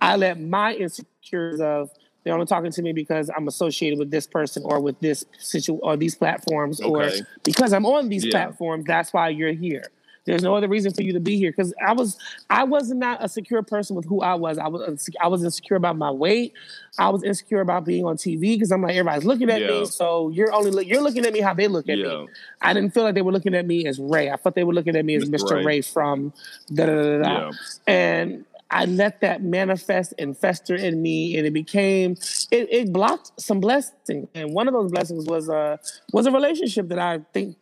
[0.00, 1.90] I let my insecurities of
[2.24, 5.74] they're only talking to me because I'm associated with this person or with this situ
[5.76, 6.90] or these platforms okay.
[6.90, 7.10] or
[7.44, 8.32] because I'm on these yeah.
[8.32, 8.84] platforms.
[8.84, 9.84] That's why you're here.
[10.26, 12.18] There's no other reason for you to be here because I was
[12.50, 14.58] I was not a secure person with who I was.
[14.58, 16.52] I was I was insecure about my weight.
[16.98, 19.68] I was insecure about being on TV because I'm like everybody's looking at yeah.
[19.68, 19.86] me.
[19.86, 22.08] So you're only you're looking at me how they look at yeah.
[22.08, 22.28] me.
[22.60, 24.30] I didn't feel like they were looking at me as Ray.
[24.30, 25.56] I thought they were looking at me as Mr.
[25.56, 25.64] Ray.
[25.64, 26.32] Ray from
[26.74, 27.52] da da da da.
[27.86, 32.12] And I let that manifest and fester in me, and it became
[32.50, 34.28] it, it blocked some blessings.
[34.34, 35.76] And one of those blessings was a uh,
[36.12, 37.56] was a relationship that I think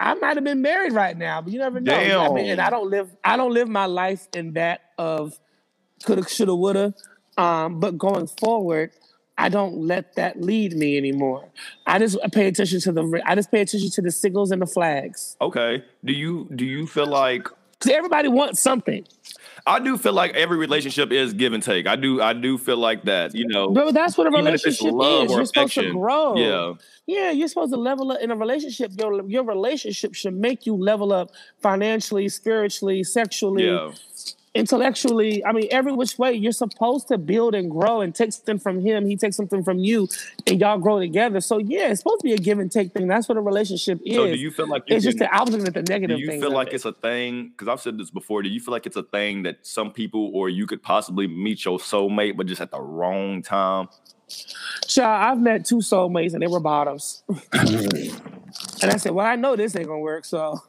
[0.00, 1.92] I might have been married right now, but you never know.
[1.92, 2.30] Damn.
[2.30, 5.38] I mean, and I don't live I don't live my life in that of
[6.04, 6.94] coulda, shoulda, woulda.
[7.36, 8.92] Um, but going forward,
[9.36, 11.48] I don't let that lead me anymore.
[11.86, 14.66] I just pay attention to the I just pay attention to the signals and the
[14.66, 15.36] flags.
[15.40, 15.84] Okay.
[16.04, 17.48] Do you do you feel like
[17.78, 19.06] because everybody wants something.
[19.66, 21.86] I do feel like every relationship is give and take.
[21.86, 22.22] I do.
[22.22, 23.34] I do feel like that.
[23.34, 25.30] You know, but that's what a relationship is.
[25.30, 26.36] You're supposed to grow.
[26.36, 26.74] Yeah,
[27.06, 27.30] yeah.
[27.30, 28.92] You're supposed to level up in a relationship.
[28.98, 33.66] Your your relationship should make you level up financially, spiritually, sexually.
[33.66, 33.92] Yeah
[34.54, 38.58] intellectually, I mean, every which way, you're supposed to build and grow and take something
[38.58, 39.06] from him.
[39.06, 40.08] He takes something from you,
[40.46, 41.40] and y'all grow together.
[41.40, 43.08] So yeah, it's supposed to be a give and take thing.
[43.08, 44.14] That's what a relationship is.
[44.14, 46.18] So do you feel like it's just the opposite of the negative?
[46.18, 46.74] Do you feel like it.
[46.74, 47.50] it's a thing?
[47.50, 48.42] Because I've said this before.
[48.42, 51.64] Do you feel like it's a thing that some people or you could possibly meet
[51.64, 53.88] your soulmate, but just at the wrong time?
[54.86, 57.22] Child, I've met two soulmates and they were bottoms.
[57.52, 58.10] and
[58.82, 60.60] I said, "Well, I know this ain't gonna work." So.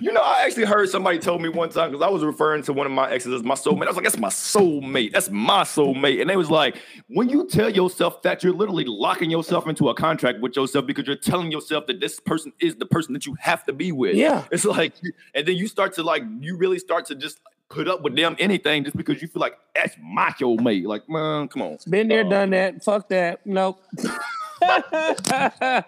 [0.00, 2.72] You know, I actually heard somebody told me one time because I was referring to
[2.72, 3.84] one of my exes as my soulmate.
[3.84, 5.12] I was like, that's my soulmate.
[5.12, 6.20] That's my soulmate.
[6.20, 6.76] And they was like,
[7.08, 11.06] when you tell yourself that, you're literally locking yourself into a contract with yourself because
[11.06, 14.16] you're telling yourself that this person is the person that you have to be with.
[14.16, 14.44] Yeah.
[14.50, 14.94] It's like,
[15.34, 18.36] and then you start to like, you really start to just put up with them
[18.38, 20.84] anything just because you feel like that's my soulmate.
[20.84, 21.78] Like, man, come on.
[21.88, 22.84] Been there, uh, done that.
[22.84, 23.44] Fuck that.
[23.46, 23.82] Nope.
[24.62, 25.84] okay,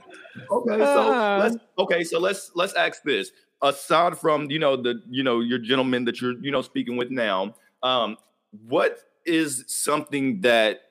[0.51, 3.31] so let's okay, so let's let's ask this
[3.65, 7.11] aside from you know the you know your gentleman that you're you know speaking with
[7.11, 8.17] now, um,
[8.69, 10.83] what is something that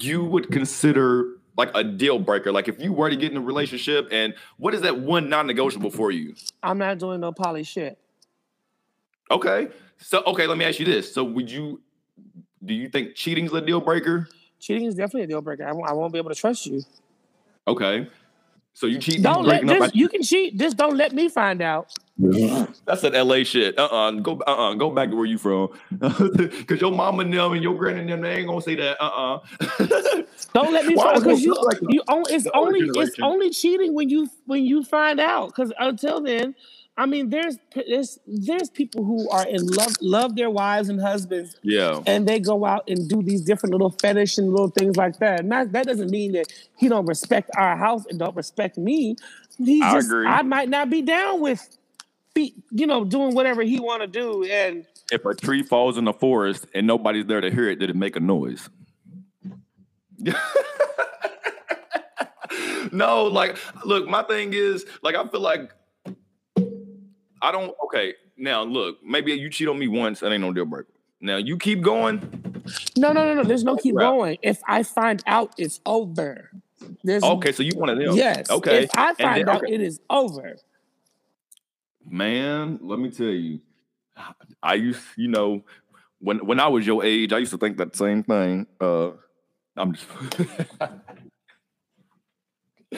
[0.00, 2.52] you would consider like a deal breaker?
[2.52, 5.90] Like if you were to get in a relationship, and what is that one non-negotiable
[5.90, 6.34] for you?
[6.62, 7.98] I'm not doing no poly shit.
[9.30, 9.68] Okay,
[9.98, 11.82] so okay, let me ask you this: So would you?
[12.64, 14.28] Do you think cheating's a deal breaker?
[14.58, 15.66] Cheating is definitely a deal breaker.
[15.66, 16.82] I won't, I won't be able to trust you.
[17.68, 18.08] Okay.
[18.76, 19.22] So you cheat?
[19.22, 20.58] Don't let this, you can cheat.
[20.58, 21.88] Just don't let me find out.
[22.86, 23.78] That's an LA shit.
[23.78, 25.68] Uh uh Go uh uh Go back to where you from.
[26.00, 29.02] Cause your mama and them and your granny and them they ain't gonna say that.
[29.02, 29.40] Uh uh-uh.
[29.80, 30.22] uh
[30.54, 34.10] Don't let me find because you like you only it's only it's only cheating when
[34.10, 35.54] you when you find out.
[35.54, 36.54] Cause until then,
[36.98, 41.56] I mean, there's there's there's people who are in love love their wives and husbands.
[41.62, 42.00] Yeah.
[42.06, 45.40] And they go out and do these different little fetish and little things like that.
[45.40, 46.46] And that, that doesn't mean that
[46.76, 49.16] he don't respect our house and don't respect me.
[49.58, 50.26] He I just agree.
[50.26, 51.68] I might not be down with
[52.36, 54.44] be, you know, doing whatever he want to do.
[54.44, 57.90] And if a tree falls in the forest and nobody's there to hear it, did
[57.90, 58.68] it make a noise?
[62.92, 65.72] no, like, look, my thing is, like, I feel like
[67.42, 67.74] I don't.
[67.84, 70.88] Okay, now look, maybe you cheat on me once, that ain't no deal breaker.
[71.20, 72.20] Now you keep going.
[72.96, 73.44] No, no, no, no.
[73.44, 74.38] There's no keep going.
[74.42, 76.50] If I find out, it's over.
[77.02, 77.52] There's okay.
[77.52, 78.14] So you want to know?
[78.14, 78.50] Yes.
[78.50, 78.84] Okay.
[78.84, 79.74] If I find then, out, okay.
[79.74, 80.56] it is over.
[82.08, 83.60] Man, let me tell you,
[84.62, 85.64] I used, you know,
[86.20, 88.66] when when I was your age, I used to think that same thing.
[88.80, 89.10] Uh,
[89.76, 90.06] I'm just.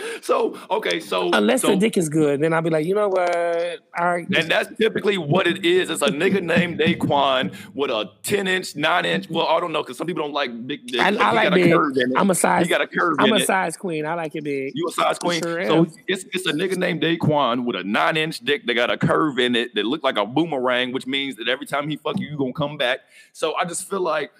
[0.22, 3.08] so okay, so unless so, the dick is good, then I'll be like, you know
[3.08, 3.78] what?
[3.98, 4.26] All right.
[4.28, 5.90] And that's typically what it is.
[5.90, 9.30] It's a nigga named Daquan with a 10 inch, 9 inch.
[9.30, 11.02] Well, I don't know, because some people don't like big dicks.
[11.02, 11.74] I, I like big.
[12.16, 12.64] I'm a size.
[12.64, 13.16] You got a curve.
[13.18, 14.06] I'm a size queen.
[14.06, 14.72] I like it big.
[14.74, 15.42] You a size queen.
[15.42, 18.90] Sure so it's it's a nigga named Daquan with a nine inch dick that got
[18.90, 21.96] a curve in it that look like a boomerang, which means that every time he
[21.96, 23.00] fuck you, you gonna come back.
[23.32, 24.32] So I just feel like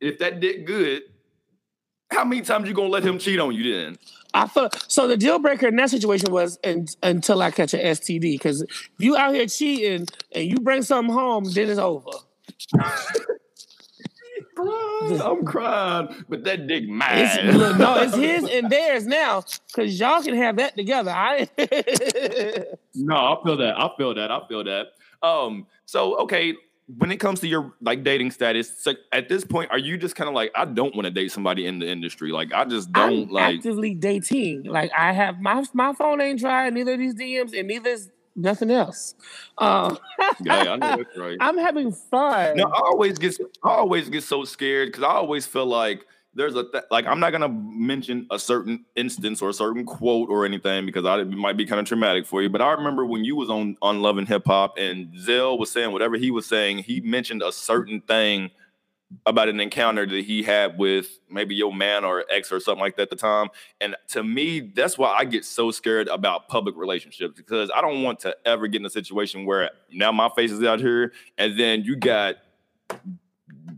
[0.00, 1.02] if that dick good,
[2.10, 3.98] how many times you gonna let him cheat on you then?
[4.34, 5.06] I feel so.
[5.06, 6.58] The deal breaker in that situation was
[7.02, 8.32] until I catch an STD.
[8.32, 12.10] Because if you out here cheating and you bring something home, then it's over.
[14.60, 17.38] I'm crying, but that dick mad.
[17.44, 21.10] It's, look, no, it's his and theirs now, because y'all can have that together.
[21.10, 21.48] I
[22.94, 23.74] no, I feel that.
[23.78, 24.30] I feel that.
[24.30, 24.86] I feel that.
[25.22, 26.54] Um, so okay,
[26.96, 30.16] when it comes to your like dating status, so at this point, are you just
[30.16, 32.32] kind of like, I don't want to date somebody in the industry?
[32.32, 33.56] Like, I just don't I'm like.
[33.56, 34.64] actively dating.
[34.64, 38.10] Like I have my my phone ain't tried neither of these DMs and neither is
[38.34, 39.14] nothing else.
[39.58, 39.98] Um,
[40.42, 41.36] yeah, I know that's right.
[41.40, 42.56] I'm having fun.
[42.56, 46.54] No, I always get I always get so scared because I always feel like there's
[46.54, 50.44] a th- like I'm not gonna mention a certain instance or a certain quote or
[50.44, 52.48] anything because I, it might be kind of traumatic for you.
[52.48, 55.70] But I remember when you was on on Love and Hip Hop and Zell was
[55.70, 58.50] saying whatever he was saying, he mentioned a certain thing
[59.24, 62.96] about an encounter that he had with maybe your man or ex or something like
[62.96, 63.48] that at the time.
[63.80, 68.02] And to me, that's why I get so scared about public relationships because I don't
[68.02, 71.58] want to ever get in a situation where now my face is out here and
[71.58, 72.36] then you got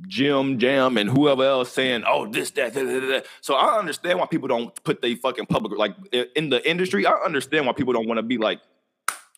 [0.07, 4.19] Jim Jam and whoever else saying, "Oh, this, that, that, that, that." So I understand
[4.19, 5.95] why people don't put they fucking public like
[6.35, 7.07] in the industry.
[7.07, 8.61] I understand why people don't want to be like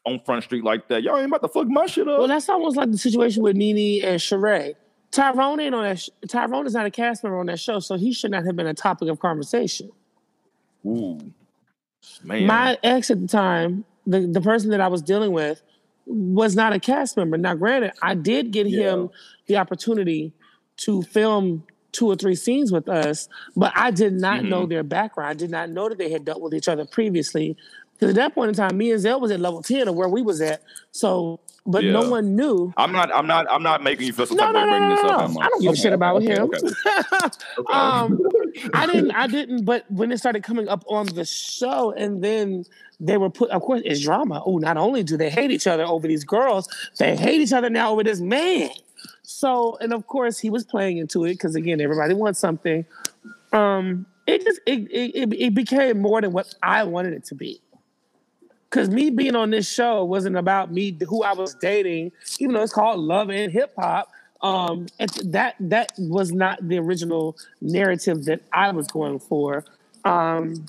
[0.05, 1.03] on Front Street like that.
[1.03, 2.19] Y'all ain't about to fuck my shit up.
[2.19, 4.75] Well, that's almost like the situation with Nene and Sheree.
[5.11, 6.01] Tyrone ain't on that.
[6.01, 8.57] Sh- Tyrone is not a cast member on that show, so he should not have
[8.57, 9.91] been a topic of conversation.
[10.87, 11.19] Ooh,
[12.25, 12.47] man.
[12.47, 15.63] My ex at the time, the, the person that I was dealing with,
[16.07, 17.37] was not a cast member.
[17.39, 18.93] Now, granted, I did get Yeah.
[18.95, 19.11] him
[19.47, 20.33] the opportunity
[20.79, 24.49] to film two or three scenes with us, but I did not Mm-hmm.
[24.49, 25.31] know their background.
[25.31, 27.57] I did not know that they had dealt with each other previously.
[27.95, 30.09] Because at that point in time, me and Zell was at level 10 of where
[30.09, 30.63] we was at.
[30.91, 32.73] So, but no one knew.
[32.77, 33.15] I'm not.
[33.15, 33.47] I'm not.
[33.51, 35.31] I'm not making you feel some No, type no, no, bringing no, this no, up.
[35.41, 36.43] I don't give a shit about okay, him.
[36.43, 36.59] Okay.
[37.59, 37.73] okay.
[37.73, 38.21] um,
[38.75, 42.65] I didn't, I didn't, but when it started coming up on the show, and then
[42.99, 44.43] they were put, of course, it's drama.
[44.45, 46.69] Oh, not only do they hate each other over these girls,
[46.99, 48.71] they hate each other now over this man.
[49.23, 52.85] So, and of course, he was playing into it because again, everybody wants something.
[53.53, 57.61] Um, it just it it it became more than what I wanted it to be.
[58.73, 62.63] Cause me being on this show wasn't about me who I was dating, even though
[62.63, 64.11] it's called Love and Hip Hop.
[64.41, 64.87] Um,
[65.25, 69.65] that that was not the original narrative that I was going for.
[70.07, 70.65] Um,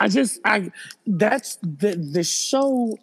[0.00, 0.72] I just I
[1.06, 2.98] that's the the show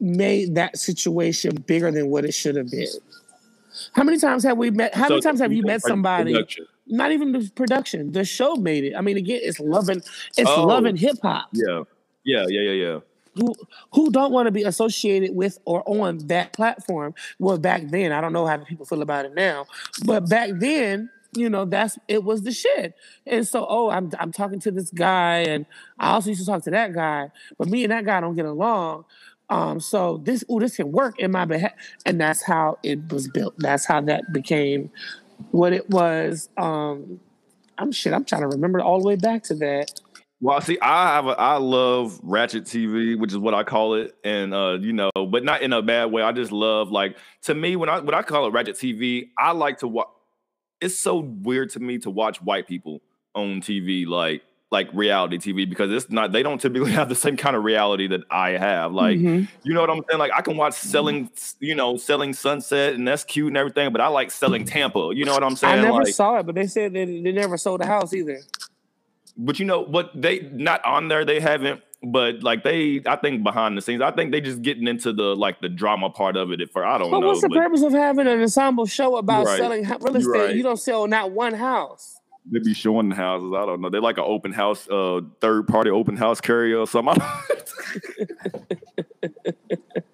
[0.00, 2.88] made that situation bigger than what it should have been.
[3.92, 4.96] How many times have we met?
[4.96, 6.32] How many times have you met somebody?
[6.32, 6.66] production.
[6.88, 8.10] Not even the production.
[8.10, 8.94] The show made it.
[8.96, 9.98] I mean, again, it's loving,
[10.36, 10.64] it's Oh.
[10.66, 11.48] loving hip hop.
[11.52, 11.84] Yeah.
[12.24, 12.46] Yeah.
[12.48, 12.60] Yeah.
[12.60, 12.72] Yeah.
[12.72, 12.98] Yeah.
[13.36, 13.54] Who
[13.92, 17.14] who don't want to be associated with or on that platform?
[17.38, 19.66] Well, back then, I don't know how people feel about it now,
[20.04, 22.94] but back then, you know, that's it was the shit.
[23.26, 25.66] And so, oh, I'm I'm talking to this guy, and
[25.98, 28.46] I also used to talk to that guy, but me and that guy don't get
[28.46, 29.04] along.
[29.50, 31.72] Um, so this, oh, this can work in my behalf,
[32.06, 33.54] and that's how it was built.
[33.58, 34.90] That's how that became
[35.50, 36.48] what it was.
[36.56, 37.20] Um,
[37.78, 38.12] I'm shit.
[38.12, 40.00] I'm trying to remember all the way back to that.
[40.44, 44.14] Well, see, I have a, I love Ratchet TV, which is what I call it,
[44.22, 46.20] and uh, you know, but not in a bad way.
[46.20, 49.52] I just love like to me when I when I call it Ratchet TV, I
[49.52, 50.08] like to watch.
[50.82, 53.00] It's so weird to me to watch white people
[53.34, 57.38] on TV, like like reality TV, because it's not they don't typically have the same
[57.38, 58.92] kind of reality that I have.
[58.92, 59.48] Like, Mhm.
[59.62, 60.18] you know what I'm saying?
[60.18, 64.02] Like, I can watch selling, you know, selling Sunset, and that's cute and everything, but
[64.02, 65.10] I like selling Tampa.
[65.14, 65.78] You know what I'm saying?
[65.78, 68.40] I never like, saw it, but they said that they never sold a house either.
[69.36, 70.10] But you know what?
[70.14, 71.24] They not on there.
[71.24, 71.82] They haven't.
[72.06, 75.34] But like they, I think behind the scenes, I think they just getting into the
[75.34, 76.60] like the drama part of it.
[76.70, 77.28] For I don't But know.
[77.28, 79.58] what's the but purpose of having an ensemble show about right.
[79.58, 80.28] selling real estate?
[80.28, 80.54] right.
[80.54, 82.20] You don't sell not one house.
[82.52, 83.52] they be showing the houses.
[83.56, 83.88] I don't know.
[83.88, 87.16] They like an open house, uh, third party open house carrier or something.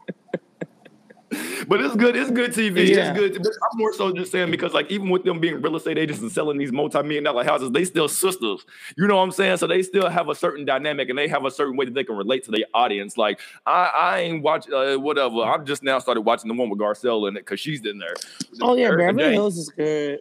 [1.68, 2.16] but it's good.
[2.16, 2.88] It's good TV.
[2.88, 3.10] Yeah.
[3.10, 3.42] It's good.
[3.42, 6.20] But I'm more so just saying because like even with them being real estate agents
[6.20, 8.64] and selling these multi-million dollar houses, they still sisters.
[8.96, 9.58] You know what I'm saying?
[9.58, 12.04] So they still have a certain dynamic and they have a certain way that they
[12.04, 13.16] can relate to their audience.
[13.16, 15.42] Like I, I ain't watch uh, whatever.
[15.42, 18.14] I've just now started watching the one with Garcelle in it because she's in there.
[18.60, 19.32] Oh yeah, Erica Beverly Jane.
[19.32, 20.20] Hills is good.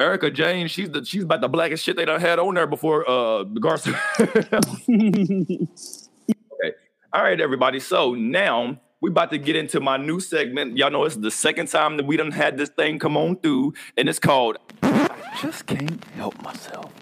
[0.00, 3.08] Erika Jayne, she's the she's about the blackest shit they done had on there before
[3.08, 3.98] uh Garcelle.
[7.12, 7.80] All right, everybody.
[7.80, 10.76] So now we about to get into my new segment.
[10.76, 13.74] Y'all know it's the second time that we done had this thing come on through,
[13.96, 16.92] and it's called I Just Can't Help Myself.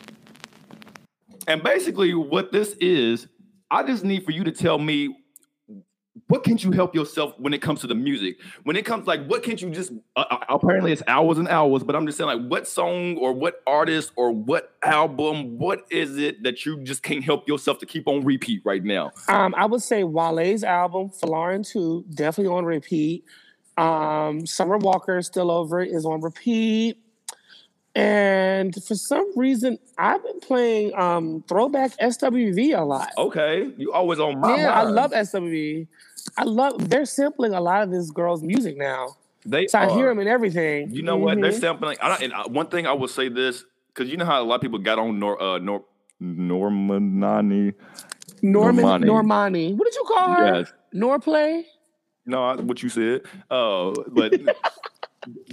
[1.49, 3.29] And basically, what this is,
[3.71, 5.17] I just need for you to tell me
[6.29, 8.39] what can't you help yourself when it comes to the music?
[8.65, 11.83] When it comes like what can't you just uh, uh, apparently it's hours and hours,
[11.83, 16.19] but I'm just saying like what song or what artist or what album, what is
[16.19, 19.13] it that you just can't help yourself to keep on repeat right now?
[19.29, 23.25] um, I would say Wale's album, Folarin 2, definitely on repeat.
[23.77, 26.99] Um, Summer Walker, Still Over is on repeat.
[27.97, 33.11] And for some reason, I've been playing um, throwback SWV a lot.
[33.17, 35.89] Okay, you always on my yeah, I love SWV.
[36.37, 39.17] I love they're sampling a lot of this girl's music now.
[39.45, 40.91] They So I hear them in everything.
[40.91, 41.41] You know what?
[41.41, 41.61] They're Mhm.
[41.61, 41.99] sampling.
[42.03, 44.45] I don't, and uh, one thing I will say this because you know how a
[44.45, 45.85] lot of people got on Nor uh, Nor
[46.23, 47.75] Normanani.
[48.43, 49.05] Norman Normani.
[49.07, 49.75] Normani.
[49.77, 50.59] What did you call her?
[50.59, 50.73] Yes.
[50.95, 51.65] Norplay?
[52.27, 53.23] No, I- what you said.
[53.51, 54.33] Uh, but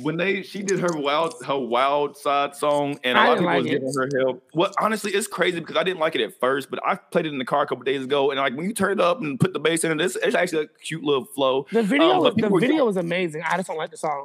[0.01, 3.39] when they she did her wild her wild side song, and a I lot of
[3.39, 3.79] people was like it.
[3.79, 4.43] giving her help.
[4.53, 7.33] Well, honestly, it's crazy because I didn't like it at first, but I played it
[7.33, 9.39] in the car a couple days ago, and like when you turn it up and
[9.39, 11.65] put the bass in it, it's, it's actually a cute little flow.
[11.71, 13.41] The video, Um, but the video was amazing.
[13.43, 14.23] I just don't like the song.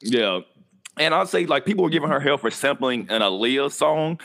[0.00, 0.40] Yeah.
[0.98, 4.20] And I'd say like people were giving her hell for sampling an Aaliyah song.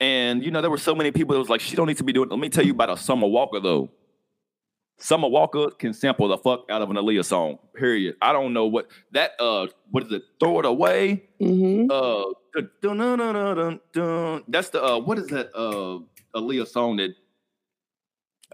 [0.00, 2.04] And you know, there were so many people that was like, she don't need to
[2.04, 2.28] be doing.
[2.28, 3.90] Let me tell you about a Summer Walker though.
[4.98, 7.58] Summer Walker can sample the fuck out of an Aaliyah song.
[7.74, 8.16] Period.
[8.22, 10.22] I don't know what that uh what is it?
[10.38, 11.24] Throw it away.
[11.40, 12.24] hmm Uh
[12.80, 15.98] dun, dun, dun, that's the uh what is that uh
[16.38, 17.14] Aaliyah song that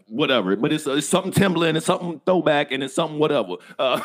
[0.08, 3.56] whatever, but it's, uh, it's something Timbaland, it's something throwback, and it's something whatever.
[3.78, 4.00] Uh,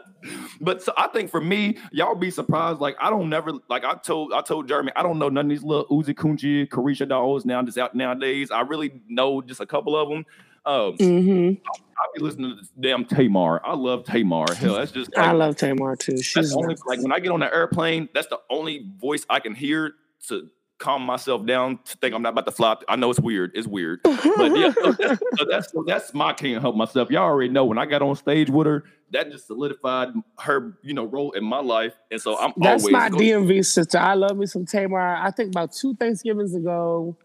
[0.60, 2.80] but so I think for me, y'all be surprised.
[2.80, 5.50] Like I don't never like I told I told Jeremy I don't know none of
[5.50, 8.50] these little Uzi Kunchi, Carisha dolls now just out nowadays.
[8.50, 10.24] I really know just a couple of them.
[10.66, 11.52] Um, hmm
[12.00, 13.60] I be listening to this damn Tamar.
[13.64, 14.54] I love Tamar.
[14.54, 16.22] Hell, that's just I love Tamar too.
[16.22, 19.54] She's only, like when I get on the airplane, that's the only voice I can
[19.54, 19.92] hear
[20.28, 22.82] to calm myself down to think I'm not about to flop.
[22.88, 23.52] I know it's weird.
[23.54, 24.00] It's weird.
[24.02, 27.10] But yeah, so that's, so that's so that's my can't help myself.
[27.10, 30.08] Y'all already know when I got on stage with her, that just solidified
[30.38, 31.92] her, you know, role in my life.
[32.10, 33.98] And so I'm That's always my DMV sister.
[33.98, 35.16] I love me some Tamar.
[35.16, 37.16] I think about two Thanksgivings ago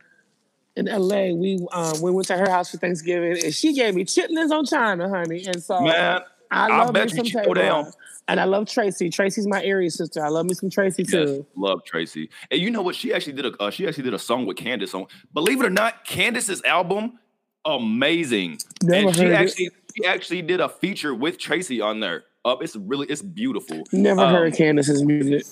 [0.75, 4.03] in LA, we um, we went to her house for Thanksgiving, and she gave me
[4.05, 5.45] chitlins on China, honey.
[5.45, 6.21] And so man.
[6.51, 7.91] I I love bet me you some down.
[8.27, 9.09] And I love Tracy.
[9.09, 10.23] Tracy's my area sister.
[10.23, 11.45] I love me some Tracy Yes, too.
[11.55, 12.29] love Tracy.
[12.51, 12.95] And you know what?
[12.95, 15.05] She actually did a uh, she actually did a song with Candace on.
[15.33, 17.19] Believe it or not, Candace's album,
[17.65, 18.57] amazing.
[18.83, 19.35] Never and she heard it.
[19.35, 22.23] actually she actually did a feature with Tracy on there.
[22.43, 23.83] Uh, it's really it's beautiful.
[23.91, 25.45] Never Um, heard Candace's music.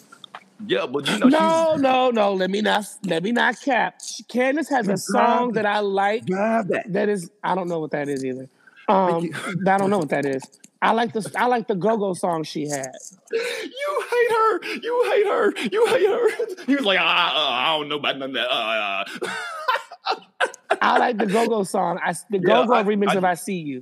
[0.65, 2.33] Yeah, but you know No, no, no.
[2.33, 3.99] Let me not let me not cap.
[4.29, 6.83] Candace has a song that I like that.
[6.89, 8.47] that is I don't know what that is either.
[8.87, 9.29] Um
[9.67, 10.43] I don't know what that is.
[10.81, 12.91] I like the I like the go-go song she had.
[13.31, 14.63] You hate her.
[14.81, 15.53] You hate her.
[15.71, 16.65] You hate her.
[16.65, 17.03] He was like, ah,
[17.35, 18.49] uh, I don't know about none of that.
[18.51, 20.15] Uh, uh.
[20.81, 21.99] I like the go-go song.
[22.03, 23.81] I the Yeah, go-go I- remix I- of I See You.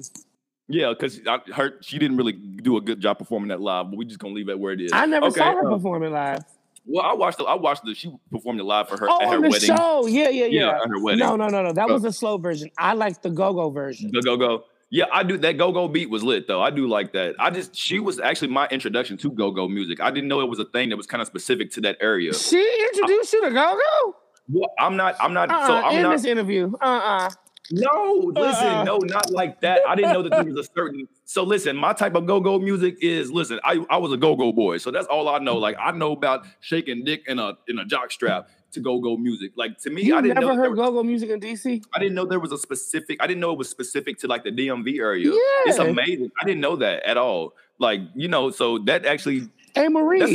[0.68, 1.20] Yeah, because
[1.54, 4.34] her she didn't really do a good job performing that live, but we're just gonna
[4.34, 4.92] leave it where it is.
[4.94, 6.44] I never Okay, saw her uh, perform it live.
[6.86, 9.30] Well, I watched the I watched the she performed it live for her Oh, at
[9.30, 9.76] her on the wedding.
[9.76, 10.08] show.
[10.08, 10.80] Yeah, yeah, Yeah, yeah.
[10.88, 11.20] her wedding.
[11.20, 11.74] No, no, no, no.
[11.74, 12.72] That was the slow version.
[12.78, 14.10] I like the go-go version.
[14.12, 14.64] The go go.
[14.90, 15.38] Yeah, I do.
[15.38, 16.62] That go go beat was lit though.
[16.62, 17.36] I do like that.
[17.40, 20.02] I just she was actually my introduction to go go music.
[20.02, 22.34] I didn't know it was a thing that was kind of specific to that area.
[22.34, 22.60] She
[22.92, 24.16] introduced you to go-go?
[24.50, 25.16] Well, I'm not.
[25.22, 25.50] I'm not.
[25.50, 25.68] Uh-uh.
[25.68, 26.12] so I'm in not.
[26.12, 26.74] this interview.
[26.82, 27.30] Uh-uh.
[27.72, 28.84] No, listen, Uh-uh.
[28.84, 29.82] no, not like that.
[29.88, 31.08] I didn't know that there was a certain.
[31.26, 33.60] So listen, my type of go-go music is listen.
[33.64, 35.58] I I was a go-go boy, so that's all I know.
[35.58, 39.52] Like I know about shaking dick in a in a jock strap to go-go music.
[39.56, 40.56] Like to me, You I didn't never know.
[40.56, 41.84] Heard was, go-go music in DC?
[41.94, 43.18] I didn't know there was a specific.
[43.22, 45.26] I didn't know it was specific to like the DMV area.
[45.28, 45.38] Yeah.
[45.66, 46.32] It's amazing.
[46.42, 47.54] I didn't know that at all.
[47.80, 49.50] Like you know, so that actually.
[49.78, 50.22] A Marie.
[50.22, 50.28] A,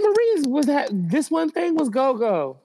[0.00, 2.58] Marie's was that this one thing was go-go.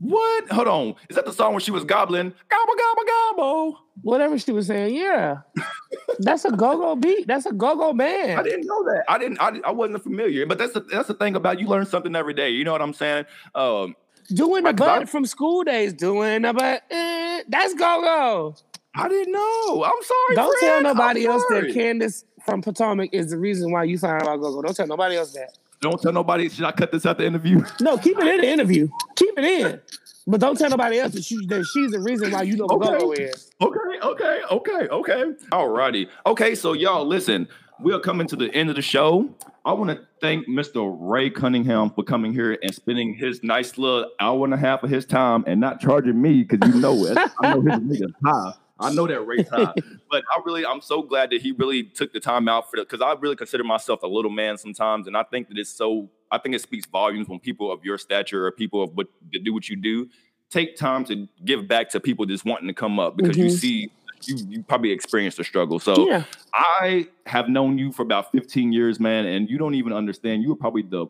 [0.00, 0.48] What?
[0.50, 0.94] Hold on.
[1.08, 2.32] Is that the song where she was gobbling?
[2.48, 3.78] Gobble gobble gobble.
[4.02, 5.38] Whatever she was saying, yeah.
[6.20, 7.26] That's a go-go beat.
[7.26, 8.38] That's a go-go man.
[8.38, 9.04] I didn't know that.
[9.08, 9.40] I didn't.
[9.40, 10.46] I, I wasn't familiar.
[10.46, 12.50] But that's the that's the thing about you learn something every day.
[12.50, 13.26] You know what I'm saying?
[13.54, 13.96] Um,
[14.32, 16.82] Doing the 'cause I- butt from school days, doing the butt.
[16.90, 18.54] eh, that's go-go.
[18.94, 19.84] I didn't know.
[19.84, 20.34] I'm sorry.
[20.36, 20.84] Don't friend.
[20.84, 21.70] tell nobody I'm else that.
[21.72, 24.62] Candace from Potomac is the reason why you found out about go-go.
[24.62, 25.56] Don't tell nobody else that.
[25.80, 26.48] Don't tell nobody.
[26.48, 27.64] Should I cut this out the interview?
[27.80, 28.88] No, keep it in the interview.
[29.16, 29.80] Keep it in.
[30.26, 32.82] But don't tell nobody else that, she, that she's the reason why you know what
[32.88, 32.98] Okay.
[32.98, 33.50] go-go is.
[33.62, 35.22] Okay, okay, okay, okay.
[35.52, 36.08] Alrighty.
[36.26, 37.48] Okay, so y'all listen.
[37.80, 39.30] We are coming to the end of the show.
[39.64, 40.94] I want to thank Mr.
[41.00, 44.90] Ray Cunningham for coming here and spending his nice little hour and a half of
[44.90, 47.16] his time and not charging me because you know it.
[47.40, 48.52] I know his nigga's high.
[48.80, 49.74] I know that Ray's high.
[50.10, 52.82] But I really, I'm so glad that he really took the time out for the
[52.82, 55.06] because I really consider myself a little man sometimes.
[55.06, 57.98] And I think that it's so, I think it speaks volumes when people of your
[57.98, 60.08] stature or people of what that do what you do
[60.50, 63.58] take time to give back to people just wanting to come up because you Mhm.
[63.58, 63.90] see
[64.24, 65.78] you you probably experienced a struggle.
[65.78, 66.24] So yeah.
[66.54, 70.42] I have known you for about 15 years, man, and you don't even understand.
[70.42, 71.06] You were probably the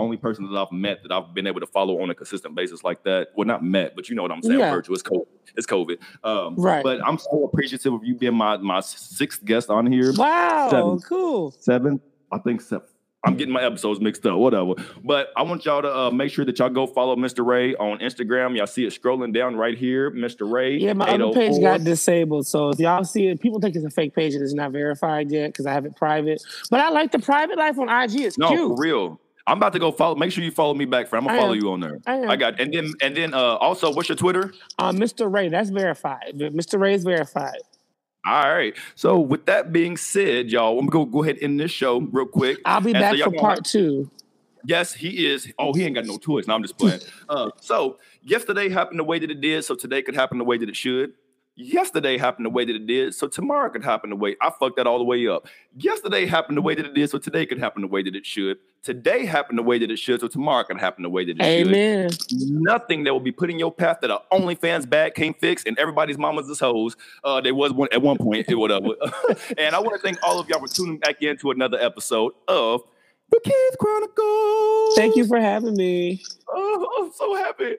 [0.00, 2.82] only person that I've met that I've been able to follow on a consistent basis
[2.84, 3.28] like that.
[3.36, 4.58] Well, not met, but you know what I'm saying.
[4.58, 4.70] Yeah.
[4.70, 4.94] Virtual.
[4.94, 5.26] It's COVID.
[5.56, 5.98] It's COVID.
[6.24, 6.82] Um, Right.
[6.82, 10.12] But I'm so appreciative of you being my my sixth guest on here.
[10.16, 11.00] Wow, Seven.
[11.00, 11.50] cool.
[11.52, 12.00] Seven.
[12.32, 12.60] I think.
[12.60, 12.78] Se-
[13.24, 14.74] I'm getting my episodes mixed up, whatever.
[15.04, 17.44] But I want y'all to uh, make sure that y'all go follow Mr.
[17.44, 18.56] Ray on Instagram.
[18.56, 20.50] Y'all see it scrolling down right here, Mr.
[20.50, 20.78] Ray.
[20.78, 22.46] Yeah, my other page got disabled.
[22.46, 25.30] So if y'all see it, people think it's a fake page and it's not verified
[25.30, 26.42] yet because I have it private.
[26.70, 28.20] But I like the private life on IG.
[28.20, 28.76] It's no, cute.
[28.76, 29.20] for real.
[29.50, 30.14] I'm about to go follow.
[30.14, 31.24] Make sure you follow me back, friend.
[31.24, 31.98] I'm gonna follow you on there.
[32.06, 34.54] I, I, got and then and then uh also what's your Twitter?
[34.78, 35.30] Uh, Mr.
[35.30, 35.48] Ray.
[35.48, 36.34] That's verified.
[36.36, 36.78] Mr.
[36.78, 37.58] Ray is verified.
[38.24, 38.76] All right.
[38.94, 42.26] So with that being said, y'all, I'm gonna go ahead and end this show real
[42.26, 42.60] quick.
[42.64, 44.08] I'll be and back so for part two.
[44.64, 45.52] Yes, he is.
[45.58, 46.46] Oh, he ain't got no choice.
[46.46, 47.00] Now I'm just playing.
[47.28, 50.58] uh, so yesterday happened the way that it did, so today could happen the way
[50.58, 51.14] that it should.
[51.56, 54.76] Yesterday happened the way that it did, so tomorrow could happen the way I fucked
[54.76, 55.46] that all the way up.
[55.76, 58.24] Yesterday happened the way that it did, so today could happen the way that it
[58.24, 58.56] should.
[58.82, 61.42] Today happened the way that it should, so tomorrow could happen the way that it
[61.42, 62.10] Amen.
[62.10, 62.32] should.
[62.32, 62.62] Amen.
[62.62, 65.78] Nothing that will be put in your path that a OnlyFans bag can't fix, and
[65.78, 66.96] everybody's mamas is hoes.
[67.24, 68.94] Uh, there was one at one point, whatever.
[69.58, 72.32] and I want to thank all of y'all for tuning back in to another episode
[72.48, 72.82] of
[73.30, 74.96] the Kids Chronicles.
[74.96, 76.22] Thank you for having me.
[76.48, 77.76] Oh, I'm so happy.